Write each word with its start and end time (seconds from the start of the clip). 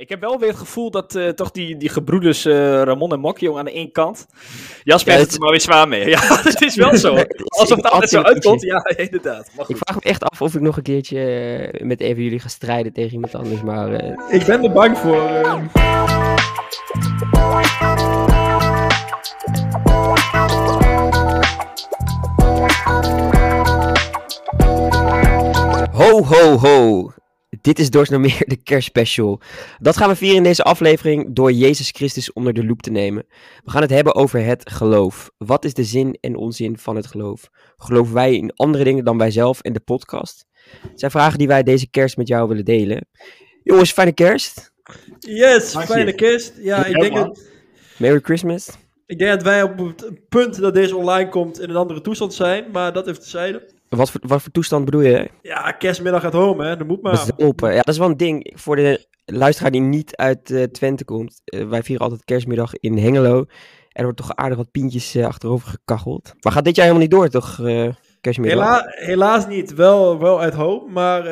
Ik 0.00 0.08
heb 0.08 0.20
wel 0.20 0.38
weer 0.38 0.48
het 0.48 0.58
gevoel 0.58 0.90
dat 0.90 1.14
uh, 1.14 1.28
toch 1.28 1.50
die, 1.50 1.76
die 1.76 1.88
gebroeders 1.88 2.46
uh, 2.46 2.82
Ramon 2.82 3.12
en 3.12 3.20
Mokjong 3.20 3.58
aan 3.58 3.64
de 3.64 3.72
ene 3.72 3.90
kant. 3.90 4.26
Jasper 4.84 5.12
ja, 5.12 5.18
heeft 5.18 5.30
het 5.30 5.36
er 5.36 5.40
maar 5.40 5.50
weer 5.50 5.60
zwaar 5.60 5.88
mee. 5.88 6.08
Ja, 6.10 6.20
het 6.22 6.62
is 6.62 6.76
wel 6.76 6.96
zo. 6.96 7.16
Alsof 7.46 7.76
het 7.76 7.90
altijd 7.90 8.10
zo 8.10 8.22
uitkomt. 8.22 8.62
Ja, 8.62 8.84
inderdaad. 8.96 9.50
Ik 9.66 9.76
vraag 9.76 9.96
me 9.96 10.02
echt 10.02 10.24
af 10.24 10.42
of 10.42 10.54
ik 10.54 10.60
nog 10.60 10.76
een 10.76 10.82
keertje 10.82 11.18
uh, 11.72 11.86
met 11.86 12.00
even 12.00 12.22
jullie 12.22 12.40
ga 12.40 12.48
strijden 12.48 12.92
tegen 12.92 13.12
iemand 13.12 13.34
anders. 13.34 13.62
Maar, 13.62 13.92
ik 14.28 14.44
ben 14.46 14.64
er 14.64 14.72
bang 14.72 14.98
voor. 14.98 15.68
Ho, 25.92 26.24
ho, 26.24 26.58
ho. 26.58 27.10
Dit 27.60 27.78
is 27.78 28.08
Meer 28.08 28.42
de 28.46 28.62
kerstspecial. 28.62 29.40
Dat 29.78 29.96
gaan 29.96 30.08
we 30.08 30.16
vieren 30.16 30.36
in 30.36 30.42
deze 30.42 30.62
aflevering 30.62 31.34
door 31.34 31.52
Jezus 31.52 31.90
Christus 31.90 32.32
onder 32.32 32.52
de 32.52 32.64
loep 32.64 32.82
te 32.82 32.90
nemen. 32.90 33.26
We 33.64 33.70
gaan 33.70 33.82
het 33.82 33.90
hebben 33.90 34.14
over 34.14 34.44
het 34.44 34.70
geloof. 34.70 35.30
Wat 35.38 35.64
is 35.64 35.74
de 35.74 35.84
zin 35.84 36.18
en 36.20 36.36
onzin 36.36 36.78
van 36.78 36.96
het 36.96 37.06
geloof? 37.06 37.48
Geloven 37.76 38.14
wij 38.14 38.34
in 38.34 38.52
andere 38.54 38.84
dingen 38.84 39.04
dan 39.04 39.18
wij 39.18 39.30
zelf 39.30 39.60
en 39.60 39.72
de 39.72 39.80
podcast? 39.80 40.46
Het 40.82 41.00
zijn 41.00 41.10
vragen 41.10 41.38
die 41.38 41.46
wij 41.46 41.62
deze 41.62 41.90
kerst 41.90 42.16
met 42.16 42.28
jou 42.28 42.48
willen 42.48 42.64
delen. 42.64 43.06
Jongens, 43.62 43.92
fijne 43.92 44.12
kerst. 44.12 44.72
Yes, 45.18 45.76
fijne 45.76 46.14
kerst. 46.14 46.52
Ja, 46.58 46.86
ik 46.86 47.00
denk 47.00 47.14
dat... 47.14 47.40
Merry 47.96 48.20
Christmas. 48.22 48.68
Ik 49.06 49.18
denk 49.18 49.30
dat 49.30 49.42
wij 49.42 49.62
op 49.62 49.78
het 49.78 50.28
punt 50.28 50.60
dat 50.60 50.74
deze 50.74 50.96
online 50.96 51.28
komt 51.28 51.60
in 51.60 51.70
een 51.70 51.76
andere 51.76 52.00
toestand 52.00 52.34
zijn, 52.34 52.70
maar 52.72 52.92
dat 52.92 53.08
even 53.08 53.20
terzijde. 53.20 53.70
Wat 53.96 54.10
voor, 54.10 54.20
wat 54.26 54.42
voor 54.42 54.52
toestand 54.52 54.84
bedoel 54.84 55.00
je? 55.00 55.30
Ja, 55.42 55.72
kerstmiddag 55.72 56.24
at 56.24 56.32
home, 56.32 56.64
hè. 56.64 56.76
Dat 56.76 56.86
moet 56.86 57.02
maar. 57.02 57.26
open. 57.36 57.70
Ja, 57.70 57.76
dat 57.76 57.88
is 57.88 57.98
wel 57.98 58.08
een 58.08 58.16
ding. 58.16 58.52
Voor 58.54 58.76
de 58.76 59.06
luisteraar 59.24 59.70
die 59.70 59.80
niet 59.80 60.16
uit 60.16 60.50
uh, 60.50 60.62
Twente 60.62 61.04
komt. 61.04 61.40
Uh, 61.44 61.68
wij 61.68 61.82
vieren 61.82 62.04
altijd 62.04 62.24
kerstmiddag 62.24 62.74
in 62.74 62.98
Hengelo. 62.98 63.44
Er 63.88 64.02
wordt 64.02 64.18
toch 64.18 64.36
aardig 64.36 64.56
wat 64.56 64.70
pintjes 64.70 65.16
uh, 65.16 65.26
achterover 65.26 65.68
gekacheld. 65.68 66.34
Maar 66.40 66.52
gaat 66.52 66.64
dit 66.64 66.76
jaar 66.76 66.86
helemaal 66.86 67.06
niet 67.06 67.16
door, 67.16 67.28
toch? 67.28 67.56
kerstmiddag? 68.20 68.58
Hela 68.58 68.84
helaas 68.88 69.46
niet. 69.46 69.74
Wel, 69.74 70.18
wel 70.18 70.40
uit 70.40 70.54
home, 70.54 70.92
maar 70.92 71.22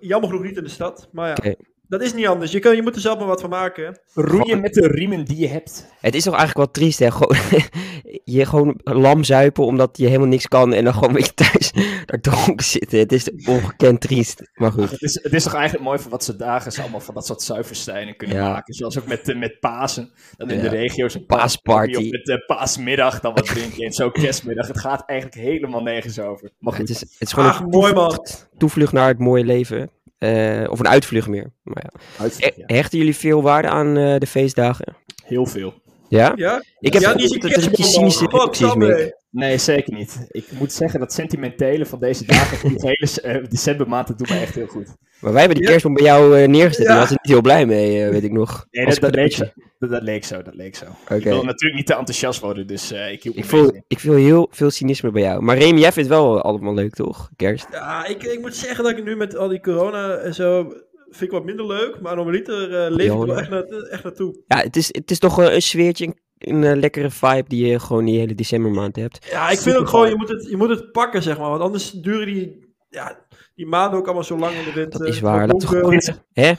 jammer 0.00 0.28
genoeg 0.28 0.44
niet 0.44 0.56
in 0.56 0.64
de 0.64 0.70
stad. 0.70 1.08
Maar 1.12 1.28
ja. 1.28 1.34
Okay. 1.34 1.56
Dat 1.94 2.02
is 2.02 2.14
niet 2.14 2.26
anders. 2.26 2.52
Je, 2.52 2.58
kan, 2.58 2.76
je 2.76 2.82
moet 2.82 2.94
er 2.94 3.00
zelf 3.00 3.18
maar 3.18 3.26
wat 3.26 3.40
van 3.40 3.50
maken. 3.50 3.98
Roeien 4.14 4.60
met 4.60 4.74
de 4.74 4.86
riemen 4.86 5.24
die 5.24 5.36
je 5.36 5.48
hebt. 5.48 5.86
Het 6.00 6.14
is 6.14 6.22
toch 6.22 6.34
eigenlijk 6.34 6.64
wel 6.64 6.70
triest, 6.70 6.98
hè? 6.98 7.10
Gewoon, 7.10 7.36
je 8.36 8.46
gewoon 8.46 8.80
lam 8.84 9.24
zuipen 9.24 9.64
omdat 9.64 9.98
je 9.98 10.06
helemaal 10.06 10.26
niks 10.26 10.48
kan 10.48 10.72
en 10.72 10.84
dan 10.84 10.94
gewoon 10.94 11.12
weer 11.12 11.34
thuis 11.34 11.72
daar 12.06 12.20
dronken 12.20 12.64
zitten. 12.64 12.98
Het 12.98 13.12
is 13.12 13.30
ongekend 13.46 14.00
triest, 14.00 14.50
maar 14.54 14.72
goed. 14.72 14.90
Het 14.90 15.02
is, 15.02 15.22
het 15.22 15.32
is 15.32 15.42
toch 15.42 15.54
eigenlijk 15.54 15.84
mooi 15.84 15.98
van 15.98 16.10
wat 16.10 16.24
ze 16.24 16.36
dagen 16.36 16.72
ze 16.72 16.80
allemaal 16.80 17.00
van 17.00 17.14
dat 17.14 17.26
soort 17.26 17.42
zuiverstijnen 17.42 18.16
kunnen 18.16 18.36
maken. 18.36 18.74
Zoals 18.74 18.98
ook 18.98 19.06
met, 19.06 19.36
met 19.36 19.60
Pasen. 19.60 20.12
Dan 20.36 20.50
in 20.50 20.60
de 20.60 20.68
regio's 20.68 21.14
een 21.14 21.26
paasparty. 21.26 22.08
Met 22.10 22.24
de 22.24 22.44
paasmiddag 22.46 23.20
dan 23.20 23.34
wat 23.34 23.46
drinken 23.46 23.84
en 23.84 23.92
zo 23.92 24.10
kerstmiddag. 24.10 24.66
Het 24.66 24.80
gaat 24.80 25.02
eigenlijk 25.06 25.40
helemaal 25.40 25.82
nergens 25.82 26.18
over. 26.18 26.50
Maar 26.58 26.72
goed. 26.72 26.88
Het 26.88 26.90
is, 26.90 27.00
het 27.00 27.10
is 27.18 27.32
gewoon 27.32 27.54
een 27.54 27.68
mooi 27.68 27.92
man. 27.92 28.26
toevlucht 28.58 28.92
naar 28.92 29.08
het 29.08 29.18
mooie 29.18 29.44
leven. 29.44 29.90
Uh, 30.18 30.70
of 30.70 30.78
een 30.78 30.88
uitvlucht 30.88 31.28
meer. 31.28 31.52
Maar 31.62 31.84
ja. 32.18 32.28
Ja. 32.56 32.64
Hechten 32.66 32.98
jullie 32.98 33.16
veel 33.16 33.42
waarde 33.42 33.68
aan 33.68 33.98
uh, 33.98 34.18
de 34.18 34.26
feestdagen? 34.26 34.96
Heel 35.24 35.46
veel. 35.46 35.82
Ja? 36.08 36.32
Ja? 36.36 36.62
Ik 36.80 36.92
heb 36.92 37.02
ja, 37.02 37.14
niet 37.14 37.42
het 37.42 37.78
een 37.78 37.84
cynische 37.84 38.26
reacties 38.26 38.74
mee. 38.74 39.12
Nee, 39.30 39.58
zeker 39.58 39.94
niet. 39.94 40.26
Ik 40.30 40.44
moet 40.58 40.72
zeggen 40.72 41.00
dat 41.00 41.12
sentimentele 41.12 41.86
van 41.86 41.98
deze 41.98 42.24
dagen, 42.24 42.56
van 42.58 42.70
die 42.70 42.78
hele 42.88 43.38
uh, 43.40 43.48
decembermaand, 43.48 44.06
dat 44.06 44.18
doet 44.18 44.28
me 44.28 44.38
echt 44.38 44.54
heel 44.54 44.66
goed. 44.66 44.86
Maar 45.20 45.32
wij 45.32 45.40
hebben 45.40 45.58
die 45.58 45.68
kerstboom 45.68 45.94
bij 45.94 46.04
jou 46.04 46.40
uh, 46.40 46.48
neergezet. 46.48 46.82
Ja. 46.82 46.90
Daar 46.90 47.00
was 47.00 47.10
er 47.10 47.18
niet 47.22 47.32
heel 47.32 47.40
blij 47.40 47.66
mee, 47.66 48.04
uh, 48.04 48.08
weet 48.08 48.24
ik 48.24 48.32
nog. 48.32 48.66
Nee, 48.70 48.86
dat, 48.86 49.00
dat, 49.00 49.14
leek 49.14 49.32
zo. 49.32 49.44
Dat, 49.78 49.90
dat, 49.90 50.02
leek 50.02 50.24
zo. 50.24 50.42
Dat 50.42 50.54
leek 50.54 50.76
zo. 50.76 50.84
Okay. 51.02 51.18
Ik 51.18 51.24
wil 51.24 51.44
natuurlijk 51.44 51.74
niet 51.74 51.86
te 51.86 51.94
enthousiast 51.94 52.40
worden, 52.40 52.66
dus 52.66 52.92
uh, 52.92 53.12
ik 53.12 53.24
ik 53.24 53.44
voel, 53.44 53.82
ik 53.86 54.00
voel 54.00 54.14
heel 54.14 54.48
veel 54.50 54.70
cynisme 54.70 55.10
bij 55.10 55.22
jou. 55.22 55.42
Maar 55.42 55.58
Remy, 55.58 55.78
jij 55.78 55.92
vindt 55.92 56.08
het 56.08 56.18
wel 56.18 56.42
allemaal 56.42 56.74
leuk, 56.74 56.94
toch? 56.94 57.30
Kerst. 57.36 57.66
Ja, 57.70 58.06
ik, 58.06 58.22
ik 58.22 58.40
moet 58.40 58.56
zeggen 58.56 58.84
dat 58.84 58.98
ik 58.98 59.04
nu 59.04 59.16
met 59.16 59.36
al 59.36 59.48
die 59.48 59.60
corona 59.60 60.16
en 60.16 60.34
zo 60.34 60.72
vind 61.14 61.30
ik 61.30 61.36
wat 61.36 61.44
minder 61.44 61.66
leuk, 61.66 62.00
maar 62.00 62.16
normaliter 62.16 62.70
uh, 62.70 62.96
leef 62.96 63.12
ik 63.12 63.26
wel 63.26 63.38
echt, 63.38 63.50
na, 63.50 63.62
echt 63.62 64.02
naartoe. 64.02 64.36
Ja, 64.46 64.56
het 64.56 64.76
is, 64.76 64.86
het 64.86 65.10
is 65.10 65.18
toch 65.18 65.36
een 65.36 65.62
sfeertje, 65.62 66.14
een, 66.38 66.62
een 66.62 66.78
lekkere 66.78 67.10
vibe 67.10 67.48
die 67.48 67.66
je 67.66 67.78
gewoon 67.78 68.04
die 68.04 68.18
hele 68.18 68.34
decembermaand 68.34 68.96
hebt. 68.96 69.26
Ja, 69.30 69.50
ik 69.50 69.58
vind 69.58 69.76
ook 69.76 69.88
gewoon, 69.88 70.08
je 70.08 70.16
moet, 70.16 70.28
het, 70.28 70.46
je 70.50 70.56
moet 70.56 70.68
het 70.68 70.92
pakken, 70.92 71.22
zeg 71.22 71.38
maar, 71.38 71.50
want 71.50 71.62
anders 71.62 71.90
duren 71.90 72.26
die, 72.26 72.74
ja, 72.88 73.26
die 73.54 73.66
maanden 73.66 73.98
ook 73.98 74.04
allemaal 74.04 74.24
zo 74.24 74.38
lang 74.38 74.56
in 74.56 74.64
de 74.64 74.72
winter. 74.72 74.98
Dat 75.00 75.08
is 75.08 75.20
waar. 75.20 75.46
Dat 75.46 75.62
is 75.62 75.68
gewoon, 75.68 76.02
hè? 76.32 76.52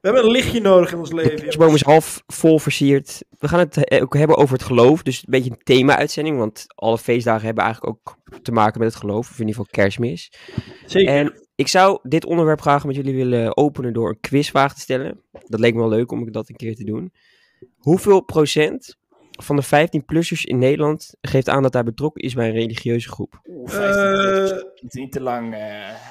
We 0.00 0.12
hebben 0.12 0.30
een 0.30 0.36
lichtje 0.36 0.60
nodig 0.60 0.92
in 0.92 0.98
ons 0.98 1.12
leven. 1.12 1.36
De 1.36 1.42
kerstboom 1.42 1.74
is 1.74 1.82
half 1.82 2.22
vol 2.26 2.58
versierd. 2.58 3.24
We 3.38 3.48
gaan 3.48 3.58
het 3.58 3.84
eh, 3.84 4.02
ook 4.02 4.16
hebben 4.16 4.36
over 4.36 4.54
het 4.54 4.62
geloof. 4.62 5.02
Dus 5.02 5.16
een 5.16 5.24
beetje 5.26 5.50
een 5.50 5.60
thema-uitzending. 5.62 6.38
Want 6.38 6.64
alle 6.74 6.98
feestdagen 6.98 7.46
hebben 7.46 7.64
eigenlijk 7.64 7.98
ook 8.06 8.16
te 8.42 8.52
maken 8.52 8.80
met 8.80 8.88
het 8.88 8.98
geloof. 8.98 9.30
Of 9.30 9.38
in 9.38 9.46
ieder 9.46 9.54
geval 9.54 9.70
kerstmis. 9.70 10.32
Zeker. 10.86 11.14
En 11.14 11.45
ik 11.56 11.68
zou 11.68 11.98
dit 12.02 12.24
onderwerp 12.24 12.60
graag 12.60 12.84
met 12.84 12.94
jullie 12.94 13.14
willen 13.14 13.56
openen 13.56 13.92
door 13.92 14.08
een 14.08 14.20
quizvraag 14.20 14.74
te 14.74 14.80
stellen. 14.80 15.20
Dat 15.46 15.60
leek 15.60 15.74
me 15.74 15.80
wel 15.80 15.88
leuk 15.88 16.12
om 16.12 16.32
dat 16.32 16.48
een 16.48 16.56
keer 16.56 16.76
te 16.76 16.84
doen. 16.84 17.12
Hoeveel 17.76 18.20
procent 18.20 18.96
van 19.30 19.56
de 19.56 19.64
15-plussers 19.64 20.44
in 20.44 20.58
Nederland 20.58 21.14
geeft 21.20 21.48
aan 21.48 21.62
dat 21.62 21.72
hij 21.72 21.82
betrokken 21.82 22.22
is 22.22 22.34
bij 22.34 22.48
een 22.48 22.54
religieuze 22.54 23.08
groep? 23.08 23.40
Oeh, 23.48 23.70
15 23.70 24.56
uh, 24.56 25.02
niet 25.02 25.12
te 25.12 25.20
lang. 25.20 25.54
Uh, 25.54 25.60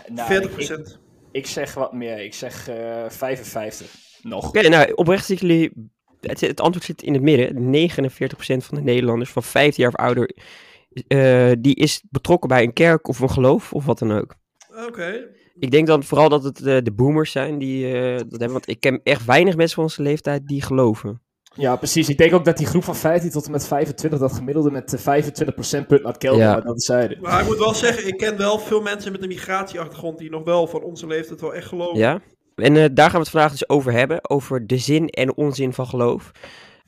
nou, 0.07 0.27
40 0.27 0.51
procent. 0.51 0.99
Ik, 1.31 1.41
ik, 1.41 1.47
zeg 1.47 1.73
wat 1.73 1.93
meer. 1.93 2.23
Ik 2.23 2.33
zeg 2.33 2.69
uh, 2.69 3.05
eh, 3.05 3.11
55. 3.11 3.95
Nog. 4.21 4.47
Oké, 4.47 4.57
okay, 4.57 4.69
nou, 4.69 4.93
oprecht 4.93 5.25
zitten 5.25 5.47
jullie... 5.47 5.71
Het, 6.21 6.41
het, 6.41 6.61
antwoord 6.61 6.85
zit 6.85 7.01
in 7.01 7.13
het 7.13 7.21
midden. 7.21 7.55
49% 7.55 8.65
van 8.65 8.77
de 8.77 8.83
Nederlanders 8.83 9.31
van 9.31 9.43
15 9.43 9.83
jaar 9.83 9.93
of 9.93 9.99
ouder... 9.99 10.35
Uh, 11.07 11.51
die 11.59 11.75
is 11.75 12.03
betrokken 12.09 12.49
bij 12.49 12.63
een 12.63 12.73
kerk 12.73 13.07
of 13.07 13.19
een 13.19 13.29
geloof 13.29 13.73
of 13.73 13.85
wat 13.85 13.99
dan 13.99 14.11
ook. 14.11 14.35
Oké. 14.87 15.27
Ik 15.59 15.71
denk 15.71 15.87
dan 15.87 16.03
vooral 16.03 16.29
dat 16.29 16.43
het 16.43 16.59
uh, 16.59 16.77
de 16.83 16.91
boomers 16.91 17.31
zijn 17.31 17.57
die 17.57 17.87
uh, 17.87 18.17
dat 18.17 18.29
hebben. 18.29 18.51
Want 18.51 18.69
ik 18.69 18.79
ken 18.79 18.99
echt 19.03 19.25
weinig 19.25 19.55
mensen 19.55 19.75
van 19.75 19.83
onze 19.83 20.01
leeftijd 20.01 20.47
die 20.47 20.61
geloven. 20.61 21.21
Ja, 21.55 21.75
precies. 21.75 22.09
Ik 22.09 22.17
denk 22.17 22.33
ook 22.33 22.45
dat 22.45 22.57
die 22.57 22.67
groep 22.67 22.83
van 22.83 22.95
15 22.95 23.29
tot 23.29 23.45
en 23.45 23.51
met 23.51 23.67
25, 23.67 24.19
dat 24.19 24.33
gemiddelde 24.33 24.71
met 24.71 24.97
25% 24.99 25.87
punt 25.87 26.03
laat 26.03 26.17
kelder 26.17 26.41
ja. 26.41 26.59
dat 26.59 26.83
zeiden. 26.83 27.21
Maar 27.21 27.41
ik 27.41 27.47
moet 27.47 27.57
wel 27.57 27.73
zeggen, 27.73 28.07
ik 28.07 28.17
ken 28.17 28.37
wel 28.37 28.59
veel 28.59 28.81
mensen 28.81 29.11
met 29.11 29.21
een 29.21 29.27
migratieachtergrond 29.27 30.17
die 30.17 30.29
nog 30.29 30.43
wel 30.43 30.67
van 30.67 30.83
onze 30.83 31.07
leeftijd 31.07 31.41
wel 31.41 31.53
echt 31.53 31.67
geloven. 31.67 31.97
Ja, 31.97 32.21
en 32.55 32.75
uh, 32.75 32.85
daar 32.93 33.09
gaan 33.09 33.19
we 33.19 33.25
het 33.25 33.29
vandaag 33.29 33.51
dus 33.51 33.69
over 33.69 33.91
hebben. 33.91 34.29
Over 34.29 34.67
de 34.67 34.77
zin 34.77 35.07
en 35.07 35.35
onzin 35.35 35.73
van 35.73 35.87
geloof. 35.87 36.31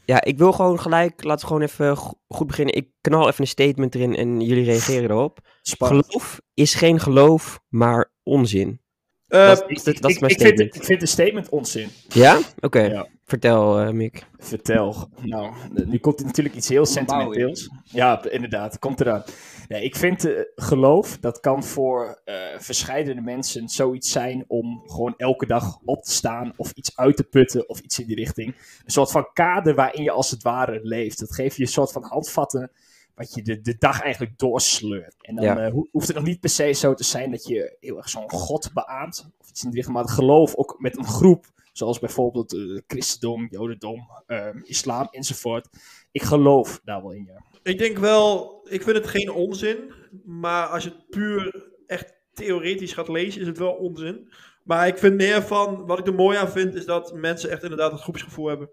Ja, 0.08 0.24
ik 0.24 0.38
wil 0.38 0.52
gewoon 0.52 0.80
gelijk, 0.80 1.24
laten 1.24 1.42
we 1.42 1.48
gewoon 1.48 1.62
even 1.62 1.98
goed 2.28 2.48
beginnen. 2.48 2.76
Ik 2.76 2.90
knal 3.02 3.28
even 3.28 3.42
een 3.42 3.48
statement 3.48 3.96
erin 3.96 4.16
en 4.16 4.42
jullie 4.42 4.64
reageren 4.64 5.10
erop. 5.10 5.40
Spannend. 5.62 6.06
Geloof 6.06 6.42
is 6.54 6.74
geen 6.74 7.00
geloof, 7.00 7.60
maar 7.68 8.12
onzin. 8.24 8.82
Uh, 9.28 9.48
dat, 9.48 9.64
is, 9.68 9.84
dat, 9.84 9.98
dat 9.98 10.12
is 10.12 10.20
mijn 10.20 10.32
ik, 10.32 10.40
statement. 10.40 10.72
Vind, 10.72 10.76
ik 10.76 10.84
vind 10.84 11.00
de 11.00 11.06
statement 11.06 11.50
onzin. 11.50 11.90
Ja? 12.08 12.40
Oké. 12.60 12.82
Ja. 12.82 13.08
Vertel, 13.26 13.82
uh, 13.82 13.90
Mick. 13.90 14.26
Vertel. 14.38 15.10
Nou, 15.22 15.54
nu 15.86 15.98
komt 15.98 16.24
natuurlijk 16.24 16.56
iets 16.56 16.70
heel 16.70 16.86
sentimenteels. 16.86 17.70
Ja, 17.84 18.24
inderdaad. 18.30 18.80
Komt 18.80 19.02
eraan. 19.02 19.24
Nee, 19.68 19.84
ik 19.84 19.96
vind 19.96 20.26
uh, 20.26 20.40
geloof, 20.56 21.18
dat 21.18 21.40
kan 21.40 21.64
voor 21.64 22.22
uh, 22.26 22.36
verscheidene 22.58 23.22
mensen 23.22 23.70
zoiets 23.70 24.12
zijn 24.12 24.46
om 24.48 24.84
gewoon 24.86 25.14
elke 25.18 25.46
dag 25.46 25.80
op 25.86 26.04
te 26.04 26.12
staan 26.12 26.54
of 26.56 26.72
iets 26.72 26.98
uit 26.98 27.16
te 27.16 27.24
putten 27.24 27.70
of 27.70 27.80
iets 27.80 28.00
in 28.00 28.08
die 28.08 28.16
richting. 28.16 28.48
Een 28.86 28.92
soort 28.92 29.12
van 29.12 29.30
kader 29.34 29.76
waarin 29.76 30.04
je 30.04 30.12
als 30.12 30.32
het 30.32 30.44
ware 30.44 30.80
leeft. 30.84 31.20
Dat 31.20 31.34
geeft 31.34 31.56
je 31.56 31.62
een 31.62 31.68
soort 31.68 31.92
van 31.92 32.04
handvatten 32.04 32.72
wat 33.16 33.34
je 33.34 33.42
de, 33.42 33.62
de 33.62 33.76
dag 33.78 34.02
eigenlijk 34.02 34.38
doorsleurt. 34.40 35.16
En 35.22 35.36
dan 35.36 35.46
ja. 35.46 35.68
uh, 35.68 35.74
hoeft 35.92 36.08
het 36.08 36.16
nog 36.16 36.26
niet 36.26 36.40
per 36.40 36.50
se 36.50 36.72
zo 36.72 36.94
te 36.94 37.04
zijn 37.04 37.32
dat 37.32 37.48
je 37.48 37.78
heel 37.80 37.98
erg 37.98 38.10
zo'n 38.10 38.30
God 38.30 38.70
beaamt. 38.74 39.30
Of 39.40 39.50
iets 39.50 39.64
in 39.64 39.70
die 39.70 39.76
richting, 39.76 39.96
maar 39.96 40.06
het 40.06 40.16
geloof 40.16 40.56
ook 40.56 40.76
met 40.80 40.98
een 40.98 41.08
groep 41.08 41.46
Zoals 41.78 42.00
bijvoorbeeld 42.00 42.54
uh, 42.54 42.80
christendom, 42.88 43.48
jodendom, 43.50 44.08
uh, 44.28 44.48
islam 44.64 45.08
enzovoort. 45.12 45.68
Ik 46.12 46.24
geloof 46.24 46.80
daar 46.84 47.02
wel 47.02 47.12
in, 47.12 47.26
ja. 47.26 47.44
Ik 47.64 47.78
denk 47.78 47.98
wel, 47.98 48.60
ik 48.70 48.82
vind 48.82 48.98
het 48.98 49.08
geen 49.08 49.32
onzin. 49.32 49.94
Maar 50.26 50.68
als 50.68 50.84
je 50.84 50.90
het 50.90 51.10
puur 51.10 51.70
echt 51.88 52.14
theoretisch 52.34 52.94
gaat 52.94 53.08
lezen, 53.08 53.42
is 53.42 53.48
het 53.48 53.58
wel 53.58 53.72
onzin. 53.72 54.32
Maar 54.64 54.88
ik 54.88 54.98
vind 54.98 55.16
meer 55.16 55.42
van, 55.42 55.86
wat 55.86 56.00
ik 56.00 56.08
er 56.08 56.14
mooi 56.14 56.38
aan 56.38 56.52
vind, 56.52 56.76
is 56.76 56.86
dat 56.86 57.14
mensen 57.14 57.50
echt 57.50 57.64
inderdaad 57.64 57.92
het 57.92 58.02
groepsgevoel 58.02 58.48
hebben. 58.48 58.70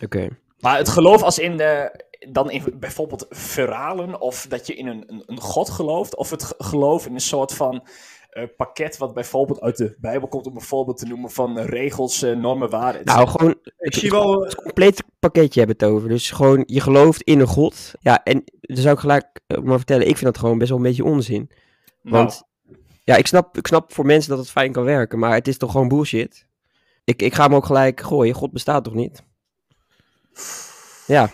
Oké. 0.00 0.28
Maar 0.60 0.76
het 0.76 0.88
geloof 0.88 1.22
als 1.22 1.38
in 1.38 1.56
de, 1.56 2.00
dan 2.30 2.50
in 2.50 2.78
bijvoorbeeld 2.78 3.26
verhalen, 3.30 4.20
of 4.20 4.46
dat 4.46 4.66
je 4.66 4.74
in 4.74 4.86
een, 4.86 5.04
een, 5.06 5.22
een 5.26 5.40
god 5.40 5.70
gelooft, 5.70 6.16
of 6.16 6.30
het 6.30 6.54
geloof 6.58 7.06
in 7.06 7.14
een 7.14 7.20
soort 7.20 7.52
van 7.52 7.86
pakket 8.56 8.96
wat 8.96 9.14
bijvoorbeeld 9.14 9.60
uit 9.60 9.76
de 9.76 9.96
Bijbel 10.00 10.28
komt, 10.28 10.46
om 10.46 10.52
bijvoorbeeld 10.52 10.98
te 10.98 11.06
noemen 11.06 11.30
van 11.30 11.58
regels, 11.58 12.22
uh, 12.22 12.36
normen, 12.36 12.70
waarden. 12.70 13.04
Nou, 13.04 13.28
gewoon 13.28 13.54
ik 13.78 13.94
zie 13.94 14.10
wel 14.10 14.42
het 14.42 14.54
compleet 14.54 15.04
pakketje 15.18 15.58
hebben 15.58 15.76
het 15.78 15.88
over. 15.88 16.08
Dus 16.08 16.30
gewoon 16.30 16.62
je 16.66 16.80
gelooft 16.80 17.22
in 17.22 17.40
een 17.40 17.46
God. 17.46 17.92
Ja, 18.00 18.22
en 18.24 18.44
dan 18.60 18.76
zou 18.76 18.94
ik 18.94 19.00
gelijk 19.00 19.40
maar 19.62 19.76
vertellen, 19.76 20.08
ik 20.08 20.16
vind 20.16 20.32
dat 20.32 20.38
gewoon 20.38 20.58
best 20.58 20.70
wel 20.70 20.78
een 20.78 20.84
beetje 20.84 21.04
onzin. 21.04 21.50
Want 22.02 22.42
nou. 22.64 22.80
ja, 23.04 23.16
ik 23.16 23.26
snap, 23.26 23.58
ik 23.58 23.66
snap 23.66 23.92
voor 23.92 24.06
mensen 24.06 24.30
dat 24.30 24.38
het 24.38 24.50
fijn 24.50 24.72
kan 24.72 24.84
werken, 24.84 25.18
maar 25.18 25.34
het 25.34 25.48
is 25.48 25.58
toch 25.58 25.70
gewoon 25.70 25.88
bullshit. 25.88 26.46
Ik, 27.04 27.22
ik 27.22 27.34
ga 27.34 27.44
hem 27.44 27.54
ook 27.54 27.66
gelijk 27.66 28.00
gooien. 28.00 28.34
God 28.34 28.52
bestaat 28.52 28.84
toch 28.84 28.94
niet? 28.94 29.22
Ja. 31.12 31.30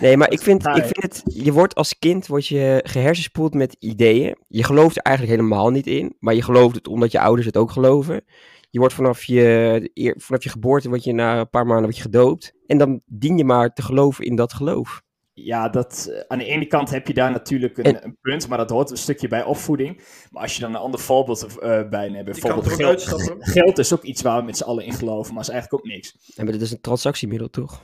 Nee, 0.00 0.16
maar 0.16 0.30
ik 0.30 0.40
vind, 0.40 0.66
ik 0.66 0.84
vind 0.84 1.02
het... 1.02 1.22
Je 1.24 1.52
wordt 1.52 1.74
als 1.74 1.98
kind 1.98 2.26
word 2.26 2.46
je 2.46 2.80
gehersenspoeld 2.84 3.54
met 3.54 3.76
ideeën. 3.78 4.36
Je 4.48 4.64
gelooft 4.64 4.96
er 4.96 5.02
eigenlijk 5.02 5.36
helemaal 5.36 5.70
niet 5.70 5.86
in. 5.86 6.16
Maar 6.18 6.34
je 6.34 6.42
gelooft 6.42 6.74
het 6.74 6.88
omdat 6.88 7.12
je 7.12 7.20
ouders 7.20 7.46
het 7.46 7.56
ook 7.56 7.70
geloven. 7.70 8.24
Je 8.70 8.78
wordt 8.78 8.94
vanaf 8.94 9.24
je, 9.24 10.14
vanaf 10.16 10.42
je 10.42 10.50
geboorte, 10.50 10.88
word 10.88 11.04
je 11.04 11.12
na 11.12 11.38
een 11.40 11.50
paar 11.50 11.66
maanden 11.66 11.84
word 11.84 11.96
je 11.96 12.02
gedoopt. 12.02 12.52
En 12.66 12.78
dan 12.78 13.00
dien 13.06 13.36
je 13.36 13.44
maar 13.44 13.72
te 13.72 13.82
geloven 13.82 14.24
in 14.24 14.36
dat 14.36 14.52
geloof. 14.52 15.02
Ja, 15.32 15.68
dat, 15.68 16.08
eh, 16.10 16.20
aan 16.28 16.38
de 16.38 16.44
ene 16.44 16.66
kant 16.66 16.90
heb 16.90 17.06
je 17.06 17.14
daar 17.14 17.30
natuurlijk 17.30 17.78
een, 17.78 18.04
een, 18.04 18.16
punt, 18.20 18.48
maar 18.48 18.58
dat 18.58 18.70
hoort 18.70 18.90
een 18.90 18.96
stukje 18.96 19.28
bij 19.28 19.44
opvoeding. 19.44 20.02
Maar 20.30 20.42
als 20.42 20.54
je 20.54 20.60
dan 20.60 20.70
een 20.70 20.80
ander 20.80 21.00
voorbeeld 21.00 21.46
uh, 21.62 21.88
bij 21.88 22.08
neemt, 22.08 22.24
bijvoorbeeld 22.24 22.68
geld, 22.68 23.02
geld 23.38 23.78
is 23.78 23.92
ook 23.92 24.02
iets 24.02 24.22
waar 24.22 24.38
we 24.38 24.44
met 24.44 24.56
z'n 24.56 24.64
allen 24.64 24.84
in 24.84 24.92
geloven, 24.92 25.34
maar 25.34 25.42
is 25.42 25.48
eigenlijk 25.48 25.84
ook 25.84 25.90
niks. 25.90 26.16
Ja, 26.20 26.42
maar 26.44 26.52
dat 26.52 26.62
is 26.62 26.70
een 26.70 26.80
transactiemiddel, 26.80 27.50
toch? 27.50 27.82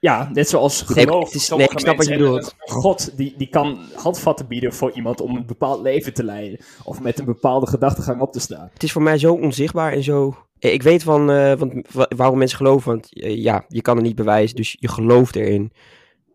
Ja, 0.00 0.30
net 0.32 0.48
zoals 0.48 0.82
geloof. 0.82 1.32
Nee, 1.32 1.42
is, 1.42 1.48
nee 1.48 1.68
ik 1.68 1.78
snap 1.78 1.96
wat 1.96 2.06
je 2.06 2.16
bedoelt. 2.16 2.54
God 2.58 3.16
die, 3.16 3.34
die 3.36 3.48
kan 3.48 3.78
handvatten 3.94 4.46
bieden 4.46 4.72
voor 4.72 4.92
iemand 4.92 5.20
om 5.20 5.36
een 5.36 5.46
bepaald 5.46 5.82
leven 5.82 6.14
te 6.14 6.24
leiden. 6.24 6.58
Of 6.84 7.00
met 7.00 7.18
een 7.18 7.24
bepaalde 7.24 7.66
gedachtegang 7.66 8.20
op 8.20 8.32
te 8.32 8.40
staan. 8.40 8.70
Het 8.72 8.82
is 8.82 8.92
voor 8.92 9.02
mij 9.02 9.18
zo 9.18 9.34
onzichtbaar 9.34 9.92
en 9.92 10.02
zo... 10.02 10.34
Eh, 10.58 10.72
ik 10.72 10.82
weet 10.82 11.02
van, 11.02 11.30
uh, 11.30 11.52
want, 11.54 11.88
waarom 12.16 12.38
mensen 12.38 12.56
geloven, 12.56 12.90
want 12.90 13.06
ja, 13.10 13.64
je 13.68 13.82
kan 13.82 13.96
het 13.96 14.04
niet 14.04 14.16
bewijzen, 14.16 14.56
dus 14.56 14.76
je 14.78 14.88
gelooft 14.88 15.36
erin. 15.36 15.72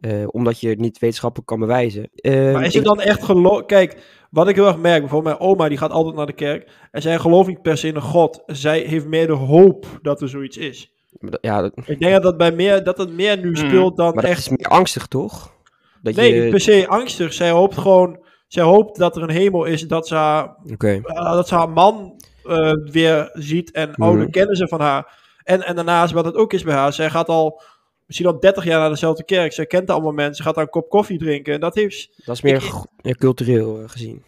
Uh, 0.01 0.27
omdat 0.27 0.59
je 0.59 0.69
het 0.69 0.79
niet 0.79 0.99
wetenschappelijk 0.99 1.47
kan 1.47 1.59
bewijzen. 1.59 2.09
Uh, 2.15 2.53
maar 2.53 2.65
is 2.65 2.73
het 2.73 2.83
dan 2.83 3.01
echt 3.01 3.23
geloof... 3.23 3.65
Kijk, 3.65 3.97
wat 4.29 4.47
ik 4.47 4.55
heel 4.55 4.67
erg 4.67 4.77
merk, 4.77 4.99
bijvoorbeeld 4.99 5.39
mijn 5.39 5.51
oma, 5.51 5.67
die 5.69 5.77
gaat 5.77 5.91
altijd 5.91 6.15
naar 6.15 6.25
de 6.25 6.33
kerk. 6.33 6.71
En 6.91 7.01
zij 7.01 7.19
gelooft 7.19 7.47
niet 7.47 7.61
per 7.61 7.77
se 7.77 7.87
in 7.87 7.95
een 7.95 8.01
God. 8.01 8.43
Zij 8.45 8.79
heeft 8.79 9.07
meer 9.07 9.27
de 9.27 9.33
hoop 9.33 9.85
dat 10.01 10.21
er 10.21 10.29
zoiets 10.29 10.57
is. 10.57 10.93
Ja, 11.41 11.61
dat... 11.61 11.71
Ik 11.85 11.99
denk 11.99 12.13
dat, 12.13 12.23
dat, 12.23 12.37
bij 12.37 12.51
meer, 12.51 12.83
dat 12.83 12.97
het 12.97 13.13
meer 13.13 13.37
nu 13.37 13.55
hmm. 13.55 13.67
speelt 13.67 13.97
dan 13.97 14.13
maar 14.13 14.23
echt... 14.23 14.39
is 14.39 14.49
meer 14.49 14.67
angstig, 14.67 15.07
toch? 15.07 15.53
Dat 16.01 16.15
nee, 16.15 16.33
je... 16.33 16.41
niet 16.41 16.49
per 16.49 16.59
se 16.59 16.87
angstig. 16.87 17.33
Zij 17.33 17.49
hoopt 17.49 17.77
gewoon... 17.77 18.21
Zij 18.47 18.63
hoopt 18.63 18.97
dat 18.97 19.15
er 19.15 19.23
een 19.23 19.29
hemel 19.29 19.65
is, 19.65 19.81
dat 19.81 20.07
ze 20.07 20.15
haar, 20.15 20.55
okay. 20.71 21.01
uh, 21.05 21.33
dat 21.33 21.47
ze 21.47 21.55
haar 21.55 21.69
man 21.69 22.21
uh, 22.45 22.71
weer 22.91 23.29
ziet. 23.33 23.71
En 23.71 23.93
mm. 23.95 24.07
oh, 24.07 24.29
kennen 24.29 24.55
ze 24.55 24.67
van 24.67 24.81
haar. 24.81 25.21
En, 25.43 25.65
en 25.65 25.75
daarnaast, 25.75 26.13
wat 26.13 26.25
het 26.25 26.35
ook 26.35 26.53
is 26.53 26.63
bij 26.63 26.75
haar, 26.75 26.93
zij 26.93 27.09
gaat 27.09 27.27
al 27.27 27.61
misschien 28.05 28.27
al 28.27 28.39
30 28.39 28.63
jaar 28.63 28.79
naar 28.79 28.89
dezelfde 28.89 29.23
kerk. 29.23 29.53
Zij 29.53 29.65
kent 29.65 29.89
allemaal 29.89 30.11
mensen, 30.11 30.45
gaat 30.45 30.55
daar 30.55 30.63
een 30.63 30.69
kop 30.69 30.89
koffie 30.89 31.17
drinken. 31.17 31.53
En 31.53 31.59
dat 31.59 31.75
heeft... 31.75 32.21
Dat 32.25 32.35
is 32.35 32.41
meer 32.41 32.63
ik, 33.01 33.17
cultureel 33.17 33.81
uh, 33.81 33.89
gezien. 33.89 34.23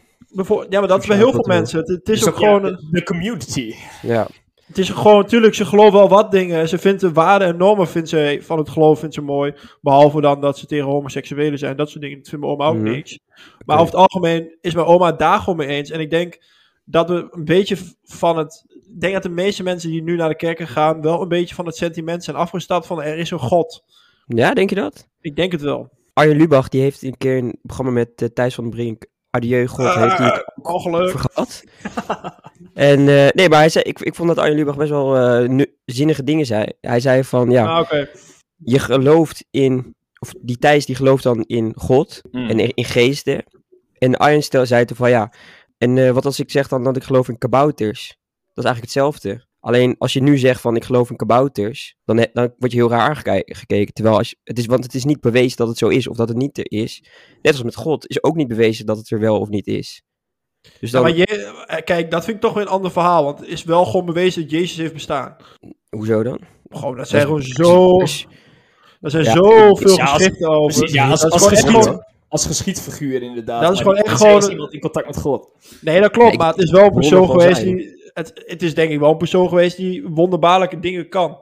Ja, 0.69 0.79
maar 0.79 0.87
dat 0.87 1.01
is 1.01 1.07
bij 1.07 1.17
heel 1.17 1.31
veel 1.31 1.45
mensen. 1.47 1.79
Het, 1.79 1.87
het 1.87 2.09
is, 2.09 2.21
is, 2.21 2.27
ook, 2.27 2.35
gewoon... 2.35 2.79
de 2.91 3.03
community. 3.03 3.73
Ja. 4.01 4.27
Het 4.65 4.77
is 4.77 4.89
gewoon, 4.89 5.17
natuurlijk, 5.17 5.53
ze 5.53 5.65
geloven 5.65 5.93
wel 5.93 6.09
wat 6.09 6.31
dingen. 6.31 6.69
Ze 6.69 6.77
vindt 6.77 7.01
de 7.01 7.11
waarden 7.11 7.47
en 7.47 7.57
normen 7.57 7.87
vindt 7.87 8.09
ze, 8.09 8.39
van 8.41 8.57
het 8.57 8.69
geloof 8.69 8.99
vindt 8.99 9.15
ze 9.15 9.21
mooi. 9.21 9.53
Behalve 9.81 10.21
dan 10.21 10.41
dat 10.41 10.57
ze 10.57 10.65
tegen 10.65 10.85
homoseksuelen 10.85 11.59
zijn. 11.59 11.77
Dat 11.77 11.89
soort 11.89 12.01
dingen 12.01 12.17
dat 12.17 12.29
vindt 12.29 12.45
mijn 12.45 12.57
oma 12.57 12.67
ook 12.67 12.75
mm 12.75 12.83
niks. 12.83 13.19
Maar 13.65 13.79
over 13.79 13.97
het 13.97 14.01
algemeen 14.11 14.57
is 14.61 14.73
mijn 14.73 14.85
oma 14.85 15.11
daar 15.11 15.39
gewoon 15.39 15.57
mee 15.57 15.67
eens. 15.67 15.89
En 15.89 15.99
ik 15.99 16.09
denk 16.09 16.37
dat 16.85 17.09
we 17.09 17.27
een 17.31 17.45
beetje 17.45 17.77
van 18.03 18.37
het... 18.37 18.65
Ik 18.67 19.01
denk 19.01 19.13
dat 19.13 19.23
de 19.23 19.29
meeste 19.29 19.63
mensen 19.63 19.89
die 19.89 20.03
nu 20.03 20.15
naar 20.15 20.29
de 20.29 20.35
kerken 20.35 20.67
gaan... 20.67 21.01
wel 21.01 21.21
een 21.21 21.27
beetje 21.27 21.55
van 21.55 21.65
het 21.65 21.75
sentiment 21.75 22.23
zijn 22.23 22.35
afgestapt 22.35 22.85
van 22.85 23.01
er 23.01 23.17
is 23.17 23.31
een 23.31 23.39
God. 23.39 23.83
Ja, 24.27 24.53
denk 24.53 24.69
je 24.69 24.75
dat? 24.75 25.07
Ik 25.21 25.35
denk 25.35 25.51
het 25.51 25.61
wel. 25.61 25.89
Arjen 26.13 26.37
Lubach, 26.37 26.69
die 26.69 26.81
heeft 26.81 27.01
een 27.01 27.17
keer 27.17 27.37
een 27.37 27.59
programma 27.61 27.91
met 27.91 28.21
uh, 28.21 28.29
Thijs 28.29 28.55
van 28.55 28.69
Brink... 28.69 29.05
Adieu 29.29 29.67
God, 29.67 29.85
uh, 29.85 30.01
heeft 30.01 30.17
hij 30.17 30.45
ongeluk. 30.61 31.19
gehad. 31.19 31.63
en 32.75 32.99
uh, 32.99 33.27
nee, 33.31 33.49
maar 33.49 33.59
hij 33.59 33.69
zei, 33.69 33.83
ik, 33.83 33.99
ik 33.99 34.15
vond 34.15 34.27
dat 34.27 34.37
Arjen 34.37 34.55
Lubach 34.57 34.77
best 34.77 34.89
wel 34.89 35.41
uh, 35.43 35.65
zinnige 35.85 36.23
dingen 36.23 36.45
zei. 36.45 36.65
Hij 36.81 36.99
zei 36.99 37.23
van, 37.23 37.49
ja, 37.49 37.65
ah, 37.65 37.79
okay. 37.79 38.09
je 38.55 38.79
gelooft 38.79 39.45
in... 39.51 39.95
Of 40.19 40.33
die 40.41 40.57
Thijs 40.57 40.85
die 40.85 40.95
gelooft 40.95 41.23
dan 41.23 41.43
in 41.43 41.73
God 41.75 42.21
mm. 42.31 42.49
en 42.49 42.59
in, 42.59 42.71
in 42.73 42.85
geesten. 42.85 43.43
En 43.97 44.17
Arjen 44.17 44.43
stel, 44.43 44.65
zei 44.65 44.85
toen 44.85 44.97
van, 44.97 45.09
ja, 45.09 45.33
en 45.77 45.95
uh, 45.95 46.11
wat 46.11 46.25
als 46.25 46.39
ik 46.39 46.51
zeg 46.51 46.67
dan 46.67 46.83
dat 46.83 46.95
ik 46.95 47.03
geloof 47.03 47.29
in 47.29 47.37
kabouters? 47.37 48.07
Dat 48.53 48.63
is 48.65 48.71
eigenlijk 48.71 48.93
hetzelfde. 48.93 49.45
Alleen 49.59 49.95
als 49.97 50.13
je 50.13 50.21
nu 50.21 50.37
zegt 50.37 50.61
van 50.61 50.75
ik 50.75 50.83
geloof 50.83 51.09
in 51.09 51.15
kabouters, 51.15 51.95
dan, 52.05 52.27
dan 52.33 52.53
word 52.57 52.71
je 52.71 52.77
heel 52.77 52.89
raar 52.89 53.09
aangekeken. 53.09 53.93
Terwijl 53.93 54.17
als 54.17 54.29
je, 54.29 54.37
het 54.43 54.57
is, 54.57 54.65
want 54.65 54.83
het 54.83 54.93
is 54.93 55.05
niet 55.05 55.21
bewezen 55.21 55.57
dat 55.57 55.67
het 55.67 55.77
zo 55.77 55.87
is 55.87 56.07
of 56.07 56.17
dat 56.17 56.27
het 56.27 56.37
niet 56.37 56.57
er 56.57 56.71
is. 56.71 57.03
Net 57.41 57.53
als 57.53 57.63
met 57.63 57.75
God 57.75 58.07
is 58.07 58.23
ook 58.23 58.35
niet 58.35 58.47
bewezen 58.47 58.85
dat 58.85 58.97
het 58.97 59.11
er 59.11 59.19
wel 59.19 59.39
of 59.39 59.49
niet 59.49 59.67
is. 59.67 60.01
Dus 60.79 60.91
dan... 60.91 61.01
maar 61.01 61.15
je, 61.15 61.25
eh, 61.67 61.83
kijk, 61.83 62.11
dat 62.11 62.23
vind 62.23 62.35
ik 62.35 62.41
toch 62.41 62.53
weer 62.53 62.63
een 62.63 62.69
ander 62.69 62.91
verhaal. 62.91 63.23
Want 63.23 63.39
het 63.39 63.47
is 63.47 63.63
wel 63.63 63.85
gewoon 63.85 64.05
bewezen 64.05 64.41
dat 64.41 64.51
Jezus 64.51 64.77
heeft 64.77 64.93
bestaan. 64.93 65.35
Hoezo 65.89 66.23
dan? 66.23 66.39
Gewoon, 66.69 66.97
dat 66.97 67.07
zijn 67.07 67.21
gewoon 67.21 67.41
zo... 67.41 67.99
Er 69.01 69.11
zijn 69.11 69.23
ja, 69.23 69.31
zoveel 69.31 69.95
geschriften 69.95 70.49
over. 70.49 70.77
Precies, 70.77 70.95
ja, 70.95 71.09
als, 71.09 71.23
als, 71.23 71.43
als, 71.43 71.73
als, 71.73 71.97
als 72.27 72.45
geschiedfiguur 72.45 73.21
inderdaad. 73.21 73.61
Dat 73.61 73.71
is 73.71 73.77
gewoon 73.77 73.95
echt 73.95 74.17
gewoon... 74.21 74.49
iemand 74.49 74.73
in 74.73 74.79
contact 74.79 75.05
met 75.05 75.17
God. 75.17 75.49
Nee, 75.81 76.01
dat 76.01 76.11
klopt, 76.11 76.37
maar 76.37 76.47
het 76.47 76.63
is 76.63 76.71
wel 76.71 76.85
een 76.85 76.93
persoon 76.93 77.29
geweest 77.29 77.61
die... 77.61 78.03
Het, 78.13 78.43
het 78.45 78.61
is 78.61 78.73
denk 78.73 78.91
ik 78.91 78.99
wel 78.99 79.11
een 79.11 79.17
persoon 79.17 79.49
geweest 79.49 79.77
die 79.77 80.07
wonderbaarlijke 80.07 80.79
dingen 80.79 81.09
kan. 81.09 81.37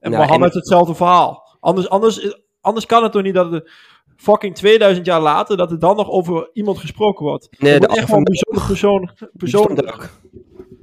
En 0.00 0.10
nou, 0.10 0.22
Mohammed 0.22 0.50
en... 0.50 0.58
hetzelfde 0.58 0.94
verhaal. 0.94 1.56
Anders, 1.60 1.88
anders, 1.88 2.36
anders 2.60 2.86
kan 2.86 3.02
het 3.02 3.12
toch 3.12 3.22
niet 3.22 3.34
dat 3.34 3.52
het 3.52 3.70
fucking 4.18 4.54
2000 4.54 5.06
jaar 5.06 5.20
later, 5.20 5.56
dat 5.56 5.70
er 5.70 5.78
dan 5.78 5.96
nog 5.96 6.10
over 6.10 6.50
iemand 6.52 6.78
gesproken 6.78 7.24
wordt. 7.24 7.48
Nee, 7.58 7.80
de 7.80 7.86
echt 7.86 8.04
gewoon 8.04 8.18
een 8.18 8.24
bijzonder 8.24 8.66
persoon... 8.66 9.10
persoon... 9.32 9.78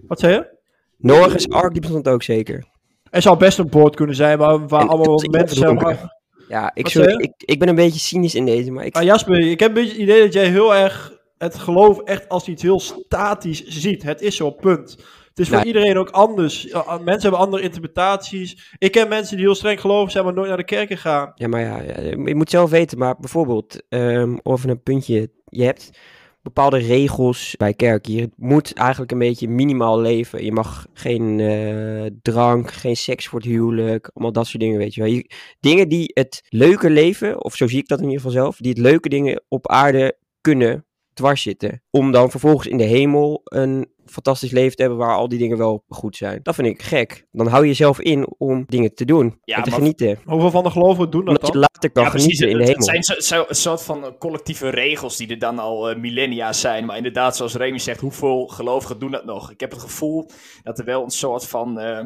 Wat 0.08 0.20
zei 0.20 0.34
je? 0.34 0.54
Noach's 0.98 1.48
Ark, 1.48 1.72
die 1.72 1.82
bestond 1.82 2.08
ook 2.08 2.24
zeker. 2.24 2.66
Er 3.10 3.22
zou 3.22 3.38
best 3.38 3.58
een 3.58 3.70
boord 3.70 3.96
kunnen 3.96 4.16
zijn 4.16 4.38
waar, 4.38 4.68
waar 4.68 4.88
allemaal 4.88 5.24
mensen 5.30 5.58
zijn. 5.58 6.10
Ja, 6.48 6.72
ik, 6.74 6.88
sorry, 6.88 7.14
ik, 7.18 7.34
ik 7.38 7.60
ben 7.60 7.68
een 7.68 7.76
beetje 7.76 8.00
cynisch 8.00 8.36
in 8.36 8.46
deze, 8.46 8.72
maar 8.72 8.86
ik... 8.86 8.96
Ah, 8.96 9.04
Jasper, 9.04 9.40
ik 9.40 9.60
heb 9.60 9.70
een 9.70 9.76
beetje 9.76 9.92
het 9.92 10.02
idee 10.02 10.22
dat 10.22 10.34
jij 10.34 10.50
heel 10.50 10.76
erg 10.76 11.14
het 11.38 11.56
geloof 11.56 12.00
echt 12.00 12.30
als 12.30 12.48
iets 12.48 12.62
heel 12.62 12.80
statisch 12.80 13.64
ziet. 13.66 14.04
Het 14.04 14.22
is 14.22 14.36
zo, 14.36 14.52
punt. 14.52 14.98
Het 15.36 15.46
is 15.46 15.54
voor 15.54 15.66
iedereen 15.66 15.98
ook 15.98 16.10
anders. 16.10 16.64
Mensen 16.74 17.22
hebben 17.22 17.40
andere 17.40 17.64
interpretaties. 17.64 18.76
Ik 18.78 18.92
ken 18.92 19.08
mensen 19.08 19.36
die 19.36 19.46
heel 19.46 19.56
streng 19.56 19.82
geloven 19.82 20.12
zijn, 20.12 20.24
maar 20.24 20.34
nooit 20.34 20.48
naar 20.48 20.58
de 20.58 20.64
kerk 20.64 21.00
gaan. 21.00 21.32
Ja, 21.36 21.48
maar 21.48 21.62
ja, 21.62 21.82
je 22.26 22.36
moet 22.36 22.50
zelf 22.50 22.70
weten. 22.70 22.98
Maar 22.98 23.16
bijvoorbeeld, 23.20 23.84
um, 23.90 24.40
over 24.44 24.70
een 24.70 24.84
puntje. 24.84 25.30
Je 25.46 25.64
hebt 25.64 26.00
bepaalde 26.42 26.78
regels 26.78 27.56
bij 27.58 27.74
kerk. 27.74 28.06
Je 28.06 28.30
moet 28.36 28.74
eigenlijk 28.74 29.12
een 29.12 29.18
beetje 29.18 29.48
minimaal 29.48 30.00
leven. 30.00 30.46
Je 30.46 30.52
mag 30.52 30.88
geen 30.94 31.40
uh, 31.40 32.06
drank, 32.22 32.72
geen 32.72 32.96
seks 32.96 33.28
voor 33.28 33.40
het 33.40 33.48
huwelijk, 33.48 34.10
allemaal 34.14 34.34
dat 34.34 34.48
soort 34.48 34.64
dingen, 34.64 34.78
weet 34.78 34.94
je 34.94 35.02
wel. 35.02 35.12
Je, 35.12 35.30
dingen 35.60 35.90
die 35.90 36.12
het 36.14 36.44
leuke 36.50 36.90
leven, 36.90 37.44
of 37.44 37.56
zo 37.56 37.68
zie 37.68 37.80
ik 37.80 37.88
dat 37.88 38.00
in 38.00 38.06
ieder 38.06 38.22
geval 38.22 38.42
zelf, 38.42 38.58
die 38.58 38.72
het 38.72 38.82
leuke 38.82 39.10
dingen 39.10 39.44
op 39.48 39.68
aarde 39.68 40.18
kunnen 40.42 40.86
dwars 41.14 41.42
zitten. 41.42 41.82
Om 41.90 42.12
dan 42.12 42.32
vervolgens 42.32 42.68
in 42.68 42.78
de 42.78 42.84
hemel 42.84 43.42
een 43.44 43.94
fantastisch 44.06 44.52
leven 44.52 44.76
te 44.76 44.82
hebben 44.82 45.00
waar 45.00 45.16
al 45.16 45.28
die 45.28 45.40
dingen 45.40 45.58
wel 45.58 45.84
goed 45.88 46.16
zijn. 46.16 46.40
Dat 46.44 46.56
vind 46.56 46.68
ik 46.68 46.82
gek. 46.82 47.28
Dan 47.32 47.48
hou 47.48 47.62
je 47.62 47.68
jezelf 47.68 48.00
in 48.00 48.28
om 48.38 48.64
dingen 48.68 48.94
te 48.94 49.06
doen 49.06 49.40
ja, 49.44 49.58
en 49.58 49.64
te 49.64 49.72
genieten. 49.72 50.20
Hoeveel 50.26 50.52
van 50.52 50.64
de 50.64 50.70
geloven 50.70 51.10
doen 51.10 51.26
dat 51.26 51.36
Omdat 51.36 51.54
je 51.54 51.60
later 51.60 51.92
kan 51.92 52.12
genieten 52.12 52.50
in 52.50 52.58
de 52.58 52.64
hemel. 52.64 52.88
Het 52.88 53.06
zijn 53.06 53.24
zo, 53.24 53.46
een 53.48 53.56
soort 53.56 53.84
van 53.84 54.06
eh, 54.06 54.12
collectieve 54.20 54.70
regels 54.70 55.18
die 55.18 55.28
er 55.28 55.40
dan 55.40 55.60
al 55.60 55.92
uh, 55.92 55.98
millennia 55.98 56.54
zijn. 56.54 56.86
Maar 56.86 56.98
inderdaad, 56.98 57.36
zoals 57.36 57.56
Remy 57.56 57.80
zegt, 57.80 58.00
hoeveel 58.00 58.48
gelovigen 58.48 59.00
doen 59.00 59.12
dat 59.12 59.26
nog? 59.26 59.52
Ik 59.52 59.60
heb 59.60 59.72
het 59.72 59.82
gevoel 59.82 60.30
dat 60.64 60.80
er 60.80 60.86
wel 60.86 61.04
een 61.04 61.10
soort 61.10 61.48
van... 61.48 61.80
Uh, 61.80 62.04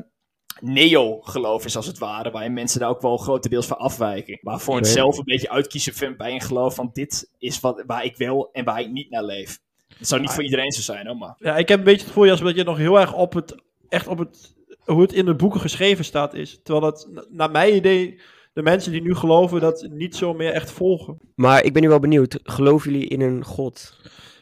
neo-geloof 0.61 1.65
is 1.65 1.75
als 1.75 1.85
het 1.85 1.97
ware, 1.97 2.31
waarin 2.31 2.53
mensen 2.53 2.79
daar 2.79 2.89
ook 2.89 3.01
wel 3.01 3.17
grotendeels 3.17 3.65
van 3.65 3.77
afwijken. 3.77 4.39
Maar 4.41 4.59
voor 4.59 4.75
het 4.75 4.87
zelf 4.87 5.17
een 5.17 5.23
beetje 5.23 5.49
uitkiezen 5.49 5.93
vind 5.93 6.17
bij 6.17 6.33
een 6.33 6.41
geloof 6.41 6.75
van 6.75 6.89
dit 6.93 7.31
is 7.37 7.59
wat, 7.59 7.83
waar 7.85 8.05
ik 8.05 8.17
wel 8.17 8.49
en 8.51 8.65
waar 8.65 8.79
ik 8.79 8.91
niet 8.91 9.09
naar 9.09 9.23
leef. 9.23 9.59
Het 9.99 10.07
zou 10.07 10.21
niet 10.21 10.31
voor 10.31 10.43
iedereen 10.43 10.71
zo 10.71 10.81
zijn, 10.81 11.07
hoor, 11.07 11.17
maar. 11.17 11.35
Ja, 11.37 11.57
ik 11.57 11.67
heb 11.67 11.77
een 11.77 11.83
beetje 11.83 11.99
het 11.99 12.07
gevoel, 12.07 12.25
Jasper, 12.25 12.47
dat 12.47 12.55
je 12.55 12.63
nog 12.63 12.77
heel 12.77 12.99
erg 12.99 13.13
op 13.13 13.33
het, 13.33 13.55
echt 13.89 14.07
op 14.07 14.17
het, 14.17 14.55
hoe 14.85 15.01
het 15.01 15.13
in 15.13 15.25
de 15.25 15.35
boeken 15.35 15.59
geschreven 15.59 16.05
staat 16.05 16.33
is. 16.33 16.59
Terwijl 16.63 16.85
dat, 16.91 17.25
naar 17.29 17.51
mijn 17.51 17.75
idee, 17.75 18.19
de 18.53 18.61
mensen 18.61 18.91
die 18.91 19.01
nu 19.01 19.15
geloven, 19.15 19.59
dat 19.59 19.87
niet 19.91 20.15
zo 20.15 20.33
meer 20.33 20.51
echt 20.51 20.71
volgen. 20.71 21.17
Maar 21.35 21.63
ik 21.63 21.73
ben 21.73 21.81
nu 21.81 21.89
wel 21.89 21.99
benieuwd, 21.99 22.39
geloven 22.43 22.91
jullie 22.91 23.07
in 23.07 23.21
een 23.21 23.43
God? 23.43 23.97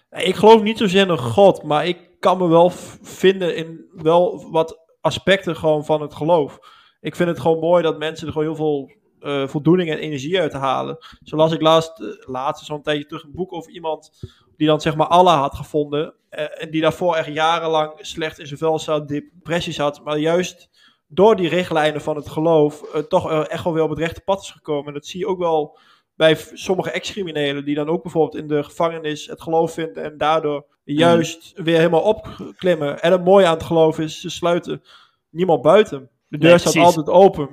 Ik 0.10 0.36
geloof 0.36 0.62
niet 0.62 0.78
zozeer 0.78 1.02
in 1.02 1.10
een 1.10 1.18
God, 1.18 1.64
maar 1.64 1.88
ik 1.88 1.98
kan 2.20 2.38
me 2.38 2.48
wel 2.48 2.70
vinden 3.02 3.56
in 3.56 3.86
wel 3.92 4.52
wat 4.52 4.80
aspecten 5.02 5.56
gewoon 5.56 5.86
van 5.86 6.02
het 6.02 6.14
geloof. 6.14 6.60
Ik 7.02 7.16
vind 7.16 7.30
het 7.30 7.40
gewoon 7.40 7.60
mooi 7.60 7.84
dat 7.84 8.00
mensen 8.00 8.28
er 8.28 8.34
gewoon 8.34 8.48
heel 8.48 8.58
veel 8.58 8.92
uh, 9.20 9.48
voldoening 9.48 9.90
en 9.90 9.98
energie 9.98 10.40
uit 10.40 10.54
halen. 10.54 10.98
Zoals 11.24 11.52
ik 11.52 11.62
laatst, 11.62 12.00
uh, 12.00 12.08
laatst 12.20 12.66
zo'n 12.66 12.82
tijdje 12.82 13.06
terug 13.06 13.24
een 13.24 13.36
boek 13.36 13.54
over 13.54 13.72
iemand 13.72 14.12
die 14.58 14.68
dan 14.68 14.82
zeg 14.82 14.96
maar 14.96 15.08
Allah 15.08 15.40
had 15.40 15.56
gevonden. 15.56 16.14
Uh, 16.32 16.62
en 16.62 16.72
die 16.72 16.82
daarvoor 16.82 17.16
echt 17.16 17.34
jarenlang 17.34 17.94
slecht 17.98 18.40
in 18.40 18.48
zijn 18.48 18.60
vel 18.60 18.80
zat, 18.80 19.08
depressies 19.08 19.78
had. 19.78 20.04
Maar 20.04 20.18
juist 20.18 20.70
door 21.08 21.36
die 21.36 21.50
richtlijnen 21.50 22.02
van 22.02 22.16
het 22.16 22.30
geloof 22.30 22.84
toch 23.08 23.44
echt 23.46 23.64
wel 23.64 23.74
weer 23.74 23.84
op 23.84 23.90
het 23.90 24.00
rechte 24.00 24.22
pad 24.22 24.42
is 24.42 24.52
gekomen. 24.52 24.88
En 24.88 24.94
dat 24.94 25.06
zie 25.06 25.20
je 25.20 25.28
ook 25.28 25.40
wel 25.40 25.78
bij 26.16 26.38
sommige 26.54 26.92
ex-criminelen 26.92 27.66
die 27.66 27.76
dan 27.76 27.90
ook 27.90 28.04
bijvoorbeeld 28.04 28.42
in 28.42 28.48
de 28.48 28.64
gevangenis 28.64 29.28
het 29.28 29.42
geloof 29.42 29.74
vinden 29.74 30.04
en 30.04 30.18
daardoor 30.18 30.66
juist 30.84 31.54
weer 31.56 31.78
helemaal 31.78 32.02
opklimmen. 32.02 33.02
En 33.02 33.12
het 33.12 33.24
mooie 33.24 33.46
aan 33.46 33.54
het 33.54 33.64
geloof 33.64 34.00
is, 34.00 34.22
ze 34.22 34.30
sluiten 34.30 34.84
niemand 35.30 35.62
buiten. 35.62 36.10
De 36.28 36.38
deur 36.38 36.60
staat 36.60 36.76
altijd 36.78 37.10
open. 37.10 37.50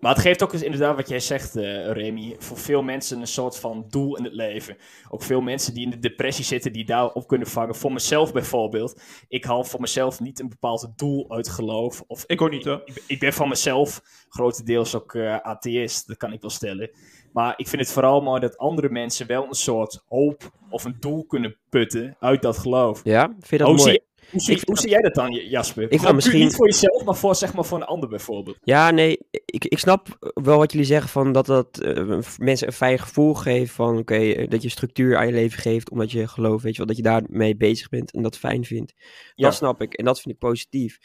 Maar 0.00 0.14
het 0.14 0.22
geeft 0.22 0.42
ook 0.42 0.52
eens 0.52 0.62
inderdaad 0.62 0.96
wat 0.96 1.08
jij 1.08 1.20
zegt, 1.20 1.56
uh, 1.56 1.92
Remy, 1.92 2.36
voor 2.38 2.56
veel 2.58 2.82
mensen 2.82 3.20
een 3.20 3.26
soort 3.26 3.58
van 3.58 3.84
doel 3.88 4.16
in 4.16 4.24
het 4.24 4.32
leven. 4.32 4.76
Ook 5.08 5.22
veel 5.22 5.40
mensen 5.40 5.74
die 5.74 5.84
in 5.84 5.90
de 5.90 5.98
depressie 5.98 6.44
zitten, 6.44 6.72
die 6.72 6.84
daarop 6.84 7.26
kunnen 7.26 7.46
vangen. 7.46 7.74
Voor 7.74 7.92
mezelf 7.92 8.32
bijvoorbeeld. 8.32 9.00
Ik 9.28 9.44
haal 9.44 9.64
voor 9.64 9.80
mezelf 9.80 10.20
niet 10.20 10.40
een 10.40 10.48
bepaald 10.48 10.92
doel 10.96 11.30
uit 11.30 11.48
geloof. 11.48 12.02
Of, 12.06 12.24
ik 12.26 12.42
ook 12.42 12.50
niet 12.50 12.64
hoor. 12.64 12.82
Ik, 12.84 13.02
ik 13.06 13.18
ben 13.18 13.32
van 13.32 13.48
mezelf 13.48 14.02
grotendeels 14.28 14.94
ook 14.94 15.14
uh, 15.14 15.36
atheïst, 15.36 16.06
dat 16.06 16.16
kan 16.16 16.32
ik 16.32 16.40
wel 16.40 16.50
stellen. 16.50 16.90
Maar 17.32 17.54
ik 17.56 17.68
vind 17.68 17.82
het 17.82 17.92
vooral 17.92 18.20
mooi 18.20 18.40
dat 18.40 18.58
andere 18.58 18.90
mensen 18.90 19.26
wel 19.26 19.46
een 19.46 19.54
soort 19.54 20.04
hoop 20.08 20.50
of 20.70 20.84
een 20.84 20.96
doel 21.00 21.24
kunnen 21.26 21.56
putten 21.68 22.16
uit 22.20 22.42
dat 22.42 22.58
geloof. 22.58 23.00
Ja, 23.04 23.26
vind 23.26 23.48
je 23.50 23.58
dat 23.58 23.68
oh, 23.68 23.76
mooi? 23.76 24.00
Hoe 24.30 24.40
zie, 24.40 24.60
hoe 24.64 24.78
zie 24.78 24.90
jij 24.90 25.00
dat 25.00 25.14
dan, 25.14 25.32
Jasper? 25.32 25.92
Ik 25.92 26.00
ga 26.00 26.12
misschien... 26.12 26.40
Niet 26.40 26.54
voor 26.54 26.66
jezelf, 26.66 27.04
maar 27.04 27.16
voor, 27.16 27.34
zeg 27.34 27.54
maar, 27.54 27.64
voor 27.64 27.78
een 27.78 27.84
ander 27.84 28.08
bijvoorbeeld. 28.08 28.58
Ja, 28.62 28.90
nee, 28.90 29.18
ik, 29.30 29.64
ik 29.64 29.78
snap 29.78 30.32
wel 30.34 30.58
wat 30.58 30.72
jullie 30.72 30.86
zeggen 30.86 31.10
van 31.10 31.32
dat 31.32 31.46
dat 31.46 31.80
uh, 31.82 32.18
mensen 32.38 32.66
een 32.66 32.72
fijn 32.72 32.98
gevoel 32.98 33.34
geeft 33.34 33.72
van 33.72 33.98
oké, 33.98 34.14
okay, 34.14 34.46
dat 34.46 34.62
je 34.62 34.68
structuur 34.68 35.16
aan 35.16 35.26
je 35.26 35.32
leven 35.32 35.60
geeft 35.60 35.90
omdat 35.90 36.10
je 36.10 36.28
gelooft, 36.28 36.62
weet 36.62 36.72
je 36.72 36.78
wel, 36.78 36.86
dat 36.86 36.96
je 36.96 37.02
daarmee 37.02 37.56
bezig 37.56 37.88
bent 37.88 38.12
en 38.12 38.22
dat 38.22 38.38
fijn 38.38 38.64
vindt. 38.64 38.94
Ja. 39.34 39.44
Dat 39.44 39.54
snap 39.54 39.82
ik 39.82 39.94
en 39.94 40.04
dat 40.04 40.20
vind 40.20 40.34
ik 40.34 40.40
positief. 40.40 40.98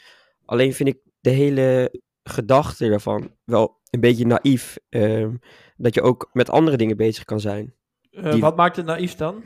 Alleen 0.44 0.74
vind 0.74 0.88
ik 0.88 0.98
de 1.20 1.30
hele 1.30 2.00
gedachte 2.22 2.86
ervan 2.86 3.30
wel 3.44 3.80
een 3.90 4.00
beetje 4.00 4.26
naïef. 4.26 4.78
Uh, 4.90 5.28
dat 5.76 5.94
je 5.94 6.02
ook 6.02 6.30
met 6.32 6.50
andere 6.50 6.76
dingen 6.76 6.96
bezig 6.96 7.24
kan 7.24 7.40
zijn. 7.40 7.74
Uh, 8.10 8.30
Die... 8.30 8.40
Wat 8.40 8.56
maakt 8.56 8.76
het 8.76 8.86
naïef 8.86 9.14
dan? 9.14 9.42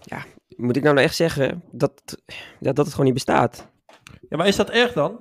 Ja, 0.00 0.24
moet 0.60 0.76
ik 0.76 0.82
nou, 0.82 0.94
nou 0.94 1.06
echt 1.06 1.16
zeggen 1.16 1.62
dat, 1.70 1.92
ja, 2.58 2.72
dat 2.72 2.84
het 2.84 2.90
gewoon 2.90 3.04
niet 3.04 3.14
bestaat? 3.14 3.68
Ja, 4.28 4.36
maar 4.36 4.46
is 4.46 4.56
dat 4.56 4.70
erg 4.70 4.92
dan? 4.92 5.18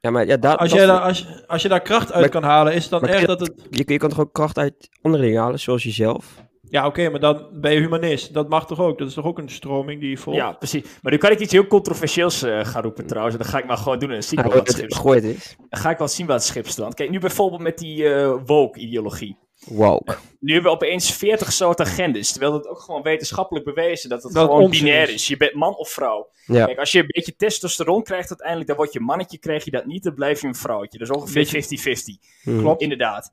Ja, 0.00 0.10
maar 0.10 0.26
ja, 0.26 0.36
als, 0.36 0.72
je 0.72 0.86
daar, 0.86 1.00
als, 1.00 1.44
als 1.46 1.62
je 1.62 1.68
daar 1.68 1.82
kracht 1.82 2.12
uit 2.12 2.30
kan 2.30 2.42
halen, 2.42 2.74
is 2.74 2.82
het 2.82 2.90
dan 2.90 3.06
erg 3.06 3.26
dat 3.26 3.40
het... 3.40 3.66
Je, 3.70 3.82
je 3.86 3.96
kan 3.98 4.08
toch 4.08 4.20
ook 4.20 4.32
kracht 4.32 4.58
uit 4.58 4.88
andere 5.02 5.22
dingen 5.24 5.42
halen, 5.42 5.60
zoals 5.60 5.82
jezelf? 5.82 6.44
Ja, 6.68 6.86
oké, 6.86 7.08
maar 7.08 7.20
dan 7.20 7.48
ben 7.52 7.72
je 7.72 7.80
humanist. 7.80 8.34
Dat 8.34 8.48
mag 8.48 8.66
toch 8.66 8.80
ook? 8.80 8.98
Dat 8.98 9.08
is 9.08 9.14
toch 9.14 9.24
ook 9.24 9.38
een 9.38 9.48
stroming 9.48 10.00
die 10.00 10.10
je 10.10 10.16
volgt? 10.16 10.38
Ja, 10.38 10.52
precies. 10.52 10.82
Maar 11.02 11.12
nu 11.12 11.18
kan 11.18 11.30
ik 11.30 11.38
iets 11.38 11.52
heel 11.52 11.66
controversieels 11.66 12.42
uh, 12.42 12.64
gaan 12.64 12.82
roepen 12.82 13.06
trouwens. 13.06 13.36
En 13.36 13.42
dat 13.42 13.50
ga 13.50 13.58
ik 13.58 13.66
maar 13.66 13.76
gewoon 13.76 13.98
doen 13.98 14.08
en 14.08 14.14
dan 14.14 14.22
zie 14.22 14.38
ik 14.38 14.44
wel 14.44 14.54
wat 14.54 14.70
schip. 14.70 14.92
Gooi 14.92 15.16
het 15.16 15.24
eens. 15.24 15.56
Dan 15.68 15.80
ga 15.80 15.90
ik 15.90 15.98
wel 15.98 16.08
zien 16.08 16.26
wat 16.26 16.36
het 16.36 16.44
schip 16.44 16.68
strandt. 16.68 16.94
Kijk, 16.94 17.10
nu 17.10 17.18
bijvoorbeeld 17.18 17.62
met 17.62 17.78
die 17.78 18.02
uh, 18.02 18.34
woke-ideologie. 18.44 19.36
Woke. 19.64 20.16
Nu 20.40 20.52
hebben 20.52 20.70
we 20.70 20.76
opeens 20.76 21.12
40 21.12 21.52
soorten 21.52 21.86
agendas. 21.86 22.30
Terwijl 22.30 22.52
het 22.52 22.66
ook 22.68 22.80
gewoon 22.80 23.02
wetenschappelijk 23.02 23.64
bewezen 23.64 24.08
dat 24.08 24.22
het 24.22 24.32
dat 24.32 24.44
gewoon 24.44 24.70
binair 24.70 25.08
is. 25.08 25.26
Je 25.26 25.36
bent 25.36 25.54
man 25.54 25.76
of 25.76 25.90
vrouw. 25.90 26.28
Ja. 26.46 26.64
Kijk, 26.64 26.78
als 26.78 26.92
je 26.92 26.98
een 26.98 27.06
beetje 27.06 27.36
testosteron 27.36 28.02
krijgt 28.02 28.28
uiteindelijk, 28.28 28.68
dan 28.68 28.76
word 28.76 28.92
je 28.92 29.00
mannetje. 29.00 29.38
Krijg 29.38 29.64
je 29.64 29.70
dat 29.70 29.86
niet, 29.86 30.02
dan 30.02 30.14
blijf 30.14 30.40
je 30.40 30.46
een 30.46 30.54
vrouwtje. 30.54 30.98
Dat 30.98 31.08
is 31.08 31.16
ongeveer 31.16 31.46
50-50. 31.46 32.42
Hmm. 32.42 32.60
Klopt. 32.60 32.82
Inderdaad. 32.82 33.32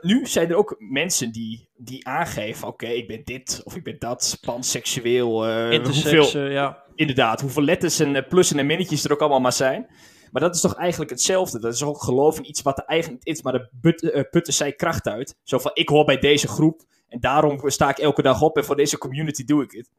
Nu 0.00 0.26
zijn 0.26 0.50
er 0.50 0.56
ook 0.56 0.76
mensen 0.78 1.32
die, 1.32 1.68
die 1.76 2.06
aangeven: 2.06 2.68
oké, 2.68 2.86
ik 2.86 3.06
ben 3.06 3.20
dit 3.24 3.60
of 3.64 3.76
ik 3.76 3.84
ben 3.84 3.96
dat, 3.98 4.38
panseksueel. 4.40 5.48
Uh, 5.48 5.84
hoeveel, 5.84 6.50
ja. 6.50 6.84
Inderdaad, 6.94 7.40
hoeveel 7.40 7.62
letters 7.62 8.00
en 8.00 8.14
uh, 8.14 8.22
plussen 8.28 8.58
en 8.58 8.66
minnetjes 8.66 9.04
er 9.04 9.12
ook 9.12 9.20
allemaal 9.20 9.40
maar 9.40 9.52
zijn. 9.52 9.86
Maar 10.32 10.42
dat 10.42 10.54
is 10.54 10.60
toch 10.60 10.74
eigenlijk 10.74 11.10
hetzelfde. 11.10 11.58
Dat 11.60 11.74
is 11.74 11.82
ook 11.82 12.02
geloof 12.02 12.38
in 12.38 12.48
iets 12.48 12.62
wat 12.62 12.78
er 12.78 12.84
eigenlijk 12.84 13.24
niet 13.24 13.36
is, 13.36 13.42
maar 13.42 13.52
de 13.52 14.12
uh, 14.14 14.22
putten 14.30 14.52
zij 14.52 14.72
kracht 14.72 15.06
uit. 15.08 15.36
Zo 15.42 15.58
van: 15.58 15.70
ik 15.74 15.88
hoor 15.88 16.04
bij 16.04 16.18
deze 16.18 16.48
groep 16.48 16.82
en 17.08 17.20
daarom 17.20 17.60
sta 17.64 17.90
ik 17.90 17.98
elke 17.98 18.22
dag 18.22 18.42
op 18.42 18.56
en 18.56 18.64
voor 18.64 18.76
deze 18.76 18.98
community 18.98 19.44
doe 19.44 19.62
ik 19.62 19.70
het. 19.70 19.90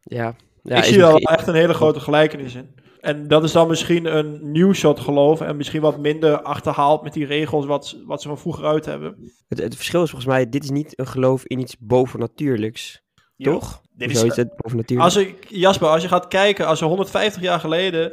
Ja, 0.00 0.34
ja 0.62 0.76
ik 0.76 0.84
zie 0.84 0.98
wel 0.98 1.18
echt 1.18 1.46
een 1.46 1.54
hele 1.54 1.74
grote 1.74 2.00
gelijkenis 2.00 2.54
in. 2.54 2.74
En 3.00 3.28
dat 3.28 3.44
is 3.44 3.52
dan 3.52 3.68
misschien 3.68 4.16
een 4.16 4.52
nieuw 4.52 4.72
soort 4.72 5.00
geloof 5.00 5.40
en 5.40 5.56
misschien 5.56 5.80
wat 5.80 5.98
minder 5.98 6.42
achterhaald 6.42 7.02
met 7.02 7.12
die 7.12 7.26
regels 7.26 7.66
wat, 7.66 7.96
wat 8.06 8.22
ze 8.22 8.28
van 8.28 8.38
vroeger 8.38 8.64
uit 8.64 8.84
hebben. 8.84 9.32
Het, 9.48 9.58
het 9.58 9.76
verschil 9.76 10.02
is 10.02 10.10
volgens 10.10 10.30
mij, 10.30 10.48
dit 10.48 10.64
is 10.64 10.70
niet 10.70 10.98
een 10.98 11.06
geloof 11.06 11.44
in 11.44 11.58
iets 11.58 11.76
bovennatuurlijks. 11.78 13.02
Toch? 13.36 13.82
Dit 13.92 14.10
is, 14.10 14.22
is 14.22 14.36
het 14.36 14.56
bovennatuurlijk. 14.56 15.08
Als 15.08 15.16
ik, 15.16 15.46
Jasper, 15.48 15.88
als 15.88 16.02
je 16.02 16.08
gaat 16.08 16.28
kijken, 16.28 16.66
als 16.66 16.80
er 16.80 16.86
150 16.86 17.42
jaar 17.42 17.60
geleden 17.60 18.12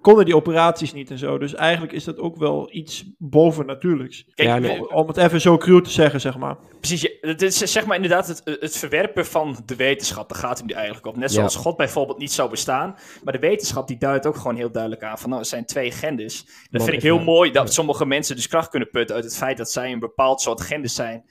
konden 0.00 0.24
die 0.24 0.36
operaties 0.36 0.92
niet 0.92 1.10
en 1.10 1.18
zo. 1.18 1.38
Dus 1.38 1.54
eigenlijk 1.54 1.92
is 1.92 2.04
dat 2.04 2.18
ook 2.18 2.36
wel 2.36 2.68
iets 2.72 3.04
bovennatuurlijks. 3.18 4.24
Kijk, 4.34 4.64
ja, 4.64 4.80
Om 4.80 5.08
het 5.08 5.16
even 5.16 5.40
zo 5.40 5.56
cruel 5.56 5.80
te 5.80 5.90
zeggen, 5.90 6.20
zeg 6.20 6.36
maar. 6.38 6.56
Precies, 6.80 7.16
het 7.20 7.42
is 7.42 7.58
zeg 7.58 7.86
maar 7.86 7.96
inderdaad 7.96 8.26
het, 8.26 8.58
het 8.60 8.76
verwerpen 8.76 9.26
van 9.26 9.56
de 9.66 9.76
wetenschap. 9.76 10.28
Daar 10.28 10.38
gaat 10.38 10.58
het 10.58 10.66
nu 10.66 10.74
eigenlijk 10.74 11.06
op. 11.06 11.16
Net 11.16 11.32
zoals 11.32 11.56
God 11.56 11.76
bijvoorbeeld 11.76 12.18
niet 12.18 12.32
zou 12.32 12.50
bestaan. 12.50 12.96
Maar 13.24 13.32
de 13.32 13.38
wetenschap 13.38 13.88
die 13.88 13.98
duidt 13.98 14.26
ook 14.26 14.36
gewoon 14.36 14.56
heel 14.56 14.70
duidelijk 14.70 15.02
aan 15.02 15.18
van 15.18 15.28
nou, 15.28 15.40
er 15.40 15.48
zijn 15.48 15.64
twee 15.64 15.90
genders. 15.90 16.46
Dat 16.70 16.82
vind 16.82 16.96
ik 16.96 17.02
heel 17.02 17.20
mooi 17.20 17.50
dat 17.50 17.72
sommige 17.72 18.06
mensen 18.06 18.36
dus 18.36 18.48
kracht 18.48 18.68
kunnen 18.68 18.90
putten 18.90 19.16
uit 19.16 19.24
het 19.24 19.36
feit 19.36 19.56
dat 19.56 19.70
zij 19.70 19.92
een 19.92 19.98
bepaald 19.98 20.40
soort 20.40 20.60
genders 20.60 20.94
zijn. 20.94 21.24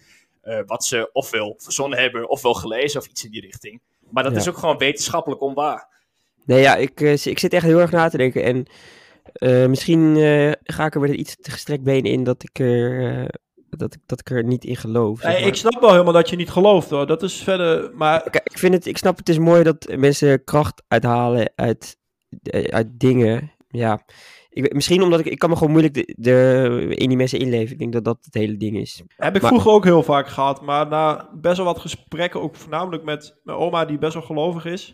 Uh, 0.43 0.59
wat 0.65 0.83
ze 0.83 1.09
ofwel 1.13 1.55
verzonnen 1.57 1.99
hebben, 1.99 2.29
ofwel 2.29 2.53
gelezen 2.53 2.99
of 2.99 3.07
iets 3.07 3.25
in 3.25 3.31
die 3.31 3.41
richting. 3.41 3.81
Maar 4.09 4.23
dat 4.23 4.35
is 4.35 4.49
ook 4.49 4.57
gewoon 4.57 4.77
wetenschappelijk 4.77 5.41
onwaar. 5.41 6.00
Nee, 6.45 6.61
ja, 6.61 6.75
ik, 6.75 7.01
uh, 7.01 7.11
ik 7.11 7.39
zit 7.39 7.53
echt 7.53 7.65
heel 7.65 7.79
erg 7.79 7.91
na 7.91 8.09
te 8.09 8.17
denken. 8.17 8.43
En 8.43 8.65
uh, 9.39 9.67
misschien 9.67 10.15
uh, 10.15 10.51
ga 10.63 10.85
ik 10.85 10.95
er 10.95 11.01
weer 11.01 11.13
iets 11.13 11.35
te 11.41 11.51
gestrekt 11.51 11.83
been 11.83 12.03
in 12.03 12.23
dat 12.23 12.43
ik 12.43 12.59
er, 12.59 13.29
dat, 13.69 13.93
ik, 13.93 13.99
dat 14.05 14.19
ik 14.19 14.29
er 14.29 14.43
niet 14.43 14.65
in 14.65 14.75
geloof. 14.75 15.19
Zeg 15.19 15.39
maar. 15.39 15.47
Ik 15.47 15.55
snap 15.55 15.81
wel 15.81 15.91
helemaal 15.91 16.13
dat 16.13 16.29
je 16.29 16.35
niet 16.35 16.49
gelooft 16.49 16.89
hoor. 16.89 17.07
Dat 17.07 17.23
is 17.23 17.43
verder. 17.43 17.91
Maar... 17.95 18.29
Kijk, 18.29 18.47
ik, 18.49 18.57
vind 18.57 18.73
het, 18.73 18.85
ik 18.85 18.97
snap 18.97 19.17
het 19.17 19.29
is 19.29 19.39
mooi 19.39 19.63
dat 19.63 19.93
mensen 19.95 20.43
kracht 20.43 20.83
uithalen 20.87 21.51
uit, 21.55 21.97
uit 22.69 22.87
dingen. 22.99 23.51
Ja. 23.67 24.05
Ik, 24.49 24.73
misschien 24.73 25.01
omdat 25.01 25.19
ik, 25.19 25.25
ik 25.25 25.39
kan 25.39 25.49
me 25.49 25.55
gewoon 25.55 25.71
moeilijk 25.71 25.93
de, 25.93 26.13
de, 26.17 26.85
in 26.89 27.07
die 27.07 27.17
mensen 27.17 27.39
inleven. 27.39 27.71
Ik 27.71 27.79
denk 27.79 27.93
dat 27.93 28.03
dat 28.03 28.17
het 28.21 28.33
hele 28.33 28.57
ding 28.57 28.77
is. 28.77 29.03
Heb 29.15 29.35
ik 29.35 29.45
vroeger 29.45 29.71
ook 29.71 29.83
heel 29.83 30.03
vaak 30.03 30.27
gehad. 30.27 30.61
Maar 30.61 30.87
na 30.87 31.29
best 31.33 31.57
wel 31.57 31.65
wat 31.65 31.79
gesprekken, 31.79 32.41
ook 32.41 32.55
voornamelijk 32.55 33.03
met 33.03 33.39
mijn 33.43 33.57
oma 33.57 33.85
die 33.85 33.97
best 33.97 34.13
wel 34.13 34.23
gelovig 34.23 34.65
is 34.65 34.93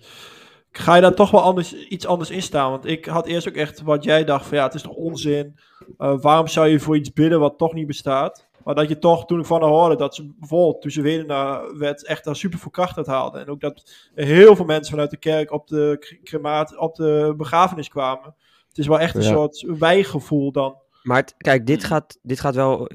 ga 0.79 0.95
je 0.95 1.01
daar 1.01 1.13
toch 1.13 1.31
wel 1.31 1.41
anders, 1.41 1.73
iets 1.73 2.05
anders 2.05 2.29
in 2.29 2.41
staan. 2.41 2.71
Want 2.71 2.85
ik 2.85 3.05
had 3.05 3.27
eerst 3.27 3.47
ook 3.47 3.55
echt 3.55 3.81
wat 3.81 4.03
jij 4.03 4.23
dacht 4.23 4.45
van 4.45 4.57
ja, 4.57 4.63
het 4.63 4.73
is 4.73 4.81
toch 4.81 4.93
onzin. 4.93 5.55
Uh, 5.97 6.21
waarom 6.21 6.47
zou 6.47 6.67
je 6.67 6.79
voor 6.79 6.95
iets 6.95 7.13
bidden 7.13 7.39
wat 7.39 7.57
toch 7.57 7.73
niet 7.73 7.87
bestaat? 7.87 8.47
Maar 8.63 8.75
dat 8.75 8.89
je 8.89 8.99
toch, 8.99 9.25
toen 9.25 9.39
ik 9.39 9.45
van 9.45 9.61
haar 9.61 9.69
hoorde, 9.69 9.95
dat 9.95 10.15
ze 10.15 10.33
bijvoorbeeld 10.39 10.81
toen 10.81 10.91
ze 10.91 11.01
weer 11.01 11.25
naar 11.25 11.77
werd, 11.77 12.05
echt 12.05 12.23
daar 12.23 12.35
super 12.35 12.59
veel 12.59 12.71
kracht 12.71 12.97
uit 12.97 13.07
haalde. 13.07 13.39
En 13.39 13.47
ook 13.47 13.59
dat 13.59 13.91
heel 14.15 14.55
veel 14.55 14.65
mensen 14.65 14.91
vanuit 14.91 15.09
de 15.09 15.17
kerk 15.17 15.51
op 15.51 15.67
de, 15.67 16.17
cremaat, 16.23 16.77
op 16.77 16.95
de 16.95 17.33
begrafenis 17.37 17.89
kwamen. 17.89 18.35
Het 18.67 18.77
is 18.77 18.87
wel 18.87 18.99
echt 18.99 19.15
een 19.15 19.23
soort 19.23 19.65
wijgevoel 19.79 20.51
dan. 20.51 20.75
Maar 21.03 21.31
kijk, 21.37 21.65
dit 21.65 21.83
gaat, 21.83 22.17
dit 22.21 22.39
gaat 22.39 22.55
wel, 22.55 22.89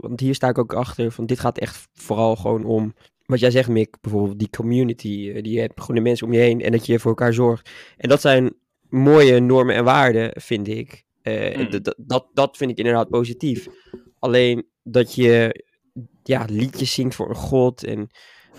want 0.00 0.20
hier 0.20 0.34
sta 0.34 0.48
ik 0.48 0.58
ook 0.58 0.74
achter, 0.74 1.12
van 1.12 1.26
dit 1.26 1.40
gaat 1.40 1.58
echt 1.58 1.88
vooral 1.92 2.36
gewoon 2.36 2.64
om 2.64 2.94
wat 3.30 3.40
jij 3.40 3.50
zegt, 3.50 3.68
Mick, 3.68 4.00
bijvoorbeeld 4.00 4.38
die 4.38 4.50
community, 4.50 5.32
eh, 5.34 5.42
die 5.42 5.52
je 5.52 5.60
hebt 5.60 5.80
gewoon 5.80 5.96
de 5.96 6.02
mensen 6.02 6.26
om 6.26 6.32
je 6.32 6.38
heen 6.38 6.60
en 6.60 6.72
dat 6.72 6.86
je 6.86 6.98
voor 6.98 7.10
elkaar 7.10 7.34
zorgt. 7.34 7.70
En 7.96 8.08
dat 8.08 8.20
zijn 8.20 8.54
mooie 8.88 9.40
normen 9.40 9.74
en 9.74 9.84
waarden, 9.84 10.30
vind 10.34 10.68
ik. 10.68 11.06
Uh, 11.22 11.70
dat, 11.96 12.28
dat 12.34 12.56
vind 12.56 12.70
ik 12.70 12.78
inderdaad 12.78 13.08
positief. 13.08 13.68
Alleen 14.18 14.66
dat 14.82 15.14
je 15.14 15.64
ja, 16.22 16.44
liedjes 16.48 16.94
zingt 16.94 17.14
voor 17.14 17.28
een 17.28 17.34
god 17.34 17.84
en 17.84 18.08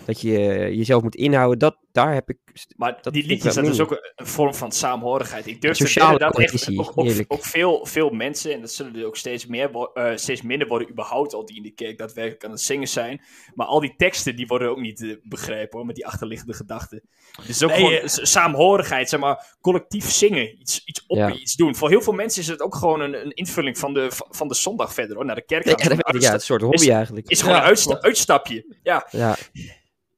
dat 0.04 0.20
je 0.20 0.30
jezelf 0.72 1.02
moet 1.02 1.14
inhouden, 1.14 1.58
dat, 1.58 1.78
daar 1.92 2.14
heb 2.14 2.30
ik... 2.30 2.38
Maar 2.76 2.98
die 3.02 3.26
liedjes, 3.26 3.54
dat 3.54 3.66
is 3.66 3.80
ook 3.80 4.12
een 4.16 4.26
vorm 4.26 4.54
van 4.54 4.72
saamhorigheid. 4.72 5.46
Ik 5.46 5.60
durf 5.60 5.76
te 5.76 6.00
inderdaad 6.00 6.38
echt, 6.38 6.78
ook, 6.78 6.92
ook, 6.94 7.24
ook, 7.28 7.44
veel, 7.44 7.86
veel 7.86 8.10
mensen, 8.10 8.52
en 8.52 8.60
dat 8.60 8.72
zullen 8.72 8.96
er 8.96 9.06
ook 9.06 9.16
steeds, 9.16 9.46
meer, 9.46 9.70
uh, 9.94 10.10
steeds 10.14 10.42
minder 10.42 10.68
worden 10.68 10.90
überhaupt, 10.90 11.34
al 11.34 11.46
die 11.46 11.56
in 11.56 11.62
de 11.62 11.70
kerk 11.70 11.98
daadwerkelijk 11.98 12.44
aan 12.44 12.50
het 12.50 12.60
zingen 12.60 12.88
zijn. 12.88 13.22
Maar 13.54 13.66
al 13.66 13.80
die 13.80 13.94
teksten, 13.96 14.36
die 14.36 14.46
worden 14.46 14.70
ook 14.70 14.80
niet 14.80 15.00
uh, 15.00 15.16
begrepen 15.22 15.78
hoor, 15.78 15.86
met 15.86 15.94
die 15.94 16.06
achterliggende 16.06 16.54
gedachten. 16.54 17.02
Dus 17.46 17.62
ook 17.62 17.72
gewoon 17.72 17.92
uh, 17.92 18.00
saamhorigheid, 18.04 19.08
zeg 19.08 19.20
maar, 19.20 19.56
collectief 19.60 20.10
zingen, 20.10 20.60
iets, 20.60 20.84
iets 20.84 21.04
op 21.06 21.16
ja. 21.16 21.32
iets 21.32 21.54
doen. 21.54 21.76
Voor 21.76 21.88
heel 21.88 22.02
veel 22.02 22.12
mensen 22.12 22.42
is 22.42 22.48
het 22.48 22.60
ook 22.60 22.74
gewoon 22.74 23.00
een, 23.00 23.14
een 23.14 23.32
invulling 23.32 23.78
van 23.78 23.94
de, 23.94 24.06
van 24.10 24.48
de 24.48 24.54
zondag 24.54 24.94
verder 24.94 25.16
hoor, 25.16 25.24
naar 25.24 25.34
de 25.34 25.44
kerk. 25.44 25.64
Ja, 25.64 25.74
ja, 25.88 26.18
ja, 26.18 26.32
een 26.32 26.40
soort 26.40 26.62
hobby 26.62 26.76
is, 26.76 26.88
eigenlijk. 26.88 27.28
Is 27.28 27.40
gewoon 27.40 27.56
een 27.56 27.62
uitsta 27.62 28.00
uitstapje, 28.00 28.76
ja. 28.82 29.06
ja. 29.10 29.36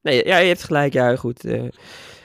Nee, 0.03 0.27
ja, 0.27 0.39
je 0.39 0.49
hebt 0.49 0.65
gelijk, 0.65 0.93
ja, 0.93 1.17
goed. 1.17 1.45
Uh, 1.45 1.63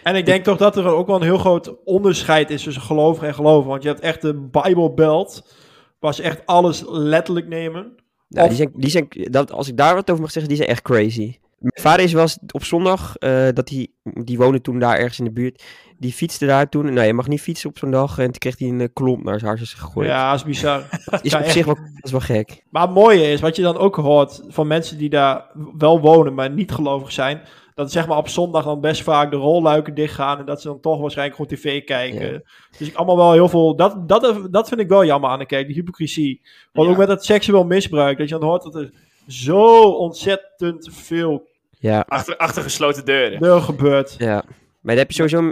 en 0.07 0.15
ik 0.15 0.25
denk 0.25 0.43
toch 0.43 0.57
dat 0.57 0.77
er 0.77 0.85
ook 0.85 1.07
wel 1.07 1.15
een 1.15 1.21
heel 1.21 1.37
groot 1.37 1.83
onderscheid 1.83 2.49
is 2.49 2.63
tussen 2.63 2.83
geloven 2.83 3.27
en 3.27 3.33
geloven. 3.33 3.69
Want 3.69 3.83
je 3.83 3.89
hebt 3.89 4.01
echt 4.01 4.21
de 4.21 4.33
Bible 4.51 4.93
Belt, 4.93 5.55
waar 5.99 6.13
ze 6.13 6.23
echt 6.23 6.45
alles 6.45 6.83
letterlijk 6.87 7.47
nemen. 7.47 7.95
Ja, 8.27 8.41
of... 8.41 8.47
die 8.47 8.57
zijn, 8.57 8.71
die 8.75 8.89
zijn, 8.89 9.07
dat, 9.09 9.51
als 9.51 9.67
ik 9.67 9.77
daar 9.77 9.95
wat 9.95 10.09
over 10.09 10.21
mag 10.21 10.31
zeggen, 10.31 10.49
die 10.49 10.61
zijn 10.61 10.69
echt 10.69 10.81
crazy. 10.81 11.37
Mijn 11.57 11.81
vader 11.81 12.05
is 12.05 12.13
was 12.13 12.37
op 12.51 12.63
zondag, 12.63 13.15
uh, 13.19 13.47
dat 13.53 13.69
hij, 13.69 13.87
die 14.03 14.37
woonde 14.37 14.61
toen 14.61 14.79
daar 14.79 14.97
ergens 14.97 15.19
in 15.19 15.25
de 15.25 15.31
buurt. 15.31 15.63
Die 15.99 16.13
fietste 16.13 16.45
daar 16.45 16.69
toen. 16.69 16.93
Nou, 16.93 17.07
je 17.07 17.13
mag 17.13 17.27
niet 17.27 17.41
fietsen 17.41 17.69
op 17.69 17.77
zo'n 17.77 17.91
dag. 17.91 18.17
En 18.17 18.25
toen 18.25 18.37
kreeg 18.37 18.59
hij 18.59 18.67
een 18.67 18.79
uh, 18.79 18.87
klomp 18.93 19.23
naar 19.23 19.33
zijn 19.33 19.47
hartjes 19.47 19.73
gegooid. 19.73 20.07
Ja, 20.07 20.29
dat 20.31 20.39
is 20.39 20.45
bizar. 20.45 20.83
Dat 21.05 21.25
is 21.25 21.35
op 21.35 21.45
zich 21.45 21.65
wel, 21.65 21.75
dat 21.75 22.03
is 22.03 22.11
wel 22.11 22.19
gek. 22.19 22.63
Maar 22.69 22.81
het 22.81 22.91
mooie 22.91 23.31
is, 23.31 23.41
wat 23.41 23.55
je 23.55 23.61
dan 23.61 23.77
ook 23.77 23.95
hoort 23.95 24.41
van 24.47 24.67
mensen 24.67 24.97
die 24.97 25.09
daar 25.09 25.45
wel 25.77 26.01
wonen, 26.01 26.33
maar 26.33 26.49
niet 26.49 26.71
gelovig 26.71 27.11
zijn 27.11 27.41
dat 27.77 27.91
zeg 27.91 28.07
maar 28.07 28.17
op 28.17 28.27
zondag 28.27 28.63
dan 28.63 28.81
best 28.81 29.03
vaak 29.03 29.31
de 29.31 29.37
rolluiken 29.37 29.93
dichtgaan 29.93 30.39
en 30.39 30.45
dat 30.45 30.61
ze 30.61 30.67
dan 30.67 30.79
toch 30.79 30.99
waarschijnlijk 30.99 31.37
gewoon 31.37 31.57
tv 31.57 31.83
kijken. 31.83 32.43
Dus 32.77 32.87
ik 32.87 32.95
allemaal 32.95 33.17
wel 33.17 33.31
heel 33.31 33.49
veel, 33.49 33.75
dat, 33.75 34.09
dat, 34.09 34.47
dat 34.51 34.67
vind 34.67 34.79
ik 34.79 34.89
wel 34.89 35.05
jammer 35.05 35.29
aan 35.29 35.39
de 35.39 35.45
kijk, 35.45 35.65
die 35.65 35.75
hypocrisie. 35.75 36.41
Want 36.73 36.89
ook 36.89 36.97
met 36.97 37.07
dat 37.07 37.25
seksueel 37.25 37.65
misbruik, 37.65 38.17
dat 38.17 38.29
je 38.29 38.37
dan 38.37 38.49
hoort 38.49 38.63
dat 38.63 38.75
er 38.75 38.91
zo 39.27 39.81
ontzettend 39.81 40.89
veel 40.91 41.47
ja. 41.79 42.05
achter, 42.07 42.37
achter 42.37 42.63
gesloten 42.63 43.05
deuren 43.05 43.39
deur 43.39 43.61
gebeurt. 43.61 44.15
Ja, 44.17 44.43
maar 44.81 44.95
dan 44.95 44.97
heb 44.97 45.11
je 45.11 45.15
sowieso 45.15 45.51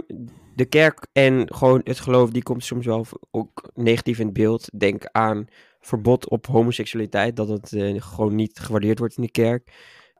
de 0.54 0.64
kerk 0.64 1.06
en 1.12 1.54
gewoon 1.54 1.80
het 1.84 2.00
geloof, 2.00 2.30
die 2.30 2.42
komt 2.42 2.64
soms 2.64 2.86
wel 2.86 3.06
ook 3.30 3.70
negatief 3.74 4.18
in 4.18 4.24
het 4.24 4.34
beeld. 4.34 4.68
Denk 4.78 5.08
aan 5.12 5.46
verbod 5.80 6.28
op 6.28 6.46
homoseksualiteit, 6.46 7.36
dat 7.36 7.48
het 7.48 7.72
uh, 7.72 8.02
gewoon 8.02 8.34
niet 8.34 8.58
gewaardeerd 8.58 8.98
wordt 8.98 9.16
in 9.16 9.22
de 9.22 9.30
kerk. 9.30 9.72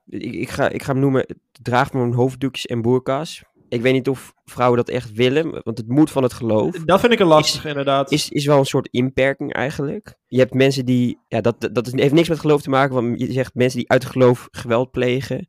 Ik, 0.08 0.34
ik, 0.34 0.48
ga, 0.48 0.68
ik 0.68 0.82
ga 0.82 0.92
hem 0.92 1.00
noemen, 1.00 1.26
draag 1.62 1.92
mijn 1.92 2.12
hoofddoekjes 2.12 2.66
en 2.66 2.82
boerka's. 2.82 3.44
Ik 3.68 3.82
weet 3.82 3.92
niet 3.92 4.08
of 4.08 4.34
vrouwen 4.44 4.76
dat 4.76 4.88
echt 4.88 5.12
willen, 5.12 5.60
want 5.64 5.78
het 5.78 5.88
moet 5.88 6.10
van 6.10 6.22
het 6.22 6.32
geloof. 6.32 6.76
Dat 6.84 7.00
vind 7.00 7.12
ik 7.12 7.18
een 7.18 7.26
lastig, 7.26 7.64
inderdaad. 7.64 8.12
Is, 8.12 8.28
is 8.28 8.46
wel 8.46 8.58
een 8.58 8.64
soort 8.64 8.88
inperking 8.90 9.52
eigenlijk. 9.52 10.14
Je 10.26 10.38
hebt 10.38 10.54
mensen 10.54 10.84
die, 10.84 11.18
ja, 11.28 11.40
dat, 11.40 11.68
dat 11.72 11.86
heeft 11.86 12.12
niks 12.12 12.28
met 12.28 12.40
geloof 12.40 12.62
te 12.62 12.70
maken, 12.70 12.94
want 12.94 13.20
je 13.20 13.32
zegt 13.32 13.54
mensen 13.54 13.78
die 13.78 13.90
uit 13.90 14.02
het 14.02 14.12
geloof 14.12 14.48
geweld 14.50 14.90
plegen. 14.90 15.48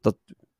Dat 0.00 0.16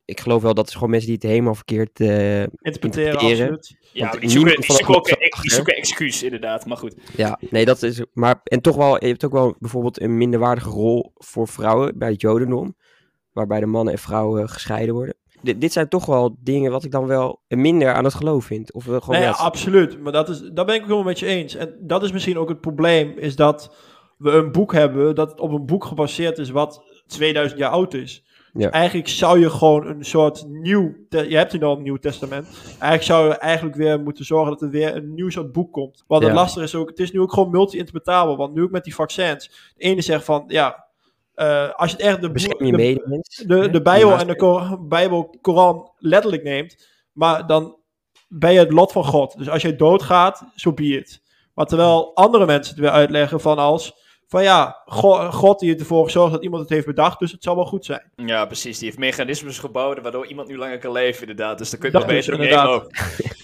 ik 0.09 0.21
geloof 0.21 0.43
wel 0.43 0.55
dat 0.55 0.65
het 0.65 0.75
gewoon 0.75 0.91
mensen 0.91 1.09
die 1.09 1.19
het 1.21 1.31
helemaal 1.31 1.55
verkeerd 1.55 2.01
uh, 2.01 2.41
interpreteren. 2.41 3.13
interpreteren. 3.13 3.61
Ja, 3.93 4.11
die 4.11 4.31
zoeken, 4.31 4.61
die, 4.61 4.73
zoeken 4.73 4.95
ook, 4.97 5.07
die 5.43 5.51
zoeken 5.51 5.77
excuus 5.77 6.23
inderdaad, 6.23 6.67
maar 6.67 6.77
goed. 6.77 6.95
Ja, 7.17 7.41
nee, 7.51 7.65
dat 7.65 7.83
is, 7.83 8.03
maar, 8.13 8.41
en 8.45 8.61
toch 8.61 8.77
wel, 8.77 9.05
je 9.05 9.07
hebt 9.07 9.25
ook 9.25 9.33
wel 9.33 9.57
bijvoorbeeld 9.59 10.01
een 10.01 10.17
minderwaardige 10.17 10.69
rol 10.69 11.13
voor 11.15 11.49
vrouwen 11.49 11.99
bij 11.99 12.11
het 12.11 12.21
jodendom, 12.21 12.77
waarbij 13.39 13.61
de 13.61 13.67
mannen 13.67 13.93
en 13.93 14.01
vrouwen 14.01 14.49
gescheiden 14.49 14.95
worden. 14.95 15.15
D 15.43 15.61
dit 15.61 15.73
zijn 15.73 15.89
toch 15.89 16.07
wel 16.07 16.37
dingen 16.41 16.71
wat 16.71 16.85
ik 16.85 16.91
dan 16.91 17.07
wel 17.07 17.41
minder 17.49 17.93
aan 17.93 18.05
het 18.05 18.15
geloof 18.15 18.45
vind. 18.45 18.73
Of 18.73 18.85
gewoon 18.85 19.03
nee, 19.09 19.23
ja, 19.23 19.31
absoluut. 19.31 20.01
Maar 20.01 20.13
dat 20.13 20.29
is, 20.29 20.41
daar 20.53 20.65
ben 20.65 20.75
ik 20.75 20.81
ook 20.81 20.87
helemaal 20.87 21.09
met 21.09 21.19
je 21.19 21.27
eens. 21.27 21.55
En 21.55 21.75
dat 21.81 22.03
is 22.03 22.13
misschien 22.13 22.39
ook 22.39 22.49
het 22.49 22.61
probleem, 22.61 23.19
is 23.19 23.37
dat 23.37 23.75
we 24.19 24.31
een 24.31 24.53
boek 24.53 24.73
hebben 24.73 25.15
dat 25.15 25.41
op 25.41 25.53
een 25.53 25.67
boek 25.67 25.85
gebaseerd 25.85 26.39
is 26.39 26.51
wat 26.51 26.83
2000 27.07 27.61
jaar 27.61 27.71
oud 27.71 27.95
is. 27.95 28.25
Ja. 28.53 28.71
Eigenlijk 28.71 29.09
zou 29.09 29.41
je 29.41 29.51
gewoon 29.51 29.87
een 29.87 30.05
soort 30.05 30.45
nieuw. 30.49 30.95
Je 31.09 31.37
hebt 31.37 31.53
nu 31.53 31.63
al 31.63 31.77
een 31.77 31.83
nieuw 31.83 31.97
testament. 31.97 32.47
Eigenlijk 32.69 33.03
zou 33.03 33.29
je 33.29 33.35
eigenlijk 33.35 33.77
weer 33.77 34.01
moeten 34.01 34.25
zorgen 34.25 34.51
dat 34.51 34.63
er 34.63 34.71
weer 34.71 34.97
een 34.97 35.15
nieuw 35.15 35.31
soort 35.31 35.53
boek 35.53 35.73
komt. 35.73 36.05
Want 36.07 36.25
het 36.25 36.33
lastige 36.33 36.65
is 36.65 36.75
ook. 36.75 36.89
Het 36.89 36.99
is 36.99 37.13
nu 37.13 37.21
ook 37.21 37.33
gewoon 37.33 37.51
multi-interpretabel. 37.51 38.37
Want 38.37 38.55
nu 38.55 38.63
ook 38.63 38.71
met 38.71 38.85
die 38.85 38.95
vaccins. 38.95 39.73
De 39.77 39.83
ene 39.85 40.03
zegt 40.03 40.25
van. 40.25 40.45
Ja. 40.47 40.87
Uh, 41.41 41.75
als 41.75 41.91
je 41.91 41.97
het 41.97 42.07
echt 42.07 42.21
de, 42.21 42.31
de, 42.33 43.45
de, 43.47 43.71
de, 43.71 43.83
Bijbel 43.83 44.19
en 44.19 44.27
de 44.27 44.37
Kor 44.37 44.87
Bijbel, 44.89 45.37
Koran 45.41 45.93
letterlijk 45.97 46.43
neemt. 46.43 46.89
Maar 47.13 47.47
dan 47.47 47.77
ben 48.29 48.53
je 48.53 48.59
het 48.59 48.73
lot 48.73 48.93
van 48.93 49.05
God. 49.05 49.39
Dus 49.39 49.49
als 49.49 49.63
je 49.63 49.77
doodgaat, 49.77 50.39
zo 50.39 50.49
so 50.55 50.73
be 50.73 50.85
it. 50.85 51.23
Maar 51.55 51.67
terwijl 51.67 52.15
andere 52.15 52.47
mensen 52.47 52.75
het 52.75 52.83
weer 52.83 52.93
uitleggen 52.93 53.41
van 53.41 53.59
als 53.59 54.07
van 54.29 54.43
ja, 54.43 54.83
God, 55.31 55.59
die 55.59 55.79
ervoor 55.79 56.05
gezorgd 56.05 56.33
dat 56.33 56.43
iemand 56.43 56.63
het 56.63 56.71
heeft 56.71 56.87
bedacht, 56.87 57.19
dus 57.19 57.33
het 57.33 57.43
zal 57.43 57.55
wel 57.55 57.67
goed 57.67 57.85
zijn. 57.85 58.13
Ja, 58.17 58.45
precies. 58.47 58.79
Die 58.79 58.87
heeft 58.87 58.99
mechanismes 58.99 59.59
gebouwd 59.59 60.01
waardoor 60.03 60.27
iemand 60.27 60.49
nu 60.49 60.59
langer 60.59 60.79
kan 60.79 60.93
leven, 60.93 61.21
inderdaad. 61.21 61.59
Dus 61.59 61.71
dan 61.71 61.81
kun 61.81 61.91
je 61.91 61.99
het 61.99 62.07
beter 62.07 62.33
inderdaad. 62.33 62.87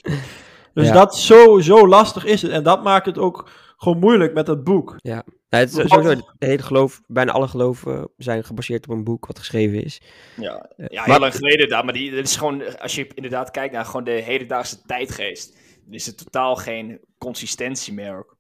dus 0.75 0.91
dat 0.91 1.17
zo, 1.17 1.61
zo 1.61 1.89
lastig 1.89 2.25
is 2.25 2.43
het. 2.43 2.51
En 2.51 2.63
dat 2.63 2.83
maakt 2.83 3.07
het 3.07 3.19
ook 3.19 3.49
gewoon 3.85 3.99
moeilijk 3.99 4.35
met 4.35 4.47
dat 4.47 4.65
boek. 4.65 4.97
Ja, 4.97 5.25
nou, 5.49 5.65
het 5.65 5.69
is 5.69 5.89
sowieso, 5.89 6.09
het 6.09 6.25
hele 6.39 6.63
geloof, 6.63 7.01
bijna 7.07 7.33
alle 7.33 7.49
geloven 7.49 8.09
zijn 8.17 8.45
gebaseerd 8.45 8.89
op 8.89 8.97
een 8.97 9.05
boek 9.05 9.27
wat 9.27 9.39
geschreven 9.39 9.85
is. 9.85 10.01
Ja, 10.37 10.69
eh, 10.77 10.87
ja 10.89 11.05
heel 11.05 11.19
lang 11.19 11.35
geleden 11.35 11.69
daar, 11.69 11.85
maar 11.85 11.95
die, 11.95 12.11
dat 12.11 12.25
is 12.25 12.37
gewoon, 12.37 12.79
als 12.79 12.95
je 12.95 13.07
inderdaad 13.15 13.51
kijkt 13.51 13.75
naar 13.75 13.85
gewoon 13.85 14.05
de 14.05 14.11
hedendaagse 14.11 14.83
tijdgeest, 14.87 15.59
dan 15.85 15.95
is 15.95 16.07
er 16.07 16.15
totaal 16.15 16.57
geen 16.57 17.01
consistentie 17.19 17.93
meer 17.93 18.19
ook. 18.19 18.34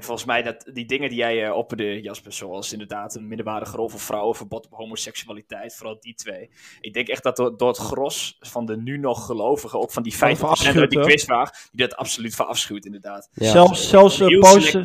En 0.00 0.06
volgens 0.06 0.26
mij 0.26 0.42
dat 0.42 0.70
die 0.72 0.86
dingen 0.86 1.08
die 1.08 1.18
jij 1.18 1.46
uh, 1.46 1.56
opperde, 1.56 2.00
Jasper, 2.00 2.32
zoals 2.32 2.72
inderdaad 2.72 3.14
een 3.14 3.28
middenwaardige 3.28 3.76
rol 3.76 3.88
voor 3.88 4.00
vrouwen, 4.00 4.36
verbod 4.36 4.66
op 4.66 4.72
homoseksualiteit, 4.72 5.74
vooral 5.74 5.96
die 6.00 6.14
twee. 6.14 6.50
Ik 6.80 6.92
denk 6.92 7.08
echt 7.08 7.22
dat 7.22 7.36
door, 7.36 7.56
door 7.56 7.68
het 7.68 7.76
gros 7.76 8.36
van 8.40 8.66
de 8.66 8.76
nu 8.76 8.98
nog 8.98 9.26
gelovigen, 9.26 9.80
ook 9.80 9.92
van 9.92 10.02
die 10.02 10.14
50% 10.14 10.18
uit 10.18 10.90
die 10.90 11.00
quizvraag, 11.00 11.50
die 11.72 11.86
dat 11.86 11.96
absoluut 11.96 12.34
verafschuwt 12.34 12.84
inderdaad. 12.84 13.28
Ja. 13.32 13.50
Zelfs, 13.50 13.88
zelfs 13.88 14.20
uh, 14.20 14.38
paus, 14.38 14.76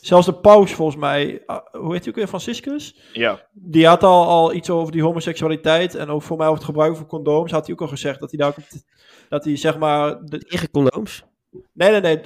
zelfs 0.00 0.26
de 0.26 0.34
paus 0.34 0.72
volgens 0.72 0.96
mij, 0.96 1.42
uh, 1.46 1.56
hoe 1.70 1.92
heet 1.92 2.00
hij 2.00 2.08
ook 2.08 2.18
weer, 2.18 2.28
Franciscus? 2.28 2.96
Ja. 3.12 3.46
Die 3.52 3.86
had 3.86 4.02
al, 4.02 4.26
al 4.26 4.54
iets 4.54 4.70
over 4.70 4.92
die 4.92 5.02
homoseksualiteit 5.02 5.94
en 5.94 6.08
ook 6.08 6.22
voor 6.22 6.36
mij 6.36 6.46
over 6.46 6.58
het 6.58 6.68
gebruik 6.68 6.96
van 6.96 7.06
condooms, 7.06 7.50
had 7.50 7.64
hij 7.64 7.74
ook 7.74 7.80
al 7.80 7.88
gezegd 7.88 8.20
dat 8.20 8.30
hij 8.30 8.38
daar 8.38 8.54
dat 9.28 9.44
hij 9.44 9.56
zeg 9.56 9.78
maar... 9.78 10.24
De... 10.24 10.38
Tegen 10.38 10.70
condooms? 10.70 11.24
Nee, 11.82 12.00
nee, 12.00 12.00
nee. 12.00 12.20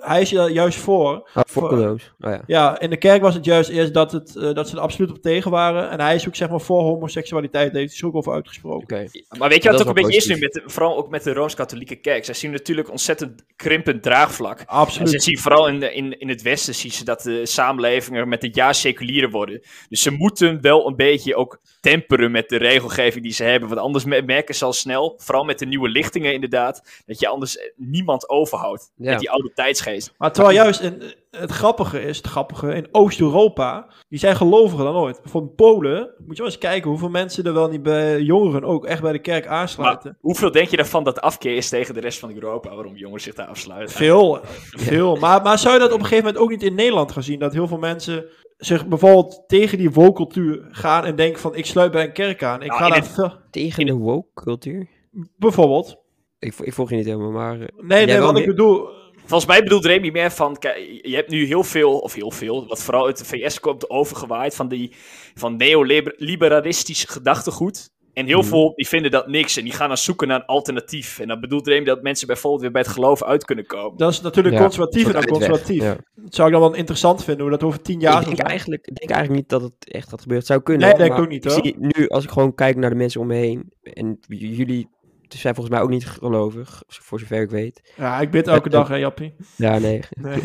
Hij 0.00 0.20
is 0.20 0.32
er 0.32 0.50
juist 0.50 0.78
voor. 0.78 1.28
Ah, 1.34 1.42
voor 1.46 1.66
Oh, 1.68 1.98
ja. 2.18 2.42
ja, 2.46 2.80
in 2.80 2.90
de 2.90 2.96
kerk 2.96 3.22
was 3.22 3.34
het 3.34 3.44
juist 3.44 3.70
eerst 3.70 3.94
dat, 3.94 4.12
het, 4.12 4.34
uh, 4.36 4.54
dat 4.54 4.68
ze 4.68 4.76
er 4.76 4.82
absoluut 4.82 5.10
op 5.10 5.22
tegen 5.22 5.50
waren. 5.50 5.90
En 5.90 6.00
hij 6.00 6.14
is 6.14 6.28
ook 6.28 6.36
zeg 6.36 6.50
maar 6.50 6.60
voor 6.60 6.82
homoseksualiteit. 6.82 7.72
Daar 7.72 7.80
heeft 7.80 7.92
hij 7.92 8.00
zo 8.00 8.06
ook 8.06 8.14
over 8.14 8.32
uitgesproken. 8.32 8.82
Okay. 8.82 9.08
Maar 9.38 9.48
weet 9.48 9.62
je 9.62 9.70
wat 9.70 9.78
het 9.78 9.88
ook 9.88 9.96
een 9.96 10.02
beetje 10.02 10.18
is 10.18 10.26
nu, 10.26 10.38
met 10.38 10.52
de, 10.52 10.62
vooral 10.66 10.96
ook 10.96 11.08
met 11.08 11.22
de 11.22 11.32
Rooms-Katholieke 11.32 11.96
kerk? 11.96 12.24
Zij 12.24 12.34
zien 12.34 12.50
natuurlijk 12.50 12.90
ontzettend 12.90 13.44
krimpend 13.56 14.02
draagvlak. 14.02 14.62
Absoluut. 14.66 15.06
En 15.06 15.20
ze 15.20 15.20
zien 15.20 15.38
vooral 15.38 15.68
in, 15.68 15.80
de, 15.80 15.92
in, 15.94 16.18
in 16.18 16.28
het 16.28 16.42
Westen 16.42 16.74
zien 16.74 16.92
ze 16.92 17.04
dat 17.04 17.22
de 17.22 17.46
samenlevingen 17.46 18.28
met 18.28 18.42
het 18.42 18.54
jaar 18.54 18.74
seculierer 18.74 19.30
worden. 19.30 19.62
Dus 19.88 20.02
ze 20.02 20.10
moeten 20.10 20.60
wel 20.60 20.86
een 20.86 20.96
beetje 20.96 21.36
ook 21.36 21.60
temperen 21.80 22.30
met 22.30 22.48
de 22.48 22.56
regelgeving 22.56 23.24
die 23.24 23.32
ze 23.32 23.44
hebben. 23.44 23.68
Want 23.68 23.80
anders 23.80 24.04
merken 24.04 24.54
ze 24.54 24.64
al 24.64 24.72
snel, 24.72 25.14
vooral 25.16 25.44
met 25.44 25.58
de 25.58 25.66
nieuwe 25.66 25.88
lichtingen 25.88 26.32
inderdaad, 26.32 27.02
dat 27.06 27.20
je 27.20 27.28
anders 27.28 27.58
niemand 27.76 28.28
overhoudt. 28.28 28.87
Met 28.96 29.18
die 29.18 29.30
oude 29.30 29.52
tijdsgeest. 29.54 30.14
Maar 30.18 30.32
terwijl 30.32 30.54
juist 30.54 30.80
in, 30.80 31.02
het 31.30 31.50
grappige 31.50 32.02
is, 32.02 32.16
het 32.16 32.26
grappige, 32.26 32.74
in 32.74 32.88
Oost-Europa, 32.92 33.86
die 34.08 34.18
zijn 34.18 34.36
geloviger 34.36 34.84
dan 34.84 34.96
ooit. 34.96 35.20
Van 35.24 35.54
Polen, 35.54 36.14
moet 36.18 36.36
je 36.36 36.42
wel 36.42 36.52
eens 36.52 36.58
kijken 36.58 36.90
hoeveel 36.90 37.08
mensen 37.08 37.44
er 37.44 37.52
wel 37.52 37.68
niet 37.68 37.82
bij 37.82 38.20
jongeren 38.20 38.64
ook 38.64 38.86
echt 38.86 39.02
bij 39.02 39.12
de 39.12 39.18
kerk 39.18 39.46
aansluiten. 39.46 40.18
hoeveel 40.20 40.50
denk 40.50 40.68
je 40.68 40.76
daarvan 40.76 41.04
dat 41.04 41.20
afkeer 41.20 41.56
is 41.56 41.68
tegen 41.68 41.94
de 41.94 42.00
rest 42.00 42.18
van 42.18 42.34
Europa, 42.34 42.74
waarom 42.74 42.96
jongeren 42.96 43.22
zich 43.22 43.34
daar 43.34 43.46
afsluiten? 43.46 43.96
Veel, 43.96 44.40
veel. 44.70 45.16
Maar, 45.16 45.42
maar 45.42 45.58
zou 45.58 45.74
je 45.74 45.80
dat 45.80 45.92
op 45.92 45.98
een 45.98 46.06
gegeven 46.06 46.24
moment 46.24 46.42
ook 46.42 46.50
niet 46.50 46.62
in 46.62 46.74
Nederland 46.74 47.12
gaan 47.12 47.22
zien? 47.22 47.38
Dat 47.38 47.52
heel 47.52 47.68
veel 47.68 47.78
mensen 47.78 48.24
zich 48.56 48.86
bijvoorbeeld 48.86 49.44
tegen 49.46 49.78
die 49.78 49.90
woke-cultuur 49.90 50.68
gaan 50.70 51.04
en 51.04 51.16
denken 51.16 51.40
van 51.40 51.54
ik 51.54 51.66
sluit 51.66 51.92
bij 51.92 52.04
een 52.04 52.12
kerk 52.12 52.42
aan. 52.42 52.62
Ik 52.62 52.68
nou, 52.68 52.92
ga 52.92 53.00
daar... 53.16 53.38
Tegen 53.50 53.86
de 53.86 53.94
woke-cultuur? 53.94 54.88
Bijvoorbeeld. 55.36 56.06
Ik, 56.38 56.54
ik 56.58 56.72
volg 56.72 56.90
je 56.90 56.96
niet 56.96 57.04
helemaal, 57.04 57.30
maar... 57.30 57.60
Eh, 57.60 57.66
nee, 57.76 58.06
nee, 58.06 58.18
wat 58.18 58.38
ik 58.38 58.46
bedoel... 58.46 58.96
Volgens 59.28 59.50
mij 59.50 59.62
bedoelt 59.62 59.84
Remy 59.84 60.10
meer 60.10 60.30
van, 60.30 60.56
je 61.02 61.14
hebt 61.14 61.30
nu 61.30 61.44
heel 61.44 61.64
veel, 61.64 61.98
of 61.98 62.14
heel 62.14 62.30
veel, 62.30 62.66
wat 62.66 62.82
vooral 62.82 63.06
uit 63.06 63.18
de 63.18 63.24
VS 63.24 63.60
komt 63.60 63.90
overgewaaid 63.90 64.54
van 64.54 64.68
die 64.68 64.92
van 65.34 65.56
neoliberalistisch 65.56 67.04
gedachtegoed. 67.04 67.90
En 68.12 68.26
heel 68.26 68.40
mhm. 68.40 68.48
veel 68.48 68.72
die 68.74 68.88
vinden 68.88 69.10
dat 69.10 69.26
niks 69.26 69.56
en 69.56 69.64
die 69.64 69.72
gaan 69.72 69.88
dan 69.88 69.96
zoeken 69.96 70.28
naar 70.28 70.40
een 70.40 70.46
alternatief. 70.46 71.18
En 71.18 71.28
dan 71.28 71.40
bedoelt 71.40 71.66
Remy 71.66 71.84
dat 71.84 72.02
mensen 72.02 72.26
bijvoorbeeld 72.26 72.62
weer 72.62 72.70
bij 72.70 72.80
het 72.80 72.90
geloof 72.90 73.22
uit 73.22 73.44
kunnen 73.44 73.66
komen. 73.66 73.98
Dat 73.98 74.12
is 74.12 74.20
natuurlijk 74.20 74.56
conservatief 74.56 75.06
en 75.06 75.12
dan 75.12 75.24
conservatief. 75.26 75.82
Dat 76.14 76.34
zou 76.34 76.48
ik 76.48 76.54
dan 76.54 76.62
wel 76.62 76.74
interessant 76.74 77.24
vinden, 77.24 77.42
hoe 77.42 77.50
dat 77.50 77.62
over 77.62 77.82
tien 77.82 78.00
jaar 78.00 78.20
ik 78.20 78.26
denk 78.26 78.38
eigenlijk, 78.38 78.86
Ik 78.86 78.94
denk 78.94 79.10
eigenlijk 79.10 79.40
niet 79.40 79.50
dat 79.50 79.62
het 79.62 79.92
echt 79.92 80.08
gebeuren. 80.08 80.36
Het 80.36 80.46
zou 80.46 80.62
kunnen. 80.62 80.88
Nee, 80.88 80.96
denk 80.96 81.12
ik 81.12 81.18
ook 81.18 81.28
niet 81.28 81.44
hoor. 81.44 81.56
Ik 81.56 81.64
zie 81.64 81.76
nu, 81.78 82.08
als 82.08 82.24
ik 82.24 82.30
gewoon 82.30 82.54
kijk 82.54 82.76
naar 82.76 82.90
de 82.90 82.96
mensen 82.96 83.20
om 83.20 83.26
me 83.26 83.34
heen, 83.34 83.72
en 83.82 84.18
jullie 84.28 84.88
zijn 85.36 85.54
volgens 85.54 85.74
mij 85.74 85.84
ook 85.84 85.90
niet 85.90 86.06
gelovig, 86.06 86.82
voor 86.86 87.20
zover 87.20 87.40
ik 87.40 87.50
weet. 87.50 87.92
Ja, 87.96 88.20
ik 88.20 88.30
bid 88.30 88.46
elke 88.46 88.68
dag, 88.68 88.88
hè, 88.88 88.96
Jappie? 88.96 89.34
Ja, 89.56 89.78
nee. 89.78 90.00
Nee, 90.20 90.40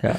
ja. 0.00 0.16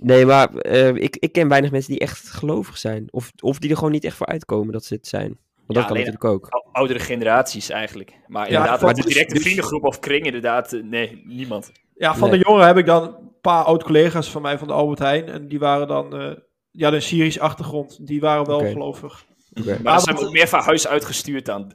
nee 0.00 0.26
maar 0.26 0.66
uh, 0.66 0.88
ik, 0.88 1.16
ik 1.16 1.32
ken 1.32 1.48
weinig 1.48 1.70
mensen 1.70 1.90
die 1.90 2.00
echt 2.00 2.28
gelovig 2.28 2.78
zijn. 2.78 3.08
Of, 3.10 3.32
of 3.40 3.58
die 3.58 3.70
er 3.70 3.76
gewoon 3.76 3.92
niet 3.92 4.04
echt 4.04 4.16
voor 4.16 4.26
uitkomen 4.26 4.72
dat 4.72 4.84
ze 4.84 4.94
het 4.94 5.06
zijn. 5.06 5.38
Want 5.66 5.78
dat 5.78 5.86
kan 5.86 5.96
natuurlijk 5.96 6.24
ook. 6.24 6.62
Oudere 6.72 6.98
generaties 6.98 7.70
eigenlijk. 7.70 8.12
Maar 8.26 8.46
inderdaad, 8.48 8.80
ja, 8.80 8.92
de 8.92 9.02
directe 9.02 9.34
dus, 9.34 9.42
vriendengroep 9.42 9.84
of 9.84 9.98
kring, 9.98 10.24
inderdaad, 10.24 10.72
eh, 10.72 10.82
nee, 10.82 11.22
niemand. 11.26 11.72
Ja, 11.94 12.14
van 12.14 12.30
de 12.30 12.38
jongeren 12.38 12.66
heb 12.66 12.76
ik 12.76 12.86
dan 12.86 13.02
een 13.02 13.30
paar 13.40 13.64
oud-collega's 13.64 14.30
van 14.30 14.42
mij 14.42 14.58
van 14.58 14.66
de 14.66 14.72
Albert 14.72 14.98
Heijn. 14.98 15.28
En 15.28 15.48
die 15.48 15.58
waren 15.58 15.88
dan, 15.88 16.20
uh, 16.20 16.32
ja, 16.70 16.92
een 16.92 17.02
Syrisch 17.02 17.38
achtergrond. 17.38 18.06
Die 18.06 18.20
waren 18.20 18.46
wel 18.46 18.58
gelovig. 18.58 19.24
Okay. 19.60 19.78
Maar, 19.82 19.98
ze 19.98 20.04
zijn 20.04 20.18
ook 20.18 20.32
meer 20.32 20.48
van 20.48 20.60
huis 20.60 20.86
uitgestuurd 20.86 21.46
dan. 21.46 21.72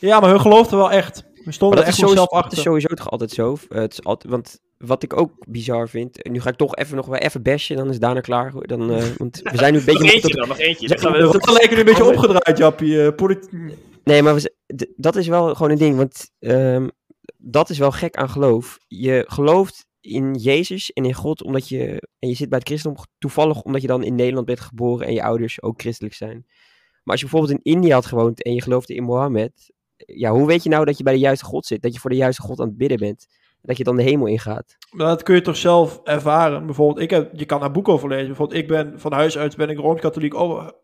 Ja, 0.00 0.20
maar 0.20 0.30
hun 0.30 0.40
geloofden 0.40 0.78
wel 0.78 0.90
echt. 0.90 1.24
We 1.44 1.52
stonden 1.52 1.78
er 1.78 1.84
echt 1.84 1.96
sowieso, 1.96 2.16
zelf 2.16 2.30
achter. 2.30 2.50
Het 2.50 2.58
is 2.58 2.64
sowieso 2.64 2.94
toch 2.94 3.10
altijd 3.10 3.30
zo. 3.30 3.58
Het 3.68 3.92
is 3.92 4.04
altijd, 4.04 4.32
want 4.32 4.60
wat 4.78 5.02
ik 5.02 5.16
ook 5.20 5.32
bizar 5.48 5.88
vind. 5.88 6.22
En 6.22 6.32
nu 6.32 6.40
ga 6.40 6.50
ik 6.50 6.56
toch 6.56 6.76
even 6.76 6.96
nog 6.96 7.06
wel 7.06 7.18
even 7.18 7.42
bashen. 7.42 7.76
Dan 7.76 7.90
is 7.90 7.98
daarna 7.98 8.20
klaar. 8.20 8.52
Dan, 8.60 8.90
uh, 8.90 9.04
want 9.18 9.40
we 9.42 9.56
zijn 9.56 9.72
nu 9.72 9.78
een 9.78 9.84
beetje. 9.84 10.02
nog 10.02 10.12
eentje 10.12 10.34
dan, 10.34 10.48
nog 10.48 10.58
eentje. 10.58 10.88
Dan 10.88 10.98
gaan 10.98 11.12
we 11.12 11.18
dat 11.18 11.50
lijkt 11.50 11.78
een 11.78 11.84
beetje 11.84 12.04
opgedraaid, 12.04 12.58
Jappie. 12.58 12.92
Uh, 12.92 13.36
nee, 14.04 14.22
maar 14.22 14.34
we, 14.34 14.54
dat 14.96 15.16
is 15.16 15.26
wel 15.26 15.54
gewoon 15.54 15.70
een 15.70 15.78
ding. 15.78 15.96
Want 15.96 16.30
um, 16.38 16.90
dat 17.36 17.70
is 17.70 17.78
wel 17.78 17.90
gek 17.90 18.16
aan 18.16 18.30
geloof. 18.30 18.78
Je 18.86 19.24
gelooft 19.26 19.86
in 20.00 20.34
Jezus 20.34 20.92
en 20.92 21.04
in 21.04 21.14
God 21.14 21.42
omdat 21.42 21.68
je. 21.68 22.08
En 22.18 22.28
je 22.28 22.34
zit 22.34 22.48
bij 22.48 22.58
het 22.58 22.68
christendom 22.68 23.04
toevallig 23.18 23.62
omdat 23.62 23.80
je 23.80 23.86
dan 23.86 24.04
in 24.04 24.14
Nederland 24.14 24.46
bent 24.46 24.60
geboren 24.60 25.06
en 25.06 25.12
je 25.12 25.22
ouders 25.22 25.62
ook 25.62 25.80
christelijk 25.80 26.14
zijn. 26.14 26.44
Maar 27.02 27.14
als 27.14 27.20
je 27.20 27.26
bijvoorbeeld 27.26 27.60
in 27.62 27.72
India 27.72 27.94
had 27.94 28.06
gewoond 28.06 28.42
en 28.42 28.54
je 28.54 28.62
geloofde 28.62 28.94
in 28.94 29.02
Mohammed, 29.02 29.72
ja, 30.06 30.30
hoe 30.30 30.46
weet 30.46 30.62
je 30.62 30.68
nou 30.68 30.84
dat 30.84 30.98
je 30.98 31.04
bij 31.04 31.12
de 31.12 31.18
juiste 31.18 31.44
God 31.44 31.66
zit? 31.66 31.82
Dat 31.82 31.94
je 31.94 32.00
voor 32.00 32.10
de 32.10 32.16
juiste 32.16 32.42
God 32.42 32.60
aan 32.60 32.66
het 32.66 32.76
bidden 32.76 32.98
bent? 32.98 33.26
Dat 33.62 33.76
je 33.76 33.84
dan 33.84 33.96
de 33.96 34.02
hemel 34.02 34.26
ingaat? 34.26 34.76
Maar 34.90 35.06
dat 35.06 35.22
kun 35.22 35.34
je 35.34 35.40
toch 35.40 35.56
zelf 35.56 36.00
ervaren. 36.04 36.66
Bijvoorbeeld, 36.66 37.00
ik 37.00 37.10
heb, 37.10 37.30
je 37.32 37.44
kan 37.44 37.60
daar 37.60 37.70
boek 37.70 37.88
over 37.88 38.08
lezen. 38.08 38.26
Bijvoorbeeld, 38.26 38.60
ik 38.60 38.68
ben 38.68 38.92
van 38.96 39.12
huis 39.12 39.38
uit 39.38 39.56
ben 39.56 39.68
ik 39.68 39.78
Rooms-Katholiek 39.78 40.34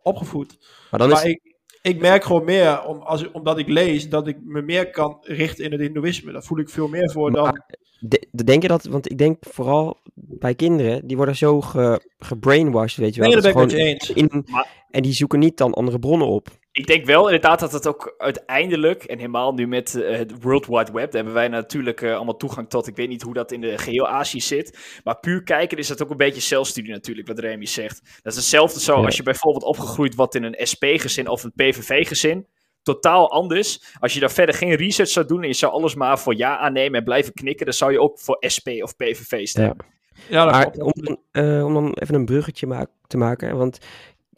opgevoed. 0.03 0.59
Maar 0.91 1.01
dan 1.01 1.09
maar 1.09 1.25
is... 1.25 1.31
ik, 1.31 1.55
ik 1.83 2.01
merk 2.01 2.25
gewoon 2.25 2.45
meer, 2.45 2.85
om, 2.85 2.99
als, 3.01 3.31
omdat 3.31 3.59
ik 3.59 3.69
lees, 3.69 4.09
dat 4.09 4.27
ik 4.27 4.37
me 4.45 4.63
meer 4.63 4.91
kan 4.91 5.19
richten 5.21 5.65
in 5.65 5.73
het 5.73 5.81
hindoeïsme. 5.81 6.33
Daar 6.33 6.43
voel 6.43 6.59
ik 6.59 6.69
veel 6.69 6.89
meer 6.89 7.11
voor 7.11 7.33
dan... 7.33 7.43
Maar, 7.43 7.75
de- 8.01 8.45
denk 8.45 8.63
je 8.63 8.69
dat, 8.69 8.85
want 8.85 9.11
ik 9.11 9.19
denk 9.19 9.37
vooral 9.41 9.99
bij 10.15 10.55
kinderen, 10.55 11.07
die 11.07 11.17
worden 11.17 11.37
zo 11.37 11.61
ge, 11.61 12.01
gebrainwashed, 12.19 12.97
weet 12.99 13.15
je 13.15 13.21
wel. 13.21 13.31
Nee, 13.31 13.41
dat 13.41 13.55
dat 13.55 13.55
ben 13.55 13.65
ik 13.65 13.71
ze 13.71 13.77
met 13.77 14.07
je 14.07 14.15
eens. 14.15 14.33
in, 14.33 14.45
Maar- 14.51 14.85
en 14.91 15.03
die 15.03 15.13
zoeken 15.13 15.39
niet 15.39 15.57
dan 15.57 15.75
andere 15.75 15.99
bronnen 15.99 16.29
op. 16.29 16.49
Ik 16.77 16.87
denk 16.87 17.05
wel 17.05 17.25
inderdaad 17.25 17.61
dat 17.61 17.73
het 17.73 17.87
ook 17.87 18.15
uiteindelijk, 18.19 19.05
en 19.05 19.17
helemaal 19.19 19.53
nu 19.55 19.67
met 19.67 19.95
eh, 19.95 20.17
het 20.17 20.43
World 20.43 20.67
Wide 20.67 20.93
Web, 20.93 20.93
daar 20.93 21.13
hebben 21.13 21.33
wij 21.33 21.49
natuurlijk 21.49 22.01
eh, 22.03 22.15
allemaal 22.15 22.37
toegang 22.37 22.69
tot. 22.69 22.87
Ik 22.87 22.97
weet 22.97 23.09
niet 23.09 23.23
hoe 23.23 23.35
dat 23.35 23.53
in 23.53 23.61
de 23.61 23.79
geheel 23.79 24.09
Azië 24.09 24.41
zit. 24.41 24.79
Maar 25.05 25.19
puur 25.21 25.43
kijken 25.43 25.79
is 25.79 25.89
dat 25.89 26.03
ook 26.03 26.11
een 26.11 26.17
beetje 26.17 26.41
zelfstudie 26.41 26.93
natuurlijk, 26.93 27.29
wat 27.29 27.39
Remy 27.39 27.67
zegt. 27.67 28.01
Dat 28.23 28.33
is 28.33 28.39
hetzelfde 28.39 28.81
zo 28.81 28.97
Ja. 28.99 29.05
als 29.05 29.17
je 29.17 29.23
bijvoorbeeld 29.23 29.65
opgegroeid 29.65 30.15
wordt 30.15 30.35
in 30.35 30.43
een 30.43 30.67
SP-gezin 30.67 31.29
of 31.29 31.45
een 31.45 31.53
PVV-gezin. 31.55 32.47
Totaal 32.83 33.31
anders. 33.31 33.95
Als 34.01 34.15
je 34.15 34.21
daar 34.21 34.31
verder 34.31 34.55
geen 34.55 34.75
research 34.75 35.11
zou 35.11 35.27
doen 35.27 35.43
en 35.43 35.49
je 35.49 35.55
zou 35.55 35.73
alles 35.73 35.95
maar 35.95 36.19
voor 36.19 36.37
ja 36.37 36.59
aannemen 36.59 36.99
en 36.99 37.05
blijven 37.05 37.33
knikken, 37.33 37.65
dan 37.67 37.75
zou 37.75 37.93
je 37.93 38.01
ook 38.01 38.19
voor 38.19 38.37
SP 38.55 38.69
of 38.69 38.97
PVV 38.97 39.47
stemmen. 39.47 39.87
Ja, 40.29 40.45
dat 40.45 40.53
Maar 40.53 40.71
om, 40.85 40.93
dan, 40.95 41.19
eh, 41.33 41.65
om 41.65 41.75
dan 41.75 41.93
even 41.93 42.15
een 42.15 42.25
bruggetje 42.25 42.67
ma- 42.67 42.87
te 43.07 43.17
maken, 43.17 43.57
want 43.57 43.79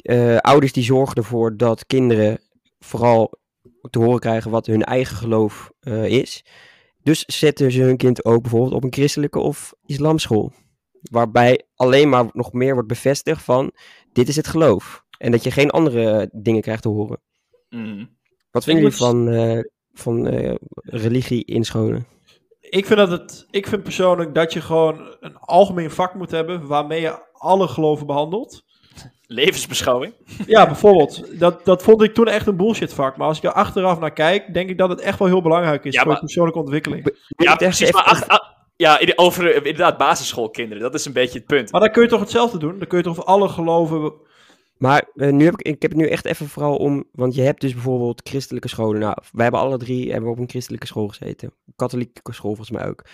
eh, 0.09 0.37
ouders 0.37 0.73
die 0.73 0.85
zorgen 0.85 1.16
ervoor 1.16 1.57
dat 1.57 1.87
kinderen 1.87 2.40
vooral 2.79 3.38
te 3.90 3.99
horen 3.99 4.21
krijgen 4.21 4.51
wat 4.51 4.66
hun 4.66 4.85
eigen 4.85 5.16
geloof 5.16 5.71
eh, 5.81 6.05
is. 6.05 6.44
Dus 7.03 7.25
zetten 7.27 7.73
ze 7.73 7.83
hun 7.83 7.97
kind 7.97 8.25
ook 8.25 8.42
bijvoorbeeld 8.42 8.73
op 8.73 8.85
een 8.85 8.92
christelijke 8.92 9.38
of 9.38 9.75
islamschool. 9.87 10.53
Waarbij 11.11 11.66
alleen 11.75 12.09
maar 12.09 12.29
nog 12.33 12.53
meer 12.53 12.73
wordt 12.73 12.88
bevestigd 12.88 13.42
van 13.42 13.73
dit 14.12 14.29
is 14.29 14.37
het 14.37 14.47
geloof. 14.47 15.05
En 15.18 15.31
dat 15.31 15.42
je 15.44 15.51
geen 15.51 15.71
andere 15.71 16.31
dingen 16.33 16.62
krijgt 16.62 16.83
te 16.83 16.88
horen. 16.88 17.21
Mhm. 17.68 18.05
Wat 18.51 18.64
vinden 18.64 18.83
jullie 18.83 18.99
van, 18.99 19.29
eh, 19.29 19.61
van 19.92 20.27
eh, 20.27 20.55
religie 20.83 21.44
in 21.44 21.64
scholen? 21.64 22.07
Ik 22.61 22.87
vind, 22.87 22.99
dat 22.99 23.11
het, 23.11 23.47
ik 23.51 23.66
vind 23.66 23.83
persoonlijk 23.83 24.35
dat 24.35 24.53
je 24.53 24.61
gewoon 24.61 25.16
een 25.21 25.37
algemeen 25.37 25.90
vak 25.90 26.14
moet 26.14 26.31
hebben 26.31 26.66
waarmee 26.66 27.01
je 27.01 27.29
alle 27.33 27.68
geloven 27.68 28.07
behandelt. 28.07 28.64
Levensbeschouwing. 29.31 30.12
Ja, 30.47 30.67
bijvoorbeeld. 30.67 31.38
Dat, 31.41 31.64
dat 31.64 31.83
vond 31.83 32.03
ik 32.03 32.14
toen 32.14 32.29
echt 32.29 32.47
een 32.47 32.57
bullshit 32.57 32.93
vak. 32.95 33.17
Maar 33.17 33.27
als 33.27 33.37
ik 33.38 33.45
er 33.45 33.53
achteraf 33.53 33.99
naar 34.01 34.12
kijk, 34.12 34.55
denk 34.55 34.71
ik 34.71 34.79
dat 34.79 34.88
het 34.88 35.01
echt 35.01 35.19
wel 35.19 35.29
heel 35.29 35.43
belangrijk 35.43 35.85
is 35.85 35.95
Ja, 35.95 36.03
voor 36.03 36.11
maar- 36.11 36.21
persoonlijke 36.21 36.59
ontwikkeling. 36.59 37.14
Ja, 37.37 37.55
precies. 37.57 37.93
Maar 37.93 38.41
ja, 38.77 38.99
in- 38.99 39.19
over 39.19 39.51
eh, 39.51 39.57
inderdaad 39.57 39.99
basisschoolkinderen. 39.99 40.83
Dat 40.83 40.95
is 40.95 41.05
een 41.05 41.12
beetje 41.12 41.38
het 41.38 41.47
punt. 41.47 41.73
Maar 41.73 41.81
dan 41.81 41.91
kun 41.91 42.03
je 42.03 42.09
toch 42.09 42.21
hetzelfde 42.21 42.59
doen? 42.59 42.79
Dan 42.79 42.87
kun 42.88 42.99
je 42.99 43.05
toch 43.05 43.14
voor 43.14 43.25
alle 43.25 43.49
geloven... 43.49 44.12
Maar 44.79 45.05
eh, 45.14 45.31
nu 45.33 45.45
heb 45.45 45.55
ik, 45.55 45.67
ik 45.67 45.83
heb 45.83 45.91
het 45.91 46.01
nu 46.01 46.07
echt 46.09 46.25
even 46.25 46.49
vooral 46.49 46.77
om, 46.77 47.05
want 47.12 47.35
je 47.35 47.43
hebt 47.43 47.61
dus 47.61 47.73
bijvoorbeeld 47.73 48.21
christelijke 48.29 48.69
scholen. 48.69 49.01
Nou, 49.01 49.17
wij 49.33 49.43
hebben 49.43 49.61
alle 49.61 49.77
drie 49.79 50.11
hebben 50.11 50.25
we 50.29 50.35
op 50.37 50.38
een 50.43 50.49
christelijke 50.49 50.87
school 50.87 51.09
gezeten. 51.09 51.53
Katholieke 51.77 52.33
school 52.33 52.55
volgens 52.55 52.71
mij 52.79 52.87
ook. 52.88 53.05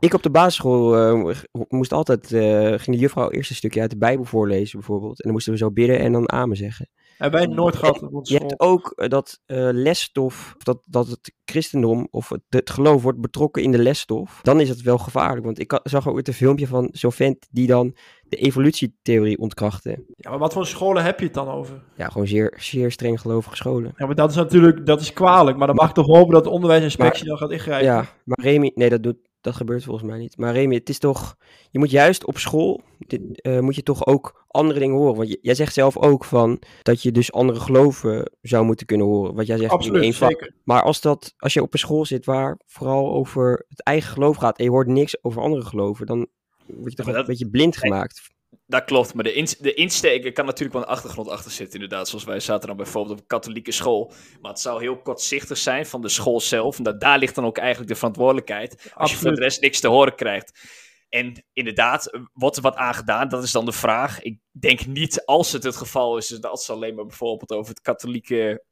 Ik 0.00 0.14
op 0.14 0.22
de 0.22 0.30
basisschool 0.30 0.96
eh, 0.96 1.36
moest 1.68 1.92
altijd, 1.92 2.32
eh, 2.32 2.68
ging 2.68 2.96
de 2.96 2.96
juffrouw 2.96 3.30
eerst 3.30 3.50
een 3.50 3.56
stukje 3.56 3.80
uit 3.80 3.90
de 3.90 3.96
Bijbel 3.96 4.24
voorlezen 4.24 4.78
bijvoorbeeld. 4.78 5.18
En 5.18 5.24
dan 5.24 5.32
moesten 5.32 5.52
we 5.52 5.58
zo 5.58 5.70
bidden 5.70 5.98
en 5.98 6.12
dan 6.12 6.32
amen 6.32 6.56
zeggen. 6.56 6.88
Hebben 7.16 7.40
wij 7.40 7.48
nooit 7.48 7.76
gehad 7.76 8.02
op 8.02 8.26
Je 8.26 8.36
hebt 8.36 8.60
ook 8.60 8.92
eh, 8.96 9.08
dat 9.08 9.40
lesstof, 9.72 10.54
of 10.56 10.62
dat, 10.62 10.78
dat 10.88 11.06
het 11.06 11.32
christendom 11.44 12.08
of 12.10 12.28
het, 12.28 12.42
het 12.48 12.70
geloof 12.70 13.02
wordt 13.02 13.20
betrokken 13.20 13.62
in 13.62 13.70
de 13.70 13.78
lesstof. 13.78 14.40
Dan 14.42 14.60
is 14.60 14.68
het 14.68 14.82
wel 14.82 14.98
gevaarlijk, 14.98 15.44
want 15.44 15.58
ik 15.58 15.80
zag 15.82 16.08
ook 16.08 16.14
ooit 16.14 16.28
een 16.28 16.34
filmpje 16.34 16.66
van 16.66 16.88
zo'n 16.92 17.12
vent 17.12 17.46
die 17.50 17.66
dan 17.66 17.96
de 18.28 18.36
evolutietheorie 18.36 19.38
ontkrachtte. 19.38 20.04
Ja, 20.16 20.30
maar 20.30 20.38
wat 20.38 20.52
voor 20.52 20.66
scholen 20.66 21.04
heb 21.04 21.18
je 21.18 21.24
het 21.24 21.34
dan 21.34 21.48
over? 21.48 21.82
Ja, 21.96 22.08
gewoon 22.08 22.26
zeer, 22.26 22.54
zeer 22.56 22.90
streng 22.90 23.20
gelovige 23.20 23.56
scholen. 23.56 23.92
Ja, 23.96 24.06
maar 24.06 24.14
dat 24.14 24.30
is 24.30 24.36
natuurlijk 24.36 24.86
dat 24.86 25.00
is 25.00 25.12
kwalijk. 25.12 25.56
Maar 25.56 25.66
dan 25.66 25.76
mag 25.76 25.88
ik 25.88 25.94
toch 25.94 26.06
hopen 26.06 26.34
dat 26.34 26.44
de 26.44 26.50
onderwijsinspectie 26.50 27.26
dan 27.26 27.38
gaat 27.38 27.50
ingrijpen. 27.50 27.86
Ja, 27.86 28.06
maar 28.24 28.40
Remy, 28.40 28.72
nee, 28.74 28.88
dat, 28.88 29.02
doet, 29.02 29.27
dat 29.40 29.56
gebeurt 29.56 29.84
volgens 29.84 30.06
mij 30.08 30.18
niet. 30.18 30.36
Maar 30.36 30.52
Remy, 30.52 30.74
het 30.74 30.88
is 30.88 30.98
toch, 30.98 31.36
je 31.70 31.78
moet 31.78 31.90
juist 31.90 32.24
op 32.24 32.38
school, 32.38 32.80
dit, 32.98 33.40
eh, 33.40 33.58
moet 33.58 33.74
je 33.74 33.82
toch 33.82 34.06
ook 34.06 34.44
andere 34.48 34.78
dingen 34.78 34.96
horen. 34.96 35.16
Want 35.16 35.36
jij 35.40 35.54
zegt 35.54 35.74
zelf 35.74 35.96
ook 35.96 36.24
van, 36.24 36.62
dat 36.82 37.02
je 37.02 37.12
dus 37.12 37.32
andere 37.32 37.60
geloven 37.60 38.32
zou 38.40 38.64
moeten 38.64 38.86
kunnen 38.86 39.06
horen. 39.06 39.34
Wat 39.34 39.46
jij 39.46 39.56
zegt 39.56 39.70
in 39.70 39.76
Absoluut, 39.76 40.02
één 40.02 40.14
vak. 40.14 40.50
Maar 40.64 40.82
als, 40.82 41.00
dat, 41.00 41.34
als 41.36 41.52
je 41.52 41.62
op 41.62 41.72
een 41.72 41.78
school 41.78 42.04
zit 42.04 42.24
waar 42.24 42.60
vooral 42.66 43.12
over 43.12 43.64
het 43.68 43.82
eigen 43.82 44.12
geloof 44.12 44.36
gaat 44.36 44.58
en 44.58 44.64
je 44.64 44.70
hoort 44.70 44.88
niks 44.88 45.24
over 45.24 45.42
andere 45.42 45.64
geloven, 45.64 46.06
dan 46.06 46.26
word 46.66 46.90
je 46.90 46.96
toch 46.96 47.14
een 47.14 47.26
beetje 47.26 47.48
blind 47.48 47.76
gemaakt. 47.76 48.36
Dat 48.70 48.84
klopt, 48.84 49.14
maar 49.14 49.24
de, 49.24 49.32
ins- 49.32 49.56
de 49.56 49.74
insteek, 49.74 50.24
er 50.24 50.32
kan 50.32 50.44
natuurlijk 50.44 50.72
wel 50.72 50.82
een 50.82 50.94
achtergrond 50.94 51.28
achter 51.28 51.50
zitten, 51.50 51.80
inderdaad. 51.80 52.08
Zoals 52.08 52.24
wij 52.24 52.40
zaten 52.40 52.68
dan 52.68 52.76
bijvoorbeeld 52.76 53.14
op 53.14 53.20
een 53.20 53.26
katholieke 53.26 53.72
school. 53.72 54.12
Maar 54.40 54.50
het 54.50 54.60
zou 54.60 54.80
heel 54.80 54.98
kortzichtig 55.02 55.58
zijn 55.58 55.86
van 55.86 56.00
de 56.00 56.08
school 56.08 56.40
zelf. 56.40 56.78
En 56.78 56.84
dat, 56.84 57.00
daar 57.00 57.18
ligt 57.18 57.34
dan 57.34 57.44
ook 57.44 57.58
eigenlijk 57.58 57.88
de 57.90 57.96
verantwoordelijkheid. 57.96 58.90
Als 58.94 59.10
je 59.10 59.16
voor 59.16 59.34
de 59.34 59.40
rest 59.40 59.60
niks 59.60 59.80
te 59.80 59.88
horen 59.88 60.14
krijgt. 60.14 60.58
En 61.08 61.44
inderdaad, 61.52 62.18
wordt 62.32 62.56
er 62.56 62.62
wat 62.62 62.76
aan 62.76 62.94
gedaan? 62.94 63.28
Dat 63.28 63.42
is 63.42 63.52
dan 63.52 63.64
de 63.64 63.72
vraag. 63.72 64.20
Ik 64.22 64.38
denk 64.50 64.86
niet, 64.86 65.24
als 65.24 65.52
het 65.52 65.62
het 65.62 65.76
geval 65.76 66.16
is, 66.16 66.28
dat 66.28 66.62
ze 66.62 66.72
alleen 66.72 66.94
maar 66.94 67.06
bijvoorbeeld 67.06 67.52
over 67.52 67.70
het 67.70 67.80
katholieke, 67.80 68.64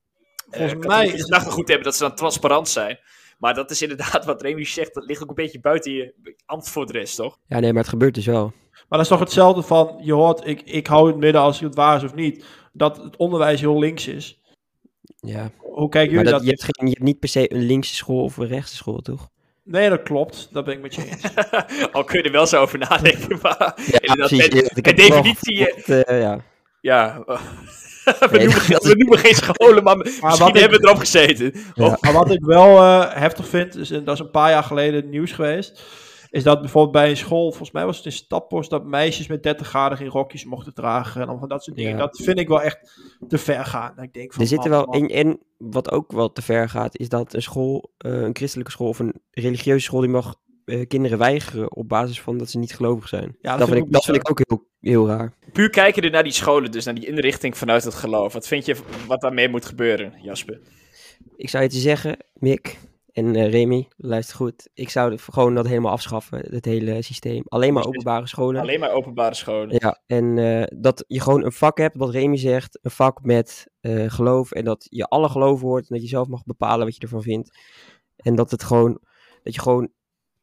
eh 0.50 0.60
Volgens 0.60 0.86
mij 0.86 1.04
is 1.06 1.12
het- 1.12 1.20
gedachtegoed 1.22 1.68
hebben, 1.68 1.84
dat 1.84 1.96
ze 1.96 2.02
dan 2.02 2.14
transparant 2.14 2.68
zijn. 2.68 2.98
Maar 3.38 3.54
dat 3.54 3.70
is 3.70 3.82
inderdaad 3.82 4.24
wat 4.24 4.42
Remy 4.42 4.64
zegt, 4.64 4.94
dat 4.94 5.04
ligt 5.04 5.22
ook 5.22 5.28
een 5.28 5.34
beetje 5.34 5.60
buiten 5.60 5.92
je 5.92 6.14
ambt 6.46 6.68
voor 6.70 6.86
de 6.86 6.92
rest, 6.92 7.16
toch? 7.16 7.38
Ja, 7.46 7.58
nee, 7.60 7.72
maar 7.72 7.80
het 7.82 7.90
gebeurt 7.90 8.14
dus 8.14 8.26
wel. 8.26 8.52
Maar 8.88 8.98
dat 8.98 9.00
is 9.00 9.08
toch 9.08 9.18
hetzelfde 9.20 9.62
van, 9.62 9.96
je 10.00 10.12
hoort, 10.12 10.46
ik, 10.46 10.62
ik 10.64 10.86
hou 10.86 11.06
het 11.06 11.16
midden 11.16 11.40
als 11.40 11.60
het 11.60 11.74
waar 11.74 11.96
is 11.96 12.02
of 12.04 12.14
niet. 12.14 12.44
Dat 12.72 12.96
het 12.96 13.16
onderwijs 13.16 13.60
heel 13.60 13.78
links 13.78 14.06
is. 14.08 14.40
Ja, 15.20 15.50
Hoe 15.58 15.88
kijken 15.88 16.14
maar 16.14 16.24
jullie 16.24 16.24
dat, 16.24 16.32
dat? 16.32 16.42
je, 16.42 16.48
hebt 16.48 16.62
geen, 16.64 16.86
je 16.86 16.92
hebt 16.92 17.04
niet 17.04 17.18
per 17.18 17.28
se 17.28 17.52
een 17.52 17.62
linkse 17.66 17.94
school 17.94 18.22
of 18.22 18.36
een 18.36 18.46
rechtse 18.46 18.76
school, 18.76 18.98
toch? 19.00 19.28
Nee, 19.64 19.88
dat 19.88 20.02
klopt. 20.02 20.48
Dat 20.52 20.64
ben 20.64 20.74
ik 20.74 20.80
met 20.80 20.94
je 20.94 21.04
eens. 21.10 21.22
Al 21.92 22.04
kun 22.04 22.18
je 22.18 22.24
er 22.24 22.32
wel 22.32 22.46
zo 22.46 22.60
over 22.60 22.78
nadenken, 22.78 23.38
maar 23.42 23.56
Ja, 23.86 24.00
inderdaad, 24.00 24.28
precies. 24.28 24.68
per- 24.82 24.94
definitie, 24.96 25.82
eh, 25.84 26.20
ja. 26.20 26.40
ja. 26.80 27.18
we, 27.24 28.28
Nee, 28.32 28.46
noemen, 28.46 28.70
dat- 28.70 28.84
we 28.84 28.94
noemen 28.96 29.18
geen 29.18 29.34
scholen, 29.34 29.82
maar, 29.82 29.96
misschien 29.96 30.28
wat 30.28 30.48
ik- 30.48 30.56
hebben 30.60 30.80
we 30.80 30.86
erop 30.86 30.98
gezeten. 30.98 31.52
Ja. 31.74 31.84
Of- 31.86 32.00
Maar 32.00 32.12
wat 32.12 32.30
ik 32.30 32.44
wel 32.44 32.76
eh, 32.78 33.14
heftig 33.14 33.48
vind, 33.48 33.76
is, 33.76 33.90
en 33.90 34.04
dat 34.04 34.14
is 34.14 34.20
een 34.20 34.30
paar 34.30 34.50
jaar 34.50 34.62
geleden 34.64 35.08
nieuws 35.08 35.32
geweest, 35.32 35.82
is 36.30 36.42
dat 36.42 36.60
bijvoorbeeld 36.60 36.92
bij 36.92 37.10
een 37.10 37.16
school, 37.16 37.48
volgens 37.48 37.70
mij 37.70 37.84
was 37.84 37.96
het 37.96 38.06
in 38.06 38.12
Stadpost, 38.12 38.70
dat 38.70 38.84
meisjes 38.84 39.26
met 39.26 39.42
30 39.42 39.66
graden 39.66 39.98
geen 39.98 40.08
rokjes 40.08 40.44
mochten 40.44 40.74
dragen 40.74 41.20
en 41.20 41.26
dan 41.26 41.38
van 41.38 41.48
dat 41.48 41.64
soort 41.64 41.76
dingen. 41.76 41.92
Ja. 41.92 41.98
Dat 41.98 42.20
vind 42.22 42.38
ik 42.38 42.48
wel 42.48 42.62
echt 42.62 43.00
te 43.28 43.38
ver 43.38 43.64
gaan. 43.64 44.02
Ik 44.02 44.12
denk 44.12 44.32
van, 44.32 44.42
Er 44.42 44.48
zitten 44.48 44.70
wel, 44.70 44.86
man. 44.86 45.08
en, 45.08 45.08
en 45.08 45.40
wat 45.58 45.90
ook 45.90 46.12
wel 46.12 46.32
te 46.32 46.42
ver 46.42 46.68
gaat, 46.68 46.98
is 46.98 47.08
dat 47.08 47.34
een 47.34 47.42
school, 47.42 47.92
eh, 47.98 48.12
een 48.12 48.36
christelijke 48.36 48.72
school 48.72 48.88
of 48.88 48.98
een 48.98 49.14
religieuze 49.30 49.84
school, 49.84 50.00
die 50.00 50.10
mag 50.10 50.34
eh, 50.64 50.86
kinderen 50.86 51.18
weigeren 51.18 51.74
op 51.74 51.88
basis 51.88 52.20
van 52.20 52.38
dat 52.38 52.50
ze 52.50 52.58
niet 52.58 52.74
gelovig 52.74 53.08
zijn. 53.08 53.36
Ja, 53.40 53.50
dat 53.50 53.58
dat, 53.58 53.68
vind 53.68 53.86
ik, 53.86 53.92
dat 53.92 54.04
vind 54.04 54.16
ik 54.16 54.30
ook 54.30 54.40
heel, 54.46 54.66
heel 54.80 55.06
raar. 55.06 55.32
Puur 55.52 55.70
kijken 55.70 56.02
er 56.02 56.10
naar 56.10 56.22
die 56.22 56.32
scholen, 56.32 56.70
dus 56.70 56.84
naar 56.84 56.94
die 56.94 57.06
inrichting 57.06 57.56
vanuit 57.56 57.84
het 57.84 57.94
geloof. 57.94 58.32
Wat 58.32 58.46
vind 58.46 58.64
je 58.64 58.76
wat 59.06 59.20
daarmee 59.20 59.48
moet 59.48 59.66
gebeuren, 59.66 60.12
Jasper? 60.22 60.60
Ik 61.36 61.48
zou 61.48 61.62
je 61.62 61.68
te 61.68 61.78
zeggen, 61.78 62.16
Mick 62.34 62.78
en 63.16 63.36
eh, 63.36 63.50
Remy, 63.50 63.88
luister 63.96 64.36
goed. 64.36 64.68
Ik 64.74 64.90
zou 64.90 65.18
gewoon 65.18 65.54
dat 65.54 65.66
helemaal 65.66 65.92
afschaffen, 65.92 66.46
het 66.50 66.64
hele 66.64 67.02
systeem. 67.02 67.42
Alleen 67.48 67.72
maar 67.72 67.86
openbare 67.86 68.26
scholen. 68.26 68.60
Alleen 68.60 68.80
maar 68.80 68.90
openbare 68.90 69.34
scholen. 69.34 69.76
Ja, 69.78 70.00
en 70.06 70.38
eh, 70.38 70.78
dat 70.78 71.04
je 71.06 71.20
gewoon 71.20 71.44
een 71.44 71.52
vak 71.52 71.78
hebt, 71.78 71.96
wat 71.96 72.10
Remy 72.10 72.36
zegt, 72.36 72.78
een 72.82 72.90
vak 72.90 73.22
met 73.22 73.66
eh, 73.80 74.10
geloof. 74.10 74.52
En 74.52 74.64
dat 74.64 74.86
je 74.90 75.04
alle 75.04 75.28
geloven 75.28 75.66
hoort 75.66 75.88
en 75.88 75.94
dat 75.94 76.02
je 76.02 76.08
zelf 76.08 76.28
mag 76.28 76.44
bepalen 76.44 76.84
wat 76.86 76.94
je 76.94 77.00
ervan 77.00 77.22
vindt. 77.22 77.58
En 78.16 78.34
dat 78.34 78.50
het 78.50 78.62
gewoon, 78.62 79.00
dat 79.42 79.54
je 79.54 79.60
gewoon 79.60 79.88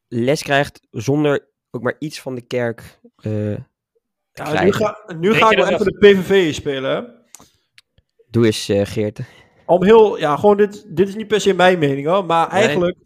les 0.08 0.44
krijgt 0.44 0.88
zonder 0.92 1.50
ook 1.72 1.82
maar 1.82 1.96
iets 2.00 2.22
van 2.22 2.36
de 2.36 2.42
kerk 2.42 3.00
eh, 3.16 3.24
te 3.24 3.64
Ja, 4.32 4.44
nu 4.44 4.52
krijgen. 4.52 4.74
ga, 4.74 5.14
nu 5.20 5.34
ga 5.34 5.50
ik 5.50 5.58
wel 5.58 5.70
dat 5.70 5.82
even 5.82 5.86
de 5.86 5.98
PVV 5.98 6.54
spelen. 6.54 6.96
Hè? 6.96 7.02
Doe 8.30 8.46
eens, 8.46 8.70
eh, 8.70 8.86
Geert. 8.86 9.20
Om 9.66 9.84
heel, 9.84 10.18
ja, 10.18 10.36
gewoon 10.38 10.58
dit, 10.58 10.86
dit 10.88 11.08
is 11.08 11.16
niet 11.16 11.28
per 11.28 11.42
se 11.42 11.54
mijn 11.54 11.80
mening 11.80 12.08
hoor, 12.08 12.26
maar 12.26 12.52
Nee. 12.52 12.62
eigenlijk, 12.62 12.98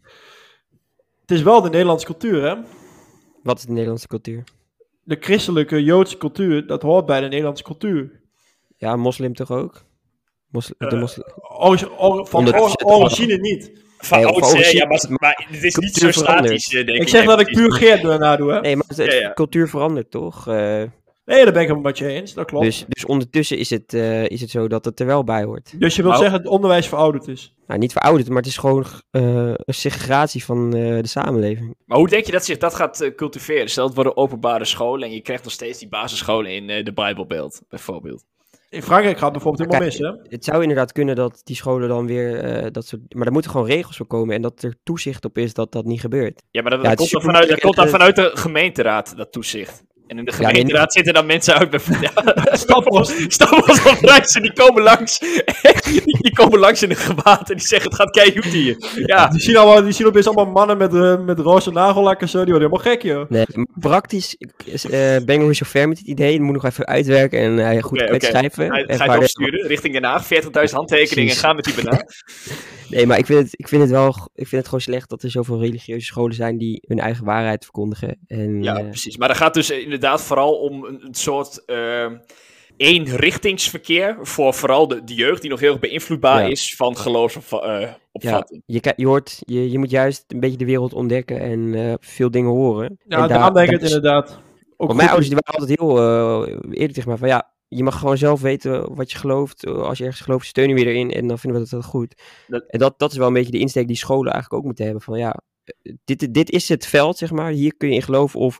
het 1.20 1.30
is 1.30 1.42
wel 1.42 1.60
de 1.62 1.70
Nederlandse 1.70 2.06
cultuur 2.06 2.42
hè. 2.42 2.54
Wat 3.42 3.58
is 3.58 3.64
de 3.64 3.72
Nederlandse 3.72 4.06
cultuur? 4.06 4.44
De 5.02 5.16
christelijke 5.20 5.84
Joodse 5.84 6.16
cultuur, 6.18 6.66
dat 6.66 6.82
hoort 6.82 7.06
bij 7.06 7.20
de 7.20 7.28
Nederlandse 7.28 7.62
cultuur. 7.64 8.20
Ja, 8.76 8.96
moslim 8.96 9.34
toch 9.34 9.50
ook? 9.50 9.84
Moslim, 10.50 10.74
de 10.78 10.86
Eh, 10.94 11.00
moslim. 11.00 11.26
Or- 11.58 12.26
van 12.26 12.38
Onder- 12.40 12.60
or- 12.60 12.84
origine 12.84 13.36
niet. 13.36 13.86
Van 13.98 14.20
Nee, 14.20 14.74
ja, 14.76 14.86
maar, 14.86 15.04
maar 15.08 15.46
het 15.50 15.64
is 15.64 15.76
niet 15.76 15.94
zo 15.94 16.10
statisch, 16.10 16.66
eh, 16.66 16.72
denk 16.86 16.88
ik. 16.88 17.02
Ik 17.02 17.08
zeg 17.08 17.24
dat 17.24 17.40
ik 17.40 17.46
puur 17.52 17.72
Geert 17.72 18.02
daarna 18.02 18.36
doe 18.36 18.52
hè. 18.52 18.60
Nee, 18.60 18.76
maar 18.76 18.84
het, 18.88 18.96
het 18.96 19.12
Ja, 19.12 19.18
ja. 19.18 19.32
cultuur 19.32 19.68
verandert 19.68 20.10
toch? 20.10 20.48
Eh, 20.48 20.82
Nee, 21.28 21.44
daar 21.44 21.52
ben 21.52 21.62
ik 21.62 21.68
het 21.68 21.82
met 21.82 21.98
je 21.98 22.06
eens, 22.06 22.34
dat 22.34 22.46
klopt. 22.46 22.64
Dus, 22.64 22.84
dus 22.88 23.04
ondertussen 23.04 23.58
is 23.58 23.70
het, 23.70 23.92
uh, 23.92 24.28
is 24.28 24.40
het 24.40 24.50
zo 24.50 24.68
dat 24.68 24.84
het 24.84 25.00
er 25.00 25.06
wel 25.06 25.24
bij 25.24 25.44
hoort. 25.44 25.80
Dus 25.80 25.96
je 25.96 26.02
wilt 26.02 26.14
zeggen 26.14 26.32
dat 26.32 26.42
het 26.42 26.52
onderwijs 26.52 26.88
verouderd 26.88 27.28
is? 27.28 27.54
Nou, 27.66 27.80
niet 27.80 27.92
verouderd, 27.92 28.28
maar 28.28 28.36
het 28.36 28.46
is 28.46 28.56
gewoon 28.56 28.84
uh, 29.10 29.52
een 29.54 29.74
segregatie 29.74 30.44
van 30.44 30.76
uh, 30.76 31.00
de 31.00 31.08
samenleving. 31.08 31.74
Maar 31.84 31.98
hoe 31.98 32.08
denk 32.08 32.26
je 32.26 32.32
dat 32.32 32.44
zich 32.44 32.58
dat 32.58 32.74
gaat 32.74 33.12
cultiveren? 33.16 33.68
Stel, 33.68 33.86
het 33.86 33.94
worden 33.94 34.16
openbare 34.16 34.64
scholen 34.64 35.08
en 35.08 35.14
je 35.14 35.20
krijgt 35.20 35.44
nog 35.44 35.52
steeds 35.52 35.78
die 35.78 35.88
basisscholen 35.88 36.50
in 36.50 36.84
de 36.84 36.92
Bijbelbeeld, 36.92 37.62
bijvoorbeeld. 37.68 38.24
In 38.70 38.82
Frankrijk 38.82 39.18
gaat 39.18 39.32
bijvoorbeeld 39.32 39.72
helemaal 39.72 39.88
mis, 39.88 39.98
hè? 39.98 40.30
Het 40.36 40.44
zou 40.44 40.62
inderdaad 40.62 40.92
kunnen 40.92 41.16
dat 41.16 41.40
die 41.44 41.56
scholen 41.56 41.88
dan 41.88 42.06
weer 42.06 42.62
uh, 42.64 42.66
dat 42.72 42.86
soort... 42.86 43.14
Maar 43.14 43.26
er 43.26 43.32
moeten 43.32 43.50
gewoon 43.50 43.66
regels 43.66 43.96
voor 43.96 44.06
komen 44.06 44.34
en 44.34 44.42
dat 44.42 44.62
er 44.62 44.74
toezicht 44.82 45.24
op 45.24 45.38
is 45.38 45.54
dat 45.54 45.72
dat 45.72 45.84
niet 45.84 46.00
gebeurt. 46.00 46.42
Ja, 46.50 46.62
maar 46.62 46.70
dat, 46.70 46.82
ja, 46.82 46.88
dat 46.88 46.98
komt, 46.98 47.10
dan 47.10 47.22
vanuit, 47.22 47.48
dat 47.48 47.60
komt 47.60 47.76
dan 47.76 47.88
vanuit 47.88 48.16
de 48.16 48.30
gemeenteraad, 48.34 49.16
dat 49.16 49.32
toezicht. 49.32 49.86
En 50.08 50.18
in 50.18 50.24
de 50.24 50.32
gemeenteraad 50.32 50.92
zitten 50.92 51.14
dan 51.14 51.26
mensen 51.26 51.54
uit 51.54 51.70
bij 51.70 51.80
ja, 52.00 52.12
Stappels, 52.56 53.12
Stappels 53.26 53.80
van 53.80 53.96
Rijssen, 54.00 54.42
die 54.42 54.52
komen 54.52 54.82
langs. 54.82 55.18
die, 56.20 56.32
komen 56.32 56.58
langs 56.58 56.82
in 56.82 56.90
een 56.90 56.96
gewaad 56.96 57.50
en 57.50 57.56
die 57.56 57.66
zeggen 57.66 57.90
het 57.90 57.98
gaat 57.98 58.10
keihard 58.10 58.44
hier. 58.44 58.76
Ja. 59.06 59.28
Die 59.28 59.40
zien, 59.40 59.56
allemaal, 59.56 59.82
die 59.82 59.92
zien 59.92 60.06
opeens 60.06 60.26
allemaal 60.26 60.52
mannen 60.52 60.76
met, 60.76 60.94
uh, 60.94 61.24
met 61.24 61.38
roze 61.38 61.70
nagellak 61.70 62.20
en 62.20 62.28
zo, 62.28 62.44
die 62.44 62.52
worden 62.52 62.70
helemaal 62.70 62.92
gek 62.92 63.02
joh. 63.02 63.30
Nee, 63.30 63.46
praktisch 63.80 64.36
uh, 64.66 64.90
ben 64.90 65.28
ik 65.28 65.38
nog 65.38 65.46
niet 65.46 65.56
zo 65.56 65.64
ver 65.68 65.88
met 65.88 65.98
het 65.98 66.06
idee. 66.06 66.36
Dat 66.36 66.46
moet 66.46 66.54
nog 66.54 66.64
even 66.64 66.86
uitwerken 66.86 67.40
en 67.40 67.76
uh, 67.76 67.82
goed 67.82 67.98
okay, 67.98 68.12
uitschrijven. 68.12 68.64
Okay. 68.64 68.84
Hij, 68.86 68.96
ga 68.96 69.14
je 69.14 69.18
opsturen 69.18 69.66
richting 69.66 69.94
Den 69.94 70.04
Haag, 70.04 70.24
40.000 70.24 70.50
handtekeningen 70.70 71.32
en 71.32 71.38
gaan 71.38 71.56
met 71.56 71.64
die 71.64 71.74
banaan. 71.74 72.04
nee, 72.90 73.06
maar 73.06 73.18
ik 73.18 73.26
vind, 73.26 73.38
het, 73.38 73.48
ik, 73.52 73.68
vind 73.68 73.82
het 73.82 73.90
wel, 73.90 74.08
ik 74.34 74.46
vind 74.46 74.50
het 74.50 74.64
gewoon 74.64 74.80
slecht 74.80 75.08
dat 75.08 75.22
er 75.22 75.30
zoveel 75.30 75.60
religieuze 75.60 76.06
scholen 76.06 76.34
zijn 76.34 76.58
die 76.58 76.84
hun 76.86 76.98
eigen 76.98 77.24
waarheid 77.24 77.62
verkondigen. 77.62 78.18
En, 78.26 78.62
ja, 78.62 78.82
precies. 78.82 79.16
Maar 79.16 79.28
dat 79.28 79.36
gaat 79.36 79.54
dus 79.54 79.70
inderdaad 79.98 80.22
vooral 80.22 80.54
om 80.54 80.84
een, 80.84 81.04
een 81.06 81.14
soort 81.14 81.62
uh, 81.66 82.12
eenrichtingsverkeer 82.76 84.16
voor 84.22 84.54
vooral 84.54 84.88
de, 84.88 85.04
de 85.04 85.14
jeugd 85.14 85.40
die 85.40 85.50
nog 85.50 85.60
heel 85.60 85.70
erg 85.70 85.80
beïnvloedbaar 85.80 86.50
is 86.50 86.74
van 86.76 86.96
geloofsopvatting. 86.96 87.96
Ja, 88.12 88.44
je, 88.66 88.92
je, 88.96 89.06
hoort, 89.06 89.42
je, 89.44 89.70
je 89.70 89.78
moet 89.78 89.90
juist 89.90 90.24
een 90.28 90.40
beetje 90.40 90.56
de 90.56 90.64
wereld 90.64 90.92
ontdekken 90.92 91.40
en 91.40 91.60
uh, 91.60 91.94
veel 92.00 92.30
dingen 92.30 92.50
horen. 92.50 92.98
Ja, 93.06 93.22
en 93.22 93.28
daar 93.28 93.52
denk 93.52 93.66
ik 93.66 93.72
het 93.72 93.82
inderdaad. 93.82 94.40
Ook 94.76 94.94
mijn 94.94 95.08
ouders 95.08 95.28
die 95.28 95.38
waren 95.44 95.60
altijd 95.60 95.78
heel 95.78 95.98
uh, 95.98 96.54
eerlijk 96.70 96.92
tegen 96.92 97.08
mij 97.08 97.18
van 97.18 97.28
ja, 97.28 97.52
je 97.68 97.82
mag 97.82 97.98
gewoon 97.98 98.18
zelf 98.18 98.40
weten 98.40 98.94
wat 98.94 99.12
je 99.12 99.18
gelooft. 99.18 99.66
Als 99.66 99.98
je 99.98 100.04
ergens 100.04 100.22
gelooft, 100.22 100.46
steunen 100.46 100.76
we 100.76 100.84
erin 100.84 101.10
en 101.10 101.26
dan 101.26 101.38
vinden 101.38 101.60
we 101.60 101.68
dat, 101.70 101.80
dat 101.80 101.90
goed. 101.90 102.22
Dat... 102.46 102.64
En 102.66 102.78
dat, 102.78 102.98
dat 102.98 103.10
is 103.10 103.16
wel 103.16 103.26
een 103.26 103.32
beetje 103.32 103.50
de 103.50 103.58
insteek 103.58 103.86
die 103.86 103.96
scholen 103.96 104.32
eigenlijk 104.32 104.62
ook 104.62 104.66
moeten 104.66 104.84
hebben. 104.84 105.02
Van 105.02 105.18
ja, 105.18 105.40
dit, 106.04 106.34
dit 106.34 106.50
is 106.50 106.68
het 106.68 106.86
veld, 106.86 107.18
zeg 107.18 107.30
maar. 107.30 107.50
Hier 107.50 107.76
kun 107.76 107.88
je 107.88 107.94
in 107.94 108.02
geloven 108.02 108.40
of 108.40 108.58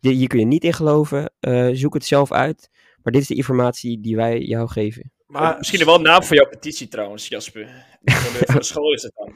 hier 0.00 0.28
kun 0.28 0.38
je 0.38 0.46
niet 0.46 0.64
in 0.64 0.72
geloven. 0.72 1.32
Uh, 1.40 1.68
zoek 1.72 1.94
het 1.94 2.04
zelf 2.04 2.32
uit. 2.32 2.70
Maar 3.02 3.12
dit 3.12 3.22
is 3.22 3.28
de 3.28 3.34
informatie 3.34 4.00
die 4.00 4.16
wij 4.16 4.38
jou 4.38 4.68
geven. 4.68 5.12
Maar 5.26 5.56
misschien 5.58 5.84
wel 5.84 5.94
een 5.94 6.02
naam 6.02 6.24
voor 6.24 6.36
jouw 6.36 6.48
petitie 6.48 6.88
trouwens, 6.88 7.28
Jasper. 7.28 7.86
Voor 8.04 8.32
de, 8.32 8.46
voor 8.46 8.60
de 8.60 8.66
school 8.66 8.92
is 8.92 9.02
het 9.02 9.12
dan. 9.14 9.32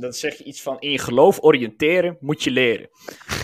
Dan, 0.00 0.12
zeg 0.12 0.38
je 0.38 0.44
iets 0.44 0.62
van, 0.62 0.76
in 0.80 0.90
je 0.90 0.98
geloof 0.98 1.42
oriënteren 1.42 2.16
moet 2.20 2.42
je 2.42 2.50
leren. 2.50 2.88